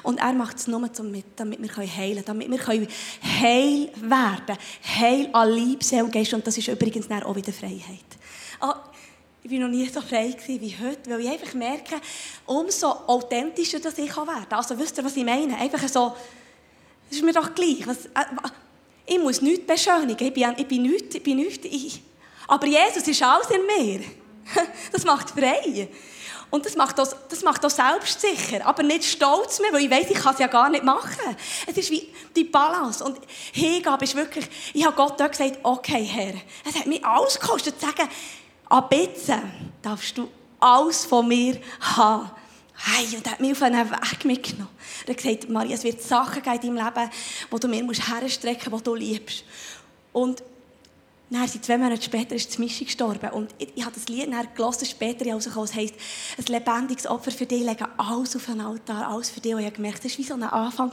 Und 0.03 0.19
er 0.19 0.33
macht 0.33 0.57
es 0.57 0.67
nur 0.67 0.87
damit, 0.87 1.25
wir 1.37 1.87
heilen 1.87 2.23
können, 2.23 2.25
damit 2.25 2.51
wir 2.51 2.65
heil 2.65 3.89
werden 3.95 4.45
können. 4.45 4.57
Heil 4.99 5.29
an 5.33 5.51
Liebe, 5.51 5.83
Seele 5.83 6.09
und 6.33 6.47
das 6.47 6.57
ist 6.57 6.67
übrigens 6.67 7.09
auch 7.09 7.35
wieder 7.35 7.53
Freiheit. 7.53 8.05
Oh, 8.61 8.73
ich 9.43 9.51
war 9.51 9.59
noch 9.59 9.69
nie 9.69 9.87
so 9.87 10.01
frei 10.01 10.35
wie 10.47 10.75
heute, 10.79 11.09
weil 11.09 11.21
ich 11.21 11.29
einfach 11.29 11.53
merke, 11.55 11.95
umso 12.45 12.87
authentischer 13.07 13.79
dass 13.79 13.97
ich 13.97 14.15
werden 14.15 14.25
kann. 14.25 14.57
Also 14.57 14.77
wisst 14.77 14.97
ihr, 14.97 15.03
was 15.03 15.15
ich 15.15 15.25
meine? 15.25 15.57
Einfach 15.57 15.87
so, 15.87 16.15
es 17.09 17.17
ist 17.17 17.23
mir 17.23 17.33
doch 17.33 17.53
gleich. 17.53 17.85
Was, 17.87 18.05
äh, 18.05 18.25
ich 19.05 19.19
muss 19.19 19.41
nichts 19.41 19.65
beschönigen. 19.65 20.27
Ich 20.27 20.33
bin, 20.33 20.53
ich 20.57 20.67
bin 20.67 20.83
nichts, 20.83 21.15
ich 21.15 21.23
bin 21.23 21.37
nichts. 21.37 21.65
Ich. 21.65 22.01
Aber 22.47 22.67
Jesus 22.67 23.07
ist 23.07 23.23
alles 23.23 23.49
in 23.49 23.65
mir. 23.65 24.01
Das 24.91 25.05
macht 25.05 25.29
frei. 25.29 25.87
Und 26.51 26.65
das 26.65 26.75
macht, 26.75 26.99
das, 26.99 27.15
das 27.29 27.43
macht 27.43 27.65
auch 27.65 27.69
selbstsicher, 27.69 28.65
aber 28.65 28.83
nicht 28.83 29.05
stolz 29.05 29.61
mehr, 29.61 29.71
weil 29.71 29.85
ich 29.85 29.89
weiß, 29.89 30.09
ich 30.09 30.17
kann 30.17 30.33
es 30.33 30.39
ja 30.39 30.47
gar 30.47 30.69
nicht 30.69 30.83
machen. 30.83 31.35
Es 31.65 31.77
ist 31.77 31.89
wie 31.89 32.09
die 32.35 32.43
Balance. 32.43 33.03
Und 33.03 33.17
Hingabe 33.53 34.03
ist 34.03 34.15
wirklich, 34.15 34.45
ich 34.73 34.85
habe 34.85 34.95
Gott 34.95 35.17
dort 35.17 35.31
gesagt, 35.31 35.59
okay, 35.63 36.03
Herr, 36.03 36.33
es 36.67 36.77
hat 36.77 36.87
mich 36.87 37.03
alles 37.05 37.39
gekostet, 37.39 37.79
zu 37.79 37.85
sagen, 37.85 38.09
ab 38.67 38.93
jetzt 38.93 39.31
darfst 39.81 40.17
du 40.17 40.29
alles 40.59 41.05
von 41.05 41.25
mir 41.25 41.57
haben. 41.79 42.29
Hey, 42.75 43.15
und 43.15 43.25
er 43.25 43.33
hat 43.33 43.39
mich 43.39 43.53
auf 43.53 43.61
einen 43.61 43.89
Weg 43.89 44.25
mitgenommen. 44.25 44.69
Er 45.05 45.13
hat 45.13 45.17
gesagt, 45.17 45.49
Maria, 45.49 45.75
es 45.75 45.83
wird 45.83 46.01
Sachen 46.01 46.41
geben 46.41 46.55
in 46.55 46.75
deinem 46.75 46.85
Leben, 46.85 47.11
die 47.53 47.59
du 47.59 47.67
mir 47.67 47.93
herstrecken 47.93 48.71
musst, 48.71 48.85
die 48.85 48.89
du 48.89 48.95
liebst. 48.95 49.45
Und 50.11 50.43
dann, 51.31 51.47
zwei 51.61 51.77
Monate 51.77 52.01
später 52.01 52.35
ist 52.35 52.59
Mischung 52.59 52.87
gestorben. 52.87 53.29
Und 53.31 53.55
ich, 53.57 53.69
ich 53.75 53.85
habe 53.85 53.95
das 53.95 54.07
Lied 54.07 54.31
dann 54.31 54.47
gelesen, 54.53 54.85
später 54.85 55.31
rausgekommen. 55.31 55.69
Es 55.69 55.75
heisst, 55.75 55.95
ein 56.37 56.45
lebendiges 56.45 57.07
Opfer 57.07 57.31
für 57.31 57.45
dich, 57.45 57.63
legen 57.63 57.87
alles 57.97 58.35
auf 58.35 58.45
den 58.45 58.59
Altar, 58.59 59.07
alles 59.07 59.29
für 59.29 59.39
dich. 59.39 59.53
Und 59.53 59.61
ich 59.61 59.65
habe 59.65 59.75
gemerkt, 59.75 60.03
das 60.03 60.11
war 60.11 60.17
wie 60.19 60.23
so 60.23 60.33
ein 60.33 60.43
Anfang. 60.43 60.91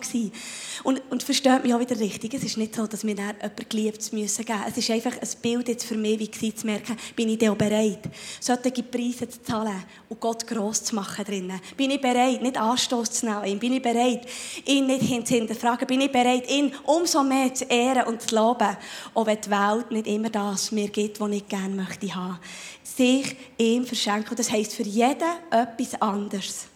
Und, 0.85 1.03
und 1.11 1.22
versteht 1.22 1.64
mich 1.64 1.74
auch 1.74 1.81
wieder 1.81 1.98
richtig, 1.98 2.35
es 2.35 2.44
ist 2.44 2.57
nicht 2.57 2.74
so, 2.74 2.87
dass 2.87 3.05
wir 3.05 3.14
dann 3.14 3.35
jemanden 3.35 3.68
geliebt 3.68 4.12
müssen 4.12 4.44
geben. 4.44 4.61
Es 4.68 4.77
ist 4.77 4.90
einfach 4.90 5.12
ein 5.20 5.29
Bild 5.42 5.68
jetzt 5.68 5.85
für 5.85 5.96
mich, 5.96 6.18
wie 6.40 6.48
ich 6.48 6.57
zu 6.57 6.66
merken, 6.66 6.96
bin 7.16 7.29
ich 7.29 7.48
auch 7.48 7.57
bereit, 7.57 8.01
solche 8.40 8.83
Preise 8.83 9.29
zu 9.29 9.42
zahlen 9.42 9.85
und 10.09 10.20
Gott 10.20 10.46
gross 10.46 10.85
zu 10.85 10.94
machen 10.94 11.24
drinnen. 11.24 11.61
Bin 11.77 11.90
ich 11.90 12.01
bereit, 12.01 12.42
nicht 12.42 12.57
Anstoß 12.57 13.11
zu 13.11 13.27
nehmen, 13.27 13.59
bin 13.59 13.72
ich 13.74 13.83
bereit, 13.83 14.27
ihn 14.64 14.87
nicht 14.87 15.29
hinterfragen, 15.29 15.87
bin 15.87 16.01
ich 16.01 16.12
bereit, 16.12 16.48
ihn 16.51 16.72
umso 16.85 17.22
mehr 17.22 17.53
zu 17.53 17.64
ehren 17.64 18.07
und 18.07 18.22
zu 18.22 18.35
loben, 18.35 18.77
auch 19.14 19.27
wenn 19.27 19.40
die 19.40 19.51
Welt 19.51 19.90
nicht 19.90 20.07
immer 20.07 20.28
das 20.31 20.73
mir 20.73 20.88
gibt, 20.88 21.21
was 21.21 21.31
ich 21.31 21.49
gerne 21.49 21.75
möchte 21.75 22.14
haben. 22.14 22.38
Sich 22.83 23.37
ihm 23.57 23.85
verschenken. 23.85 24.37
das 24.37 24.51
heisst 24.51 24.75
für 24.75 24.83
jeden 24.83 25.29
etwas 25.51 26.01
anderes. 26.01 26.67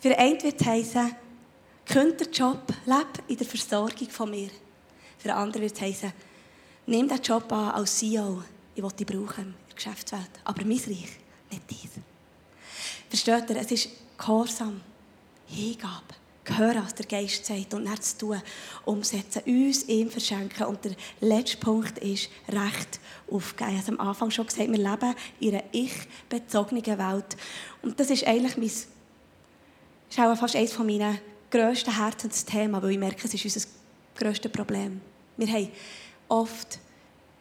Für 0.00 0.16
einen 0.18 0.42
wird 0.42 0.60
es 0.60 0.66
heissen, 0.66 1.14
könnt 1.86 2.20
den 2.20 2.32
Job, 2.32 2.62
leb 2.86 3.22
in 3.28 3.36
der 3.36 3.46
Versorgung 3.46 4.08
von 4.10 4.30
mir. 4.30 4.48
Für 5.18 5.28
den 5.28 5.36
anderen 5.36 5.62
wird 5.62 5.74
es 5.74 5.80
heissen, 5.80 6.12
nimm 6.86 7.08
den 7.08 7.20
Job 7.22 7.50
an 7.52 7.70
als 7.70 7.98
CEO. 7.98 8.42
Ich 8.74 8.82
will 8.82 8.90
dich 8.90 9.06
brauchen 9.06 9.44
in 9.44 9.54
der 9.68 9.76
Geschäftswelt. 9.76 10.30
Aber 10.44 10.64
mein 10.64 10.78
Reich, 10.78 11.18
nicht 11.50 11.70
dies. 11.70 11.90
Versteht 13.08 13.48
ihr? 13.50 13.56
Es 13.56 13.70
ist 13.70 13.88
Gehorsam, 14.18 14.80
Hingabe 15.46 16.14
hören, 16.46 16.82
was 16.84 16.94
der 16.94 17.06
Geist 17.06 17.46
sagt 17.46 17.74
und 17.74 17.84
nicht 17.84 18.04
zu 18.04 18.18
tun, 18.18 18.42
umsetzen, 18.84 19.42
uns 19.46 19.84
ihm 19.84 20.10
verschenken. 20.10 20.66
Und 20.66 20.84
der 20.84 20.92
letzte 21.20 21.58
Punkt 21.58 21.98
ist 21.98 22.28
Recht 22.48 23.00
aufgeben. 23.30 23.70
Ich 23.70 23.86
habe 23.86 23.98
am 23.98 24.08
Anfang 24.08 24.30
schon 24.30 24.46
gesagt, 24.46 24.70
wir 24.70 24.78
leben 24.78 25.14
in 25.40 25.54
einer 25.54 25.64
ich-bezogenen 25.72 26.98
Welt. 26.98 27.36
Und 27.82 27.98
das 27.98 28.10
ist 28.10 28.26
eigentlich 28.26 28.56
mein, 28.56 28.66
ist 28.66 28.88
auch 30.18 30.36
fast 30.36 30.56
eines 30.56 30.72
von 30.72 30.86
meinen 30.86 31.18
grössten 31.50 31.96
Herzensthemen, 31.96 32.82
weil 32.82 32.92
ich 32.92 32.98
merke, 32.98 33.26
es 33.26 33.34
ist 33.34 33.44
unser 33.44 33.68
grösstes 34.16 34.52
Problem. 34.52 35.00
Wir 35.36 35.48
haben 35.48 35.68
oft 36.28 36.78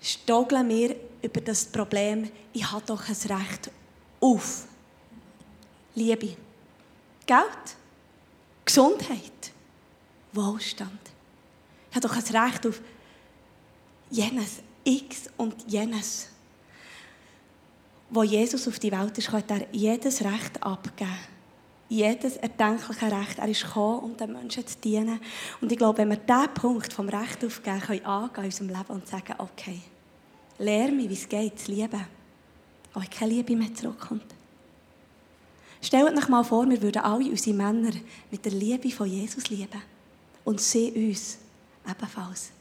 stogeln 0.01 0.69
wir 0.69 0.95
über 1.21 1.41
das 1.41 1.65
Problem, 1.65 2.29
ich 2.51 2.69
habe 2.69 2.83
doch 2.85 3.01
ein 3.07 3.15
Recht 3.15 3.71
auf 4.19 4.65
Liebe. 5.95 6.35
Geld 7.25 7.77
Gesundheit, 8.65 9.51
Wohlstand. 10.31 10.99
Ich 11.89 11.95
habe 11.95 12.07
doch 12.07 12.15
ein 12.15 12.43
Recht 12.43 12.65
auf 12.65 12.81
jenes, 14.09 14.61
X 14.83 15.29
und 15.37 15.55
jenes. 15.67 16.29
Wo 18.09 18.23
Jesus 18.23 18.67
auf 18.67 18.79
die 18.79 18.91
Welt 18.91 19.17
ist, 19.17 19.31
hat 19.31 19.49
er 19.51 19.67
jedes 19.71 20.23
Recht 20.23 20.61
abgeben. 20.61 21.17
Jedes 21.89 22.37
erdenkliche 22.37 23.11
Recht. 23.11 23.37
Er 23.37 23.47
ist 23.47 23.63
gekommen, 23.63 23.99
um 23.99 24.17
den 24.17 24.33
Menschen 24.33 24.65
zu 24.65 24.77
dienen. 24.77 25.19
Und 25.61 25.71
ich 25.71 25.77
glaube, 25.77 25.99
wenn 25.99 26.09
wir 26.09 26.17
diesen 26.17 26.53
Punkt 26.53 26.93
vom 26.93 27.09
Recht 27.09 27.43
aufgeben 27.43 27.81
können, 27.81 28.05
angehen 28.05 28.43
in 28.43 28.45
unserem 28.45 28.67
Leben 28.69 28.89
und 28.89 29.07
sagen, 29.07 29.35
okay, 29.37 29.81
lehre 30.57 30.91
mich, 30.91 31.09
wie 31.09 31.13
es 31.13 31.29
geht, 31.29 31.59
zu 31.59 31.71
lieben. 31.71 32.05
Auch 32.93 33.09
keine 33.09 33.33
Liebe 33.33 33.55
mehr 33.55 33.73
zurückkommt. 33.73 34.25
Stellt 35.83 36.17
euch 36.17 36.29
mal 36.29 36.43
vor, 36.45 36.67
wir 36.69 36.81
würden 36.81 37.01
alle 37.01 37.29
unsere 37.29 37.55
Männer 37.55 37.91
mit 38.31 38.45
der 38.45 38.53
Liebe 38.53 38.89
von 38.89 39.05
Jesus 39.05 39.49
lieben. 39.49 39.81
Und 40.45 40.61
sie 40.61 40.91
uns 40.91 41.39
ebenfalls. 41.85 42.51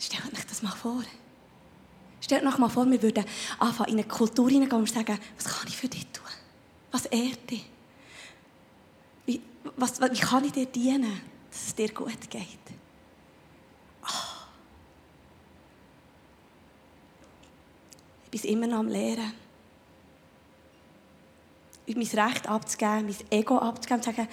Stellt 0.00 0.36
euch 0.36 0.46
das 0.46 0.62
mal 0.62 0.72
vor. 0.72 1.02
Stellt 2.20 2.44
euch 2.44 2.58
mal 2.58 2.68
vor, 2.68 2.90
wir 2.90 3.00
würden 3.00 3.24
anfangen, 3.60 3.90
in 3.90 3.98
eine 4.00 4.08
Kultur 4.08 4.50
hineingehen 4.50 4.80
und 4.80 4.90
sagen, 4.90 5.16
was 5.36 5.44
kann 5.44 5.68
ich 5.68 5.76
für 5.76 5.88
dich 5.88 6.06
tun? 6.08 6.24
Was 6.90 7.06
ehrt 7.06 7.48
dich? 7.48 7.64
Wie, 9.26 9.40
was, 9.76 10.00
wie 10.00 10.20
kann 10.20 10.44
ich 10.44 10.52
dir 10.52 10.66
dienen, 10.66 11.20
dass 11.50 11.68
es 11.68 11.74
dir 11.74 11.94
gut 11.94 12.28
geht? 12.28 12.42
Bin 18.42 18.50
immer 18.52 18.66
noch 18.66 18.78
am 18.78 18.88
Lehren. 18.88 19.32
Mein 21.86 21.96
Recht 21.98 22.48
abzugeben, 22.48 23.06
mein 23.06 23.30
Ego 23.30 23.58
abzugeben 23.58 23.96
und 23.98 24.04
zu 24.04 24.10
sagen, 24.10 24.28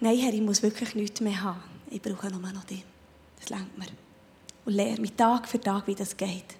nein, 0.00 0.18
Herr, 0.18 0.32
ich 0.32 0.40
muss 0.40 0.62
wirklich 0.62 0.94
nichts 0.94 1.20
mehr 1.20 1.42
haben. 1.42 1.62
Ich 1.90 2.00
brauche 2.00 2.30
nur 2.30 2.40
noch 2.40 2.64
dich. 2.64 2.84
Das 3.38 3.50
lenkt 3.50 3.76
mir. 3.76 3.86
Und 4.64 4.72
lehre 4.72 5.00
mich 5.00 5.12
Tag 5.12 5.46
für 5.46 5.60
Tag, 5.60 5.86
wie 5.86 5.94
das 5.94 6.16
geht. 6.16 6.56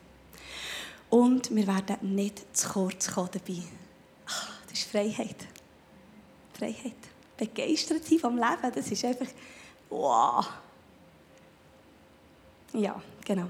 Und 1.08 1.54
wir 1.54 1.66
werden 1.66 2.14
nicht 2.14 2.56
zu 2.56 2.68
kurz 2.68 3.12
kommen 3.12 3.30
dabei. 3.32 3.62
Ach, 4.26 4.50
das 4.68 4.78
ist 4.78 4.90
Freiheit. 4.90 5.46
Freiheit. 6.52 6.94
Begeistert 7.36 8.04
sein 8.04 8.18
vom 8.18 8.36
Leben, 8.36 8.72
das 8.74 8.90
ist 8.90 9.04
einfach, 9.04 9.26
wow. 9.90 10.48
Ja, 12.72 13.00
genau. 13.24 13.48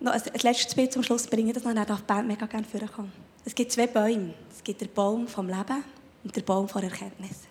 Noch 0.00 0.12
ein 0.12 0.22
letztes 0.42 0.74
Bild 0.74 0.92
zum 0.92 1.02
Schluss 1.02 1.26
bringen, 1.26 1.52
dass 1.52 1.64
man 1.64 1.74
dann 1.74 1.86
die 1.86 2.02
Band 2.02 2.28
mega 2.28 2.46
gerne 2.46 2.66
vorkommen. 2.66 3.12
Es 3.44 3.54
gibt 3.54 3.72
zwei 3.72 3.86
Bäume. 3.86 4.34
Es 4.54 4.62
gibt 4.62 4.80
den 4.80 4.92
Baum 4.92 5.26
vom 5.26 5.48
Leben 5.48 5.84
und 6.22 6.36
den 6.36 6.44
Baum 6.44 6.66
der 6.66 6.84
Erkenntnis. 6.84 7.48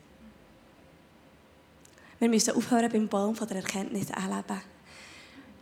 Wir 2.20 2.30
müssen 2.30 2.56
aufhören 2.56 2.92
beim 2.92 3.08
Baum 3.08 3.36
der 3.36 3.58
Erkenntnis 3.58 4.12
anleben. 4.12 4.62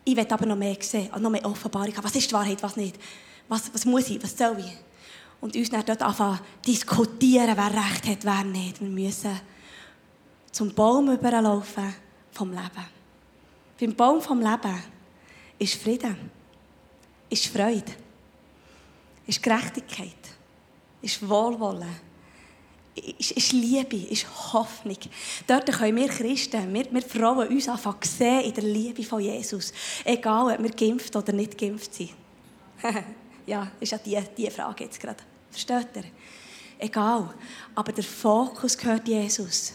Ich 0.04 0.16
will 0.16 0.28
aber 0.30 0.46
noch 0.46 0.56
mehr 0.56 0.78
sehen, 0.80 1.10
noch 1.20 1.30
mehr 1.30 1.46
Offenbarung 1.46 1.96
haben. 1.96 2.04
Was 2.04 2.16
ist 2.16 2.30
die 2.30 2.34
Wahrheit, 2.36 2.62
was 2.62 2.78
nicht? 2.78 2.98
Was, 3.48 3.74
was 3.74 3.86
muss 3.86 4.10
ich, 4.10 4.22
was 4.24 4.38
soll 4.38 4.60
ich? 4.60 4.78
Und 5.42 5.56
uns 5.56 5.70
dann 5.70 5.84
dort 5.86 6.02
anfangen 6.02 6.40
diskutieren, 6.66 7.56
wer 7.56 7.74
Recht 7.74 8.08
hat, 8.08 8.24
wer 8.24 8.44
nicht. 8.44 8.80
Wir 8.80 8.90
müssen 8.90 9.40
zum 10.52 10.74
Baum 10.74 11.12
überlaufen 11.12 11.94
vom 12.32 12.52
Leben. 12.52 12.86
Beim 13.80 13.96
Baum 13.96 14.22
vom 14.22 14.40
Leben 14.40 14.82
ist 15.60 15.76
Frieden, 15.82 16.32
ist 17.30 17.48
Freude, 17.48 17.92
ist 19.28 19.42
Gerechtigkeit, 19.42 20.14
ist 21.02 21.28
Wohlwollen, 21.28 21.96
ist, 23.18 23.32
ist 23.32 23.52
Liebe, 23.52 23.98
ist 23.98 24.26
Hoffnung. 24.54 24.98
Dort 25.48 25.72
können 25.72 25.98
wir 25.98 26.08
Christen, 26.08 26.74
wir, 26.74 26.92
wir 26.92 27.02
Frauen 27.02 27.48
uns 27.48 27.68
einfach 27.68 27.98
sehen 28.04 28.42
in 28.42 28.54
der 28.54 28.64
Liebe 28.64 29.04
von 29.04 29.20
Jesus. 29.20 29.74
Egal, 30.04 30.54
ob 30.54 30.64
wir 30.64 30.72
geimpft 30.72 31.16
oder 31.16 31.34
nicht 31.34 31.58
geimpft 31.58 31.94
sind. 31.94 32.12
ja, 33.46 33.72
ist 33.80 33.92
ja 33.92 33.98
die, 33.98 34.18
die 34.38 34.50
Frage 34.50 34.86
jetzt 34.86 35.00
gerade. 35.00 35.24
Versteht 35.52 35.88
ihr? 35.96 36.04
Egal. 36.78 37.34
Aber 37.74 37.92
der 37.92 38.04
Fokus 38.04 38.78
gehört 38.78 39.08
Jesus. 39.08 39.74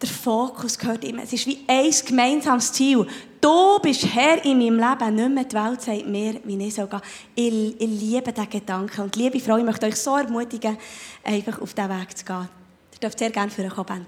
Der 0.00 0.08
Fokus 0.08 0.78
gehört 0.78 1.04
ihm. 1.04 1.18
Es 1.18 1.32
ist 1.32 1.46
wie 1.46 1.60
ein 1.66 1.90
gemeinsames 2.04 2.72
Ziel. 2.72 3.06
Du 3.42 3.80
bist 3.80 4.06
Herr 4.14 4.44
in 4.44 4.56
meinem 4.56 4.78
Leben, 4.78 5.16
nicht 5.16 5.34
mehr 5.34 5.44
die 5.44 5.56
Welt 5.56 5.82
sagt 5.82 6.06
mir, 6.06 6.40
wie 6.44 6.64
ich 6.64 6.74
soll 6.74 6.86
gehen. 6.86 7.00
Ich, 7.34 7.80
ich 7.80 7.88
liebe 7.88 8.32
diesen 8.32 8.48
Gedanken. 8.48 9.00
Und 9.00 9.16
liebe 9.16 9.40
Frau, 9.40 9.56
ich 9.56 9.64
möchte 9.64 9.86
euch 9.86 9.96
so 9.96 10.16
ermutigen, 10.16 10.78
einfach 11.24 11.60
auf 11.60 11.74
diesen 11.74 11.90
Weg 11.90 12.16
zu 12.16 12.24
gehen. 12.24 12.48
Ihr 12.92 12.98
dürft 13.00 13.18
sehr 13.18 13.30
gerne 13.30 13.50
für 13.50 13.64
euch 13.64 13.74
kommen. 13.74 14.06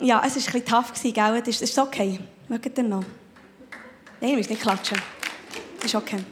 Ja, 0.00 0.20
es 0.26 0.34
war 0.34 0.42
ein 0.42 0.52
bisschen 0.52 0.64
tough, 0.64 0.92
gell? 1.00 1.42
Das 1.42 1.62
ist 1.62 1.78
okay. 1.78 2.18
Mögt 2.48 2.76
ihr 2.76 2.82
noch? 2.82 3.04
Nein, 4.20 4.30
ihr 4.30 4.36
müsst 4.36 4.50
nicht 4.50 4.62
klatschen. 4.62 5.00
Ist 5.84 5.94
okay. 5.94 6.24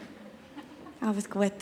Alles 1.01 1.31
gut. 1.31 1.53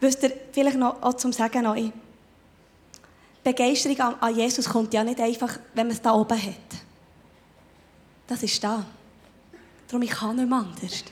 Wisst 0.00 0.24
ihr, 0.24 0.32
vielleicht 0.50 0.76
noch 0.76 1.00
auch 1.00 1.14
zum 1.14 1.32
Sagen 1.32 1.62
noch, 1.62 1.76
Begeisterung 3.42 3.98
an 4.20 4.36
Jesus 4.36 4.68
kommt 4.68 4.94
ja 4.94 5.02
nicht 5.02 5.20
einfach, 5.20 5.58
wenn 5.74 5.86
man 5.86 5.96
es 5.96 6.02
da 6.02 6.12
oben 6.12 6.40
hat. 6.40 6.54
Das 8.26 8.42
ist 8.42 8.62
da. 8.62 8.84
Darum, 9.88 10.02
ich 10.02 10.10
kann 10.10 10.36
nicht 10.36 10.48
mehr 10.48 10.58
anders. 10.58 11.04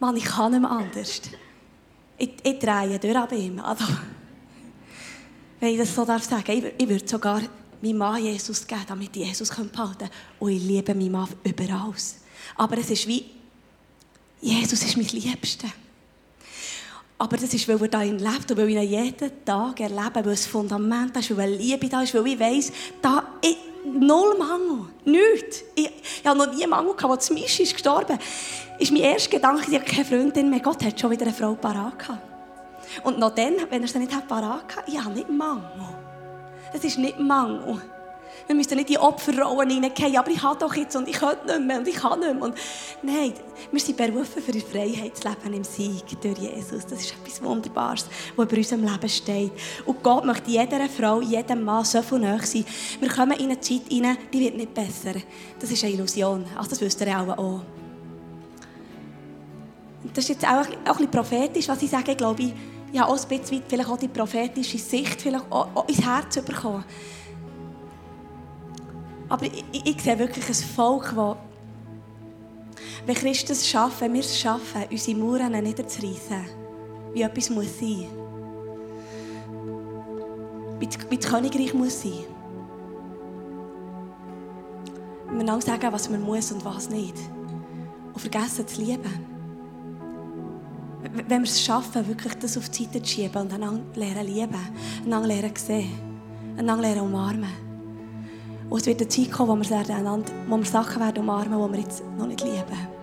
Mann, 0.00 0.16
ich 0.16 0.24
kann 0.24 0.52
nicht 0.52 0.60
mehr 0.60 0.70
anders. 0.70 1.20
Ich, 2.16 2.30
ich 2.42 2.58
drehe 2.58 2.98
durch 2.98 3.26
bei 3.26 3.36
ihm. 3.36 3.60
Also, 3.60 3.84
wenn 5.60 5.70
ich 5.70 5.78
das 5.78 5.94
so 5.94 6.04
darf 6.04 6.24
sagen, 6.24 6.50
ich, 6.50 6.64
ich 6.78 6.88
würde 6.88 7.06
sogar 7.06 7.40
meinem 7.80 7.98
Mann 7.98 8.22
Jesus 8.22 8.66
geben, 8.66 8.82
damit 8.88 9.16
ich 9.16 9.26
Jesus 9.26 9.48
behalten 9.50 9.72
kann. 9.72 10.10
Und 10.40 10.50
ich 10.50 10.62
liebe 10.62 10.94
meinen 10.94 11.12
Mann 11.12 11.28
überall. 11.44 11.94
Aber 12.56 12.78
es 12.78 12.90
ist 12.90 13.06
wie, 13.06 13.30
Jesus 14.40 14.82
ist 14.82 14.96
mein 14.96 15.06
Liebster. 15.06 15.68
Aber 17.18 17.36
das 17.36 17.54
ist, 17.54 17.68
weil 17.68 17.80
er 17.80 17.88
darin 17.88 18.18
lebt 18.18 18.50
und 18.50 18.56
weil 18.56 18.70
ich 18.70 18.76
ihn 18.76 19.04
jeden 19.04 19.44
Tag 19.44 19.80
erlebe, 19.80 20.24
weil 20.24 20.32
es 20.32 20.46
Fundament 20.46 21.16
ist, 21.16 21.36
weil 21.36 21.52
Liebe 21.54 21.88
da 21.88 22.02
ist, 22.02 22.14
weil 22.14 22.26
ich 22.26 22.40
weiss, 22.40 22.72
da 23.00 23.22
ist 23.40 23.56
null 23.84 24.36
Mangel, 24.38 24.86
nichts. 25.04 25.62
Ich, 25.74 25.90
ich 26.20 26.26
habe 26.26 26.38
noch 26.38 26.52
nie 26.52 26.62
einen 26.62 26.70
Mangel 26.70 26.94
gehabt, 26.94 27.12
als 27.12 27.30
Misch 27.30 27.60
ist 27.60 27.72
gestorben. 27.72 28.18
Ist 28.78 28.90
mein 28.90 29.02
erster 29.02 29.30
Gedanke, 29.30 29.70
ich 29.70 29.78
habe 29.78 29.84
keine 29.84 30.04
Freundin 30.04 30.50
mehr. 30.50 30.60
Gott 30.60 30.84
hat 30.84 30.98
schon 30.98 31.10
wieder 31.10 31.26
eine 31.26 31.34
Frau 31.34 31.54
parat. 31.54 31.94
Und 33.04 33.18
noch 33.18 33.34
dann, 33.34 33.54
wenn 33.70 33.82
er 33.82 33.84
es 33.84 33.94
nicht 33.94 34.28
parat 34.28 34.68
gehabt 34.68 34.88
ich 34.88 34.98
habe 34.98 35.14
nicht 35.14 35.30
Mangel. 35.30 35.62
Es 36.72 36.82
ist 36.82 36.98
nicht 36.98 37.18
Mangel. 37.20 37.80
Wir 38.46 38.54
müssen 38.54 38.76
nicht 38.76 38.90
in 38.90 38.98
Opferrollen 38.98 39.70
hineingehen, 39.70 40.16
aber 40.16 40.30
ich 40.30 40.42
habe 40.42 40.58
doch 40.58 40.74
jetzt 40.74 40.94
und 40.96 41.08
ich 41.08 41.18
könnte 41.18 41.46
nicht 41.46 41.66
mehr 41.66 41.78
und 41.78 41.88
ich 41.88 41.96
kann 41.96 42.20
nicht 42.20 42.34
mehr. 42.34 42.42
Und 42.42 42.54
nein, 43.02 43.32
wir 43.70 43.80
sind 43.80 43.96
berufen 43.96 44.42
für 44.42 44.52
die 44.52 44.60
Freiheit 44.60 45.16
zu 45.16 45.28
leben 45.28 45.54
im 45.54 45.64
Sieg 45.64 46.20
durch 46.20 46.38
Jesus. 46.38 46.84
Das 46.84 47.00
ist 47.00 47.14
etwas 47.14 47.42
Wunderbares, 47.42 48.06
was 48.36 48.46
über 48.46 48.56
unserem 48.56 48.84
Leben 48.84 49.08
steht. 49.08 49.52
Und 49.86 50.02
Gott 50.02 50.26
möchte 50.26 50.50
jeder 50.50 50.88
Frau, 50.88 51.22
jedem 51.22 51.64
Mann 51.64 51.84
so 51.84 52.02
viel 52.02 52.18
näher 52.18 52.42
sein. 52.42 52.66
Wir 53.00 53.08
kommen 53.08 53.32
in 53.38 53.46
eine 53.46 53.60
Zeit 53.60 53.82
hinein, 53.88 54.18
die 54.32 54.40
wird 54.40 54.56
nicht 54.56 54.74
besser. 54.74 55.14
Das 55.58 55.70
ist 55.70 55.82
eine 55.82 55.94
Illusion. 55.94 56.44
Also 56.56 56.70
das 56.70 56.80
wisst 56.82 57.00
ihr 57.00 57.18
auch. 57.18 57.38
auch. 57.38 57.60
Das 60.12 60.24
ist 60.24 60.28
jetzt 60.28 60.44
auch 60.44 60.66
ein 60.66 60.84
bisschen 60.84 61.10
prophetisch, 61.10 61.66
was 61.66 61.80
ich 61.80 61.90
sage, 61.90 62.14
glaube 62.14 62.42
ich. 62.42 62.52
Ich 62.92 63.00
habe 63.00 63.10
auch 63.10 63.18
ein 63.18 63.28
bisschen 63.40 63.62
vielleicht 63.66 63.88
auch 63.88 63.96
die 63.96 64.06
prophetische 64.06 64.78
Sicht 64.78 65.20
vielleicht 65.20 65.50
auch 65.50 65.88
ins 65.88 66.02
Herz 66.02 66.40
bekommen. 66.42 66.84
Aber 69.28 69.46
ich, 69.46 69.64
ich, 69.72 69.86
ich 69.86 70.02
sehe 70.02 70.18
wirklich 70.18 70.48
ein 70.48 70.54
Volk, 70.54 71.12
das, 71.14 71.36
wenn 73.06 73.14
Christen 73.14 73.52
es 73.52 73.68
schaffen, 73.68 74.00
wenn 74.00 74.14
wir 74.14 74.20
es 74.20 74.38
schaffen, 74.38 74.84
unsere 74.90 75.18
Mauern 75.18 75.52
niederzureißen, 75.62 76.44
wie 77.12 77.22
etwas 77.22 77.50
muss 77.50 77.78
sein. 77.78 78.06
Wie, 80.78 80.88
wie 81.10 81.16
das 81.16 81.30
Königreich 81.30 81.74
muss 81.74 82.02
sein. 82.02 82.24
Wir 85.30 85.44
dann 85.44 85.60
sagen, 85.60 85.92
was 85.92 86.08
man 86.08 86.22
muss 86.22 86.52
und 86.52 86.64
was 86.64 86.88
nicht. 86.88 87.16
Und 88.12 88.20
vergessen 88.20 88.66
zu 88.66 88.80
lieben. 88.80 89.34
Wenn 91.02 91.42
wir 91.42 91.42
es 91.42 91.60
schaffen, 91.60 92.06
wirklich 92.08 92.34
das 92.34 92.56
auf 92.56 92.68
die 92.70 92.84
Seite 92.84 93.02
zu 93.02 93.08
schieben 93.08 93.42
und 93.42 93.52
einander 93.52 93.82
lernen 93.94 94.26
lieben, 94.26 94.68
einander 95.04 95.28
lernen 95.28 95.56
sehen, 95.56 95.90
einander 96.56 96.82
lernen 96.82 97.02
umarmen. 97.02 97.63
Und 98.70 98.80
es 98.80 98.86
wird 98.86 99.00
eine 99.00 99.08
Zeit 99.08 99.30
kommen, 99.30 99.62
wo 99.62 99.68
wir, 99.68 99.76
einander, 99.76 100.32
wo 100.48 100.56
wir 100.56 100.64
Sachen 100.64 101.00
werden 101.00 101.22
umarmen, 101.22 101.60
die 101.66 101.76
wir 101.76 101.84
jetzt 101.84 102.02
noch 102.18 102.26
nicht 102.26 102.42
lieben. 102.42 102.94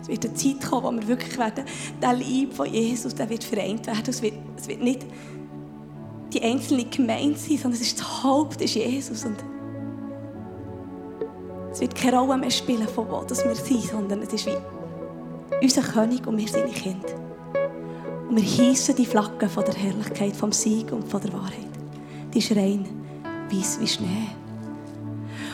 Es 0.00 0.08
wird 0.08 0.24
eine 0.24 0.34
Zeit 0.34 0.68
kommen, 0.68 0.84
wo 0.84 1.00
wir 1.00 1.08
wirklich 1.08 1.38
werden, 1.38 1.64
der 2.00 2.14
Liebe 2.14 2.54
von 2.54 2.66
Jesus, 2.66 3.14
der 3.14 3.28
wird 3.28 3.44
vereint 3.44 3.86
werden. 3.86 4.04
Es 4.06 4.22
wird, 4.22 4.34
es 4.56 4.66
wird 4.66 4.82
nicht 4.82 5.06
die 6.32 6.42
einzelne 6.42 6.84
Gemeinde 6.84 7.38
sein, 7.38 7.58
sondern 7.58 7.80
es 7.80 7.82
ist 7.82 8.00
das 8.00 8.22
Haupt, 8.22 8.60
ist 8.60 8.74
Jesus. 8.74 9.24
Und 9.24 9.36
es 11.70 11.80
wird 11.80 11.94
keine 11.94 12.18
Rolle 12.18 12.38
mehr 12.38 12.50
spielen, 12.50 12.88
von 12.88 13.10
wo 13.10 13.22
das 13.26 13.44
wir 13.44 13.54
sind, 13.54 13.82
sondern 13.82 14.22
es 14.22 14.32
ist 14.32 14.46
wie 14.46 14.56
unser 15.60 15.82
König 15.82 16.26
und 16.26 16.38
wir 16.38 16.48
seine 16.48 16.70
Kinder. 16.70 17.08
Und 18.28 18.36
wir 18.36 18.42
hießen 18.42 18.96
die 18.96 19.06
Flagge 19.06 19.48
von 19.48 19.64
der 19.64 19.74
Herrlichkeit, 19.74 20.34
vom 20.34 20.52
Sieg 20.52 20.92
und 20.92 21.06
von 21.08 21.20
der 21.20 21.32
Wahrheit 21.32 21.67
die 22.32 22.38
ist 22.38 22.52
rein 22.52 22.98
weiß 23.50 23.80
wie 23.80 23.86
Schnee. 23.86 24.28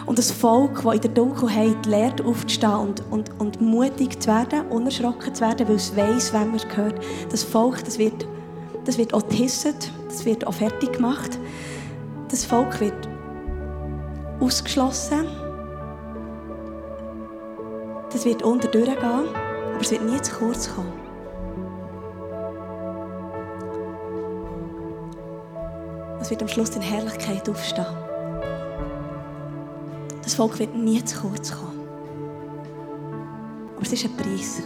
Und 0.06 0.18
das 0.18 0.30
Volk, 0.30 0.82
das 0.82 0.94
in 0.94 1.00
der 1.00 1.10
Dunkelheit 1.10 1.86
lernt, 1.86 2.20
aufzustehen 2.24 2.74
und, 2.74 3.02
und, 3.10 3.40
und 3.40 3.60
mutig 3.60 4.20
zu 4.20 4.28
werden, 4.28 4.66
unerschrocken 4.68 5.34
zu 5.34 5.42
werden, 5.42 5.66
weil 5.66 5.76
es 5.76 5.96
weiss, 5.96 6.32
wem 6.32 6.50
man 6.50 6.60
gehört, 6.68 7.02
das 7.30 7.42
Volk, 7.42 7.82
das 7.84 7.98
wird, 7.98 8.26
das 8.84 8.98
wird 8.98 9.14
auch 9.14 9.26
getestet, 9.26 9.90
das 10.08 10.24
wird 10.26 10.46
auch 10.46 10.54
fertig 10.54 10.92
gemacht. 10.94 11.38
Das 12.28 12.44
Volk 12.44 12.80
wird 12.80 13.08
ausgeschlossen. 14.40 15.26
Das 18.12 18.24
wird 18.24 18.42
unter 18.42 18.68
durchgehen, 18.68 18.98
aber 18.98 19.80
es 19.80 19.90
wird 19.90 20.04
nie 20.04 20.20
zu 20.20 20.34
kurz 20.34 20.72
kommen. 20.72 21.03
Es 26.24 26.30
wird 26.30 26.40
am 26.40 26.48
Schluss 26.48 26.70
in 26.70 26.80
Herrlichkeit 26.80 27.46
aufstehen. 27.50 27.84
Das 30.22 30.34
Volk 30.34 30.58
wird 30.58 30.74
nie 30.74 31.04
zu 31.04 31.20
kurz 31.20 31.52
kommen. 31.52 31.86
Aber 33.76 33.82
es 33.82 33.92
ist 33.92 34.06
ein 34.06 34.16
Preis. 34.16 34.62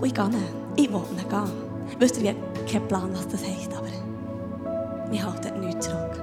Und 0.00 0.04
ich 0.04 0.14
gehe. 0.14 0.28
Ich 0.74 0.92
will 0.92 1.02
nicht 1.14 1.30
gehen. 1.30 1.52
Wisst 2.00 2.20
ihr, 2.20 2.34
ich 2.66 2.72
keinen 2.72 2.88
Plan, 2.88 3.10
was 3.12 3.28
das 3.28 3.46
heisst, 3.46 3.72
aber 3.72 3.86
wir 5.08 5.24
halten 5.24 5.60
nichts 5.60 5.86
zurück. 5.86 6.20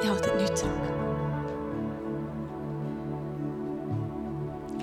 Wir 0.00 0.10
halten 0.10 0.36
nichts 0.38 0.60
zurück. 0.62 1.01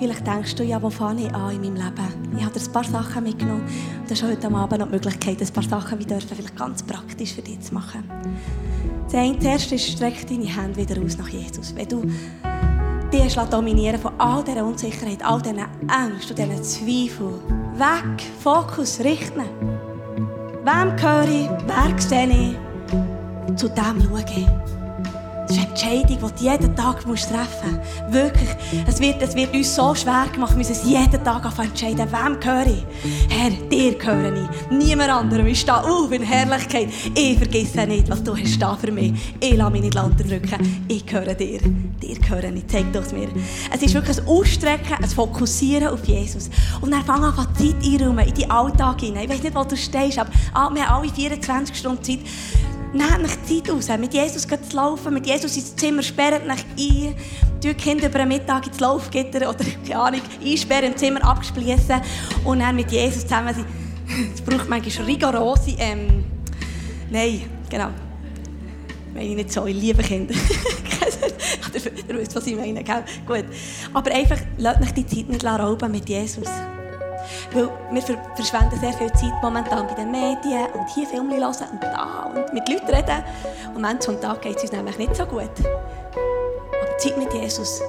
Vielleicht 0.00 0.26
denkst 0.26 0.54
du, 0.54 0.64
ja, 0.64 0.80
wo 0.80 0.88
fange 0.88 1.26
ich 1.26 1.34
an 1.34 1.54
in 1.54 1.60
meinem 1.60 1.74
Leben? 1.74 2.34
Ich 2.38 2.42
habe 2.42 2.58
dir 2.58 2.66
ein 2.66 2.72
paar 2.72 2.84
Sachen 2.84 3.22
mitgenommen. 3.22 3.68
Du 4.08 4.14
hast 4.14 4.22
heute 4.22 4.46
Abend 4.46 4.78
noch 4.78 4.86
die 4.86 4.92
Möglichkeit, 4.92 5.42
ein 5.42 5.48
paar 5.52 5.62
Sachen 5.62 5.98
wie 5.98 6.06
dürfen, 6.06 6.34
vielleicht 6.34 6.56
ganz 6.56 6.82
praktisch 6.82 7.34
für 7.34 7.42
dich 7.42 7.60
zu 7.60 7.74
machen. 7.74 8.04
Das 9.04 9.44
erste 9.44 9.74
ist, 9.74 9.90
streck 9.90 10.26
deine 10.26 10.46
Hände 10.46 10.76
wieder 10.78 11.02
aus 11.02 11.18
nach 11.18 11.28
Jesus. 11.28 11.76
Wenn 11.76 11.86
du 11.86 12.02
dich 13.12 13.34
dominieren 13.34 14.00
von 14.00 14.18
all 14.18 14.42
dieser 14.42 14.64
Unsicherheit, 14.64 15.22
all 15.22 15.42
diesen 15.42 15.58
Ängsten 15.58 16.30
und 16.30 16.38
diesen 16.38 16.64
Zweifeln. 16.64 17.34
Weg, 17.74 18.22
Fokus, 18.42 19.00
richten. 19.00 19.42
Wem 20.64 20.96
gehöre 20.96 21.28
ich? 21.28 21.48
Wer 21.66 21.98
sehe 22.00 22.26
ich? 22.26 23.56
Zu 23.56 23.68
dem 23.68 24.02
schaue 24.02 24.24
ich. 24.34 24.79
Das 25.50 25.58
ist 25.58 25.64
eine 25.64 25.70
Entscheidung, 25.70 26.06
die 26.06 26.16
du 26.16 26.44
jeden 26.44 26.76
Tag 26.76 27.00
treffen 27.00 27.08
musst. 27.08 27.30
Wirklich. 28.10 28.48
Es 28.86 29.00
wird, 29.00 29.20
es 29.20 29.34
wird 29.34 29.52
uns 29.52 29.74
so 29.74 29.92
schwer 29.96 30.26
gemacht, 30.32 30.52
wir 30.52 30.58
müssen 30.58 30.72
es 30.72 30.84
jeden 30.84 31.24
Tag 31.24 31.44
entscheiden, 31.58 32.06
wem 32.12 32.38
gehöre 32.38 32.66
ich? 32.68 32.86
Herr, 33.28 33.50
dir 33.50 33.98
gehöre 33.98 34.32
ich. 34.32 34.70
Niemand 34.70 35.10
anderem. 35.10 35.48
Ich 35.48 35.62
stehe 35.62 35.82
auf 35.82 36.12
in 36.12 36.22
Herrlichkeit. 36.22 36.90
Ich 37.16 37.36
vergesse 37.36 37.84
nicht, 37.84 38.08
was 38.08 38.22
du 38.22 38.36
hast 38.36 38.62
da 38.62 38.76
für 38.76 38.92
mich. 38.92 39.12
Ich 39.40 39.56
lasse 39.56 39.72
mich 39.72 39.82
nicht 39.82 39.96
unterdrücken. 39.96 40.84
Ich 40.86 41.04
gehöre 41.04 41.34
dir. 41.34 41.58
Dir 41.60 42.14
gehöre 42.20 42.54
ich. 42.54 42.68
Zeig 42.68 42.92
doch 42.92 43.10
mir. 43.10 43.28
Es 43.74 43.82
ist 43.82 43.92
wirklich 43.92 44.20
ein 44.20 44.28
Ausstrecken, 44.28 45.02
ein 45.02 45.08
Fokussieren 45.08 45.88
auf 45.88 46.04
Jesus. 46.04 46.48
Und 46.80 46.92
dann 46.92 47.04
fangen 47.04 47.24
an, 47.24 47.48
Zeit 47.58 47.74
einräumen, 47.84 48.28
in 48.28 48.34
den 48.34 48.50
Alltag 48.52 49.00
hinein. 49.00 49.24
Ich 49.24 49.30
weiß 49.30 49.42
nicht, 49.42 49.56
wo 49.56 49.64
du 49.64 49.76
stehst, 49.76 50.16
aber 50.16 50.30
wir 50.52 50.62
haben 50.62 50.76
alle 50.78 51.08
24 51.08 51.76
Stunden 51.76 52.04
Zeit. 52.04 52.20
Nehmt 52.92 53.24
euch 53.24 53.62
Zeit 53.62 53.72
raus, 53.72 53.88
mit 53.98 54.12
Jesus 54.12 54.42
zu 54.42 54.76
laufen, 54.76 55.14
mit 55.14 55.24
Jesus 55.24 55.56
ins 55.56 55.76
Zimmer, 55.76 56.02
sperrt 56.02 56.42
euch 56.44 56.64
ein, 56.76 57.14
die 57.62 57.74
Kinder 57.74 58.08
über 58.08 58.18
den 58.18 58.28
Mittag 58.28 58.66
ins 58.66 58.80
Laufgitter 58.80 59.48
oder, 59.48 59.64
keine 59.86 60.00
Ahnung, 60.00 60.20
einsperren 60.44 60.92
im 60.92 60.96
Zimmer, 60.96 61.24
abspließen 61.24 62.00
und 62.44 62.58
dann 62.58 62.74
mit 62.74 62.90
Jesus 62.90 63.22
zusammen 63.22 63.54
sein. 63.54 63.64
Es 64.34 64.40
braucht 64.40 64.68
manchmal 64.68 65.06
rigorose, 65.06 65.76
ähm, 65.78 66.24
nein, 67.10 67.42
genau. 67.68 67.90
Meine 69.14 69.26
ich 69.26 69.36
nicht 69.36 69.52
so, 69.52 69.66
ich 69.66 69.76
liebe 69.76 70.02
Kinder. 70.02 70.34
Ihr 72.08 72.18
wisst, 72.18 72.34
was 72.34 72.46
ich 72.46 72.56
meine, 72.56 72.82
gell? 72.82 73.04
Gut. 73.24 73.44
Aber 73.92 74.10
einfach, 74.10 74.38
lasst 74.58 74.82
euch 74.82 74.92
die 74.94 75.06
Zeit 75.06 75.28
nicht 75.28 75.44
rauben 75.44 75.92
mit 75.92 76.08
Jesus. 76.08 76.48
Weil 77.52 77.68
wir 77.90 78.02
verschwenden 78.34 78.78
sehr 78.78 78.92
viel 78.92 79.12
Zeit 79.12 79.32
momentan 79.42 79.86
bei 79.88 79.94
den 79.94 80.10
Medien 80.10 80.66
und 80.72 80.88
hier 80.94 81.06
Filme 81.06 81.36
hören 81.36 81.54
und 81.72 81.82
da 81.82 82.30
und 82.32 82.52
mit 82.52 82.68
Leuten 82.68 82.86
reden. 82.86 83.24
Und 83.74 83.82
des 83.82 84.20
Tages 84.20 84.40
geht 84.40 84.56
es 84.56 84.62
uns 84.62 84.72
nämlich 84.72 84.98
nicht 84.98 85.16
so 85.16 85.26
gut. 85.26 85.50
Aber 85.60 86.92
die 86.92 87.08
Zeit 87.08 87.18
mit 87.18 87.32
Jesus 87.34 87.82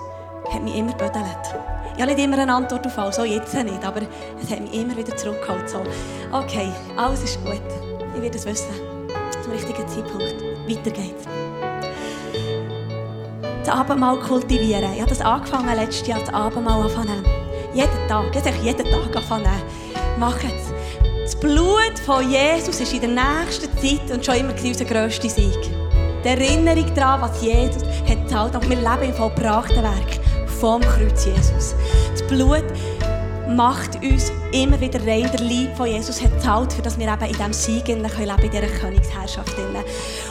hat 0.51 0.63
mich 0.63 0.75
immer 0.75 0.93
gebödelt. 0.93 1.25
Ich 1.95 2.01
habe 2.01 2.15
nicht 2.15 2.23
immer 2.23 2.37
eine 2.39 2.53
Antwort 2.53 2.87
auf 2.87 2.97
alles, 2.97 3.17
so 3.17 3.23
jetzt 3.23 3.53
nicht, 3.53 3.85
aber 3.85 4.01
es 4.41 4.49
hat 4.49 4.61
mich 4.61 4.73
immer 4.73 4.95
wieder 4.97 5.15
zurückgeholt. 5.15 5.69
So, 5.69 5.79
okay, 6.31 6.71
alles 6.97 7.23
ist 7.23 7.43
gut. 7.45 7.61
Ich 8.15 8.21
werde 8.21 8.37
es 8.37 8.45
wissen. 8.45 8.73
Zum 9.43 9.51
richtigen 9.51 9.87
Zeitpunkt. 9.87 10.41
Weiter 10.67 10.91
geht's. 10.91 11.25
Das 13.63 13.75
Abendmahl 13.75 14.19
kultivieren. 14.19 14.93
Ich 14.93 15.01
habe 15.01 15.09
das 15.09 15.21
angefangen 15.21 15.75
letztes 15.75 16.07
Jahr, 16.07 16.19
das 16.19 16.33
Abendmahl 16.33 16.81
anfangen. 16.81 17.23
Jeden 17.73 18.07
Tag, 18.09 18.35
jetzt 18.35 18.49
jeden 18.61 18.85
Tag 18.85 19.15
anfangen. 19.15 19.61
Macht 20.19 20.43
es. 20.43 20.73
Das 21.23 21.39
Blut 21.39 21.97
von 22.05 22.29
Jesus 22.29 22.81
ist 22.81 22.93
in 22.93 23.01
der 23.01 23.09
nächsten 23.09 23.71
Zeit 23.77 24.11
und 24.11 24.25
schon 24.25 24.35
immer 24.35 24.53
unser 24.61 24.85
grösster 24.85 25.29
Sieg. 25.29 25.57
Die 26.23 26.27
Erinnerung 26.27 26.93
daran, 26.93 27.21
was 27.21 27.41
Jesus 27.41 27.83
hat 28.07 28.23
gezahlt 28.23 28.53
hat. 28.53 28.69
Wir 28.69 28.75
leben 28.75 29.03
im 29.03 29.13
vollbrachten 29.13 29.81
Werk 29.83 30.19
vom 30.59 30.81
Kreuz 30.81 31.25
Jesus. 31.25 31.75
Das 32.11 32.27
Blut 32.27 32.65
macht 33.47 33.95
uns 34.03 34.31
immer 34.51 34.79
wieder 34.79 34.99
rein. 35.05 35.29
Der 35.31 35.39
Liebe 35.41 35.75
von 35.75 35.87
Jesus 35.87 36.21
hat 36.21 36.31
gezahlt, 36.31 36.73
für 36.73 36.81
dass 36.81 36.97
wir 36.97 37.07
eben 37.07 37.25
in 37.25 37.31
diesem 37.31 37.53
Sieg 37.53 37.87
leben 37.87 38.03
können, 38.03 38.39
in 38.41 38.51
dieser 38.51 38.67
Königsherrschaft. 38.67 39.55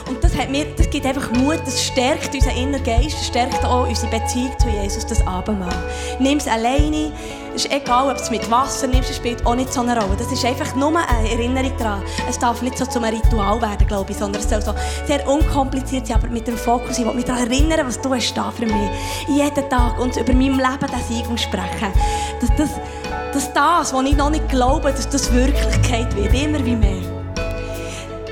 Und 0.07 0.23
das, 0.23 0.35
hat 0.35 0.49
mir, 0.49 0.65
das 0.77 0.89
gibt 0.89 1.05
einfach 1.05 1.31
Mut, 1.31 1.59
das 1.65 1.83
stärkt 1.83 2.33
unseren 2.33 2.55
inneren 2.55 2.83
Geist, 2.83 3.13
das 3.13 3.27
stärkt 3.27 3.63
auch 3.65 3.87
unsere 3.87 4.11
Beziehung 4.11 4.53
zu 4.59 4.69
Jesus, 4.69 5.05
das 5.05 5.25
Abendmahl. 5.25 5.73
Nimm 6.19 6.37
es 6.37 6.47
alleine, 6.47 7.11
es 7.53 7.65
ist 7.65 7.73
egal, 7.73 8.09
ob 8.09 8.15
es 8.15 8.31
mit 8.31 8.49
Wasser 8.49 8.87
nimmst, 8.87 9.09
es 9.09 9.17
spielt 9.17 9.45
auch 9.45 9.55
nicht 9.55 9.73
so 9.73 9.81
eine 9.81 9.99
Rolle. 9.99 10.15
Das 10.17 10.31
ist 10.31 10.45
einfach 10.45 10.73
nur 10.75 10.89
eine 10.95 11.29
Erinnerung 11.29 11.73
daran. 11.77 12.01
Es 12.29 12.39
darf 12.39 12.61
nicht 12.61 12.77
so 12.77 12.85
zu 12.85 13.01
einem 13.01 13.15
Ritual 13.15 13.61
werden, 13.61 13.85
glaube 13.87 14.11
ich, 14.11 14.17
sondern 14.17 14.41
es 14.41 14.49
soll 14.49 14.61
so 14.61 14.73
sehr 15.05 15.27
unkompliziert 15.27 16.07
sein, 16.07 16.17
aber 16.17 16.27
mit 16.27 16.47
dem 16.47 16.57
Fokus. 16.57 16.97
Ich 16.97 17.05
will 17.05 17.13
mich 17.13 17.25
daran 17.25 17.51
erinnern, 17.51 17.85
was 17.85 17.99
du 17.99 18.13
hast 18.13 18.33
da 18.35 18.51
für 18.51 18.65
mich. 18.65 18.89
Jeden 19.27 19.69
Tag 19.69 19.99
und 19.99 20.15
über 20.15 20.33
mein 20.33 20.51
Leben 20.51 20.91
das 20.91 21.07
Sieg 21.09 21.25
sprechen. 21.39 21.93
Dass 22.39 22.49
das, 22.55 22.69
dass 23.33 23.53
das, 23.53 23.93
was 23.93 24.05
ich 24.05 24.15
noch 24.15 24.29
nicht 24.29 24.47
glaube, 24.49 24.91
dass 24.91 25.09
das 25.09 25.31
Wirklichkeit 25.31 26.15
wird, 26.15 26.33
immer 26.33 26.63
wie 26.65 26.75
mehr. 26.75 27.01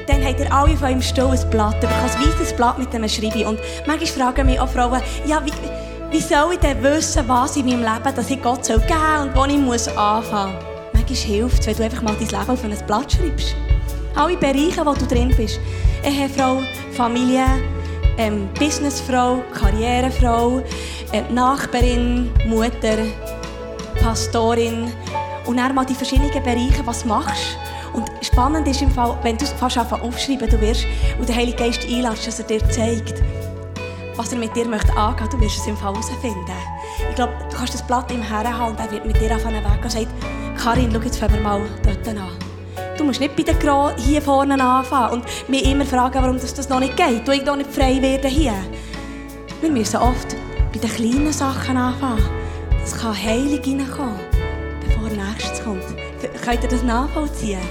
Dann 0.08 0.26
habt 0.26 0.40
ihr 0.40 0.52
alle 0.52 0.76
von 0.76 0.88
eurem 0.88 1.02
Stuhl 1.02 1.32
ein 1.32 1.50
Blatt, 1.50 1.76
ein 1.84 1.90
weißes 1.90 2.54
Blatt 2.54 2.80
mit 2.80 2.94
einem 2.94 3.08
Schreiben. 3.08 3.46
Und 3.46 3.60
manchmal 3.86 4.08
fragen 4.34 4.48
mich 4.48 4.60
auch 4.60 4.68
Frauen, 4.68 5.02
ja, 5.26 5.42
wie, 5.46 5.52
wie 6.12 6.20
soll 6.20 6.54
ich 6.54 6.60
denn 6.60 6.82
wissen, 6.82 7.28
was 7.28 7.56
in 7.56 7.66
meinem 7.66 7.82
Leben, 7.82 8.16
dass 8.16 8.30
ich 8.30 8.42
Gott 8.42 8.66
soll 8.66 8.80
geben 8.80 9.22
und 9.24 9.36
wo 9.36 9.46
ich 9.46 9.58
muss 9.58 9.88
anfangen 9.90 10.56
muss? 10.56 10.64
Manchmal 10.94 11.18
hilft 11.18 11.60
es, 11.60 11.68
wenn 11.68 11.78
du 11.78 11.84
einfach 11.84 12.02
mal 12.02 12.16
dein 12.16 12.28
Leben 12.28 12.50
auf 12.50 12.64
ein 12.64 12.88
Blatt 12.88 13.12
schreibst. 13.12 13.56
Alle 14.16 14.36
Bereiche, 14.38 14.86
wo 14.86 14.94
du 14.94 15.06
drin 15.06 15.34
bist. 15.38 15.60
Ehefrau, 16.04 16.62
Familie, 16.94 17.46
ähm, 18.18 18.50
Businessfrau, 18.58 19.44
Karrierefrau, 19.54 20.62
äh, 21.12 21.22
Nachbarin, 21.32 22.32
Mutter, 22.48 22.98
Pastorin 24.10 24.92
und 25.46 25.58
dann 25.58 25.76
mal 25.76 25.86
die 25.86 25.94
verschiedenen 25.94 26.32
Bereiche, 26.32 26.82
was 26.84 27.06
machst 27.06 27.60
und 27.94 28.10
spannend 28.22 28.68
ist 28.68 28.82
im 28.82 28.90
Fall, 28.90 29.16
wenn 29.22 29.38
du 29.38 29.44
es 29.46 29.52
fast 29.52 29.78
aufschreiben 29.78 30.50
du 30.50 30.60
wirst 30.62 30.88
und 31.20 31.30
der 31.30 31.36
Heilige 31.36 31.58
Geist 31.58 31.86
einlässt, 31.88 32.26
dass 32.26 32.40
er 32.40 32.46
dir 32.46 32.70
zeigt, 32.72 33.22
was 34.16 34.32
er 34.34 34.40
mit 34.40 34.56
dir 34.56 34.68
möchte 34.68 34.92
angehen 34.98 35.30
du 35.30 35.40
wirst 35.40 35.60
es 35.60 35.68
im 35.68 35.78
Fall 35.78 35.94
herausfinden. 35.94 36.44
Ich 37.08 37.16
glaube, 37.16 37.34
du 37.52 37.56
kannst 37.56 37.76
das 37.76 37.86
Blatt 37.86 38.12
im 38.12 38.24
Herren 38.24 38.58
haben 38.58 38.72
und 38.72 38.80
er 38.80 38.90
wird 38.90 39.06
mit 39.06 39.22
dir 39.22 39.36
auf 39.36 39.46
einen 39.46 39.64
Weg 39.64 39.84
und 39.84 39.92
sagt, 39.92 40.08
Karin, 40.58 40.90
schau, 40.92 41.02
jetzt 41.02 41.20
fangen 41.20 41.36
wir 41.36 41.42
mal 41.42 41.62
dort 41.84 42.08
an. 42.08 42.32
Du 42.98 43.04
musst 43.04 43.20
nicht 43.20 43.36
bei 43.36 43.44
den 43.44 43.60
Gro 43.60 43.92
hier 43.96 44.24
vorne 44.24 44.60
anfangen 44.60 45.20
und 45.20 45.50
mich 45.50 45.70
immer 45.70 45.86
fragen, 45.86 46.20
warum 46.20 46.40
das, 46.40 46.56
das 46.56 46.68
noch 46.68 46.80
nicht 46.80 46.98
geht. 46.98 47.28
Du 47.28 47.32
ich 47.32 47.46
noch 47.46 47.58
nicht 47.58 47.72
frei 47.72 48.02
werden 48.02 48.32
hier. 48.32 48.56
Wir 49.62 49.70
müssen 49.70 49.98
oft 49.98 50.36
bei 50.74 50.80
den 50.80 50.90
kleinen 50.90 51.32
Sachen 51.32 51.78
anfangen. 51.78 52.39
Es 52.92 52.98
kann 52.98 53.16
Heilung 53.16 53.60
reinkommen, 53.60 54.20
bevor 54.84 55.10
Nächstes 55.10 55.64
kommt. 55.64 55.84
Könnt 56.44 56.64
ihr 56.64 56.70
das 56.70 56.82
nachvollziehen? 56.82 57.62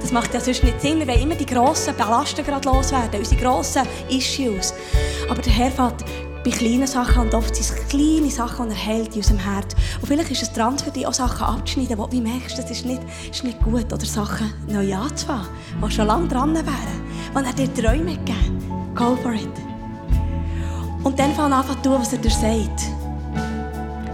Das 0.00 0.12
macht 0.12 0.32
ja 0.32 0.38
sonst 0.38 0.62
nicht 0.62 0.80
Sinn. 0.80 1.04
Wir 1.04 1.20
immer 1.20 1.34
die 1.34 1.46
grossen 1.46 1.96
Ballasten 1.96 2.44
gerade 2.44 2.68
loswerden, 2.68 3.18
unsere 3.18 3.40
grossen 3.40 3.82
Issues. 4.08 4.72
Aber 5.28 5.42
der 5.42 5.52
Herr 5.52 5.72
fährt 5.72 6.04
bei 6.44 6.50
kleinen 6.52 6.86
Sachen 6.86 7.22
und 7.22 7.34
oft 7.34 7.56
sind 7.56 7.76
es 7.76 7.88
kleine 7.88 8.30
Sachen, 8.30 8.68
die 8.68 8.74
er 8.76 8.78
hält 8.78 9.08
in 9.08 9.16
unserem 9.16 9.38
Herz. 9.40 9.74
Und 10.00 10.06
vielleicht 10.06 10.30
ist 10.30 10.42
es 10.42 10.52
dran 10.52 10.78
für 10.78 10.92
dich, 10.92 11.08
auch 11.08 11.12
Sachen 11.12 11.44
abzuschneiden, 11.44 11.98
wo 11.98 12.06
du 12.06 12.20
merkst, 12.20 12.56
das 12.56 12.70
ist 12.70 12.86
nicht, 12.86 13.02
ist 13.32 13.42
nicht 13.42 13.60
gut. 13.60 13.92
Oder 13.92 14.06
Sachen 14.06 14.54
neu 14.68 14.94
anzufangen, 14.94 15.48
die 15.84 15.90
schon 15.90 16.06
lange 16.06 16.28
dran 16.28 16.54
wären. 16.54 17.02
Wenn 17.34 17.44
er 17.44 17.52
dir 17.52 17.74
Träume 17.74 18.12
gegeben 18.12 18.94
Go 18.94 19.16
for 19.16 19.32
it. 19.32 19.48
Und 21.02 21.18
dann 21.18 21.34
fang 21.34 21.52
an 21.52 21.66
zu 21.66 21.74
tun, 21.82 21.96
was 21.98 22.12
er 22.12 22.20
dir 22.20 22.30
sagt. 22.30 22.97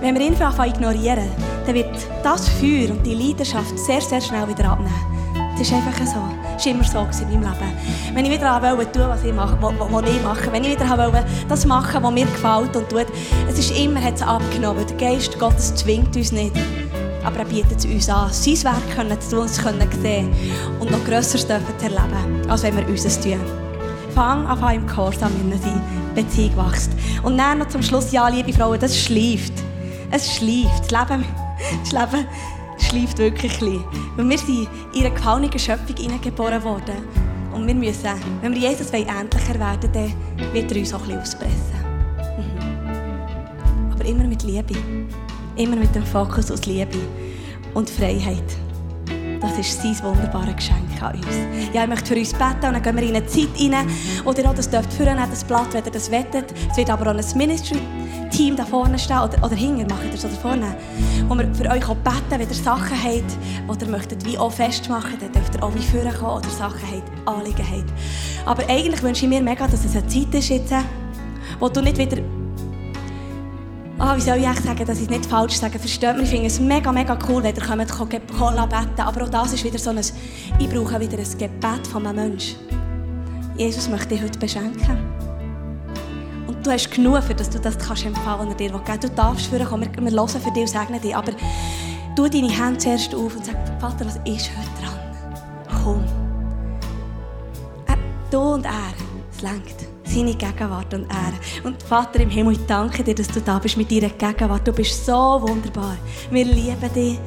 Wenn 0.05 0.17
wir 0.17 0.27
ihn 0.27 0.43
anfangen 0.43 0.71
ignorieren, 0.71 1.31
dann 1.65 1.75
wird 1.75 1.89
das 2.23 2.47
Feuer 2.47 2.91
und 2.91 3.07
die 3.07 3.15
Leidenschaft 3.15 3.79
sehr, 3.79 4.03
sehr 4.03 4.21
schnell 4.21 4.47
wieder 4.47 4.69
abnehmen. 4.69 4.93
Das 5.53 5.63
ist 5.63 5.73
einfach 5.73 5.97
so. 5.97 6.21
Das 6.53 6.67
war 6.67 6.73
immer 6.73 6.85
so 6.85 7.23
in 7.23 7.41
meinem 7.41 7.55
Leben. 7.55 7.73
Wenn 8.13 8.25
ich 8.27 8.31
wieder 8.33 8.77
wollte 8.77 8.93
tun, 8.93 9.09
was 9.09 9.25
ich 9.25 9.33
mache, 9.33 9.57
was 9.63 10.11
ich 10.11 10.23
mache, 10.23 10.53
wenn 10.53 10.63
ich 10.63 10.73
wieder 10.73 10.99
wollte 10.99 11.25
das 11.49 11.65
machen, 11.65 12.03
was 12.03 12.13
mir 12.13 12.27
gefällt 12.27 12.77
und 12.77 12.87
tut, 12.91 13.07
es 13.49 13.59
ist 13.59 13.79
immer 13.79 14.05
hat 14.05 14.17
es 14.17 14.21
abgenommen. 14.21 14.87
Der 14.87 14.97
Geist 14.99 15.39
Gottes 15.39 15.75
zwingt 15.75 16.15
uns 16.15 16.33
nicht. 16.33 16.55
Aber 17.25 17.39
er 17.39 17.47
bietet 17.47 17.79
es 17.79 17.87
uns 17.87 18.11
an, 18.11 18.31
sein 18.31 18.63
Werk 18.63 18.95
können 18.95 19.19
zu 19.23 19.31
tun, 19.31 19.39
uns 19.39 19.57
können 19.57 19.89
sehen 20.03 20.31
und 20.81 20.91
noch 20.91 21.03
Größeres 21.07 21.47
dürfen 21.47 21.79
zu 21.79 21.87
erleben, 21.87 22.51
als 22.51 22.63
wenn 22.63 22.77
wir 22.77 22.87
unseres 22.87 23.19
tun. 23.19 23.41
Fang 24.15 24.47
an 24.47 24.75
im 24.75 24.87
Gehorsam, 24.87 25.33
wenn 25.39 25.51
unsere 25.51 25.81
Beziehung 26.15 26.59
wächst. 26.59 26.91
Und 27.23 27.39
dann 27.39 27.61
noch 27.61 27.69
zum 27.69 27.83
Schluss, 27.83 28.13
ja, 28.13 28.29
liebe 28.29 28.53
Frauen, 28.53 28.79
das 28.79 28.99
schläft. 28.99 29.65
Es 30.11 30.37
schläft. 30.37 30.91
Das 30.91 31.09
Leben, 31.09 31.25
das 31.83 31.93
Leben 31.93 32.27
schläft 32.79 33.19
wirklich 33.19 33.61
ein 33.63 33.85
Weil 34.17 34.29
wir 34.29 34.39
sind 34.39 34.69
in 34.95 35.01
eine 35.01 35.15
gefallene 35.15 35.59
Schöpfung 35.59 35.97
hineingeboren 35.97 36.63
worden. 36.63 36.97
Und 37.53 37.67
wir 37.67 37.75
müssen, 37.75 38.11
wenn 38.41 38.53
wir 38.53 38.71
Jesus 38.71 38.93
ähnlicher 38.93 39.59
werden 39.59 39.95
wollen, 39.95 40.13
dann 40.37 40.53
wird 40.53 40.73
er 40.73 40.79
uns 40.79 40.93
auch 40.93 41.01
ein 41.03 41.07
bisschen 41.07 41.21
auspressen. 41.21 41.77
Mhm. 42.39 43.93
Aber 43.93 44.05
immer 44.05 44.25
mit 44.25 44.43
Liebe. 44.43 44.75
Immer 45.57 45.77
mit 45.77 45.95
dem 45.95 46.05
Fokus 46.05 46.51
aus 46.51 46.67
Liebe 46.67 46.99
und 47.75 47.89
Freiheit. 47.89 48.43
Das 49.41 49.59
ist 49.59 49.83
sein 49.83 49.97
wunderbares 50.03 50.57
Geschenk 50.57 51.03
an 51.03 51.15
uns. 51.15 51.27
Ja, 51.73 51.83
ich 51.83 51.89
möchte 51.89 52.07
für 52.07 52.19
uns 52.19 52.33
beten 52.33 52.67
und 52.67 52.73
dann 52.73 52.83
gehen 52.83 52.97
wir 52.97 53.03
in 53.03 53.17
eine 53.17 53.27
Zeit 53.27 53.49
rein, 53.61 53.87
wo 54.25 54.33
ihr 54.33 54.49
auch 54.49 54.55
das 54.55 54.71
dürft 54.71 54.93
führen, 54.93 55.17
das 55.17 55.45
Blatt, 55.45 55.73
wenn 55.73 55.85
ihr 55.85 55.91
das 55.93 56.11
wettet. 56.11 56.53
Es 56.71 56.77
wird 56.77 56.91
aber 56.91 57.11
auch 57.11 57.17
ein 57.17 57.39
Ministry 57.39 57.79
Team 58.35 58.57
da 58.57 58.65
vorne 58.65 58.99
stehen 58.99 59.19
oder, 59.19 59.45
oder 59.45 59.55
hinten, 59.55 59.87
macht 59.87 60.07
ihr 60.11 60.19
so 60.19 60.27
da 60.27 60.35
vorne, 60.35 60.75
wo 61.29 61.37
wir 61.37 61.55
für 61.55 61.71
euch 61.71 61.89
auch 61.89 61.95
beten, 61.97 62.31
wenn 62.31 62.41
ihr 62.41 62.55
Sachen 62.55 62.91
habt, 62.91 63.79
die 63.81 63.85
ihr 63.85 63.91
möchtet 63.91 64.25
wie 64.25 64.37
auch 64.37 64.51
festmachen, 64.51 65.17
dann 65.21 65.31
dürft 65.33 65.55
ihr 65.55 65.63
auch 65.63 65.73
wie 65.73 65.83
führen 65.83 66.13
kommen 66.13 66.39
oder 66.39 66.51
Sachen 66.51 66.81
habt, 66.83 67.29
Anliegen 67.29 67.65
habt. 67.65 67.93
Aber 68.45 68.69
eigentlich 68.69 69.03
wünsche 69.05 69.25
ich 69.25 69.31
mir 69.31 69.41
mega, 69.41 69.69
dass 69.69 69.85
es 69.85 69.95
eine 69.95 70.07
Zeit 70.09 70.35
ist 70.35 70.49
jetzt, 70.49 70.75
wo 71.61 71.69
du 71.69 71.81
nicht 71.81 71.97
wieder 71.97 72.19
Ah, 73.97 74.17
wie 74.17 74.21
soll 74.21 74.39
ich 74.39 74.61
sagen, 74.61 74.85
dass 74.85 75.01
ich 75.01 75.09
nicht 75.09 75.25
falsch 75.25 75.55
sage? 75.55 75.79
Versteht 75.79 76.17
mich, 76.17 76.25
ich 76.25 76.31
finde 76.31 76.47
es 76.49 76.59
mega, 76.59 76.91
mega 76.91 77.17
cool, 77.29 77.45
wenn 77.45 77.55
ihr 77.55 77.63
kommt, 77.63 78.11
beten 78.11 79.01
Aber 79.01 79.23
auch 79.23 79.29
das 79.29 79.53
ist 79.53 79.63
wieder 79.63 79.79
so 79.79 79.91
ein, 79.91 79.99
ich 79.99 80.69
brauche 80.69 80.99
wieder 80.99 81.17
ein 81.17 81.39
Gebet 81.39 81.87
von 81.91 82.05
einem 82.05 82.31
Menschen. 82.31 82.57
Jesus 83.57 83.89
möchte 83.89 84.09
dich 84.09 84.23
heute 84.23 84.39
beschenken 84.41 84.99
du 86.65 86.71
hast 86.73 86.91
genug, 86.91 87.23
für 87.23 87.35
dass 87.35 87.51
du 87.51 87.59
das 87.59 87.79
kannst 87.79 88.07
empfangen 88.07 88.49
er 88.49 88.55
dir 88.55 88.73
will. 88.73 88.81
Du 89.01 89.09
darfst 89.11 89.47
für 89.47 89.63
kommen, 89.65 89.89
wir, 89.95 90.05
wir 90.05 90.13
hören 90.13 90.29
für 90.29 90.51
dich 90.51 90.63
und 90.63 90.69
segnen 90.69 91.01
dich, 91.01 91.15
aber 91.15 91.33
tu 92.17 92.29
deine 92.29 92.51
Hände 92.51 92.79
zuerst 92.79 93.15
auf 93.15 93.37
und 93.37 93.45
sag, 93.45 93.57
Vater, 93.81 94.07
was 94.07 94.17
ist 94.25 94.51
heute 94.57 94.71
dran? 94.81 95.83
Komm. 95.83 96.05
Er, 97.87 97.97
du 98.31 98.39
und 98.39 98.65
er, 98.65 98.95
es 99.31 99.43
lenkt. 99.43 99.87
Seine 100.05 100.35
Gegenwart 100.35 100.95
und 100.95 101.11
Ehre. 101.11 101.35
Und 101.65 101.83
Vater 101.83 102.21
im 102.21 102.31
Himmel, 102.31 102.55
ich 102.55 102.67
danke 102.67 103.03
dir, 103.03 103.15
dass 103.15 103.29
du 103.29 103.41
da 103.41 103.59
bist 103.59 103.77
mit 103.77 103.91
deiner 103.91 104.11
Gegenwart. 104.11 104.67
Du 104.67 104.73
bist 104.73 105.05
so 105.05 105.13
wunderbar. 105.13 105.97
Wir 106.31 106.45
lieben 106.45 106.93
dich. 106.95 107.19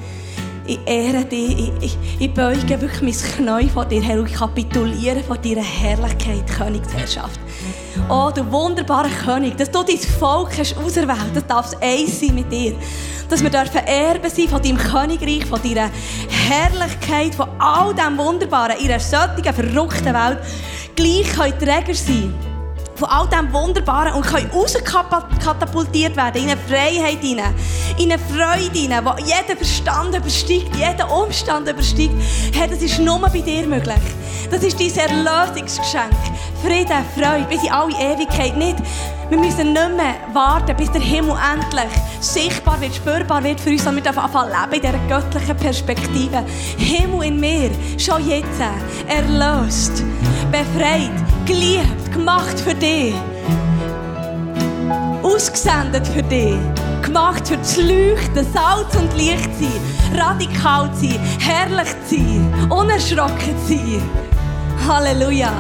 Ich 0.67 0.79
ehre 0.85 1.23
dich. 1.23 1.57
Ich, 1.57 1.71
ich, 1.81 1.97
ich 2.19 2.33
beuge 2.33 2.81
wirklich 2.81 3.01
mein 3.01 3.13
Knie 3.13 3.69
vor 3.69 3.85
dir 3.85 4.01
her 4.01 4.19
und 4.19 4.29
ich 4.29 4.35
kapituliere 4.35 5.23
vor 5.23 5.37
deiner 5.37 5.63
Herrlichkeit, 5.63 6.45
Königsherrschaft. 6.57 7.39
Oh, 8.09 8.29
du 8.35 8.51
wunderbarer 8.51 9.09
König, 9.23 9.57
dass 9.57 9.71
du 9.71 9.81
dein 9.81 9.97
Volk 9.97 10.57
hast 10.57 10.77
auserwählt, 10.77 11.31
das 11.33 11.47
darf 11.47 11.71
eins 11.81 12.19
sein 12.19 12.35
mit 12.35 12.51
dir. 12.51 12.75
Dass 13.29 13.41
wir 13.41 13.49
dürfen 13.49 13.77
Erben 13.85 14.29
sein 14.29 14.49
von 14.49 14.61
deinem 14.61 14.77
Königreich, 14.77 15.45
von 15.45 15.61
deiner 15.61 15.89
Herrlichkeit, 16.29 17.33
von 17.33 17.47
all 17.59 17.93
dem 17.93 18.17
Wunderbaren 18.17 18.77
in 18.77 18.89
einer 18.89 18.99
solchen, 18.99 19.43
verrückten 19.43 20.13
Welt 20.13 20.39
gleich 20.95 21.33
können 21.33 21.59
Träger 21.59 21.93
sein 21.93 22.33
von 22.97 23.09
all 23.09 23.27
dem 23.27 23.53
Wunderbaren 23.53 24.13
und 24.13 24.25
können 24.25 24.49
rauskatapultiert 24.51 26.15
werden 26.15 26.43
in 26.43 26.49
eine 26.49 26.59
Freiheit 26.59 27.23
in 27.23 28.11
eine 28.11 28.19
Freude 28.19 28.69
die 28.71 28.87
jeder 28.87 29.55
Verstand 29.55 30.15
übersteigt, 30.15 30.75
jeder 30.75 31.11
Umstand 31.11 31.69
übersteigt. 31.69 32.13
Hey, 32.53 32.67
das 32.69 32.81
ist 32.81 32.99
nur 32.99 33.19
bei 33.19 33.29
dir 33.29 33.67
möglich. 33.67 33.95
Das 34.49 34.63
ist 34.63 34.79
dein 34.79 35.09
Erlösungsgeschenk. 35.09 36.11
Frieden, 36.63 37.05
Freude, 37.15 37.45
bis 37.49 37.63
in 37.63 37.71
alle 37.71 37.93
Ewigkeit. 37.93 38.57
Nicht, 38.57 38.77
wir 39.29 39.37
müssen 39.37 39.73
nicht 39.73 39.95
mehr 39.95 40.15
warten, 40.33 40.75
bis 40.77 40.91
der 40.91 41.01
Himmel 41.01 41.35
endlich 41.53 41.91
sichtbar 42.21 42.79
wird, 42.79 42.95
spürbar 42.95 43.43
wird 43.43 43.59
für 43.59 43.71
uns, 43.71 43.83
sondern 43.83 44.05
wir 44.05 44.23
anfangen 44.23 44.51
leben 44.51 44.73
in 44.73 44.81
dieser 44.81 45.07
göttlichen 45.07 45.57
Perspektive. 45.57 46.43
Himmel 46.77 47.27
in 47.27 47.39
mir, 47.39 47.69
schon 47.97 48.27
jetzt, 48.27 48.61
erlöst, 49.07 50.03
befreit, 50.51 51.11
geliebt, 51.45 52.11
gemacht 52.13 52.59
für 52.59 52.73
dich. 52.73 53.13
Ausgesendet 55.23 56.07
für 56.07 56.23
dich. 56.23 56.55
Gemacht 57.01 57.47
für 57.47 57.57
das 57.57 57.77
Leuchten, 57.77 58.45
Salz 58.53 58.95
und 58.95 59.13
Licht 59.17 59.49
sein. 59.59 60.19
Radikal 60.19 60.89
sein, 60.93 61.19
herrlich 61.39 61.93
sein, 62.09 62.69
unerschrocken 62.69 63.55
sein. 63.67 64.01
Halleluja. 64.87 65.51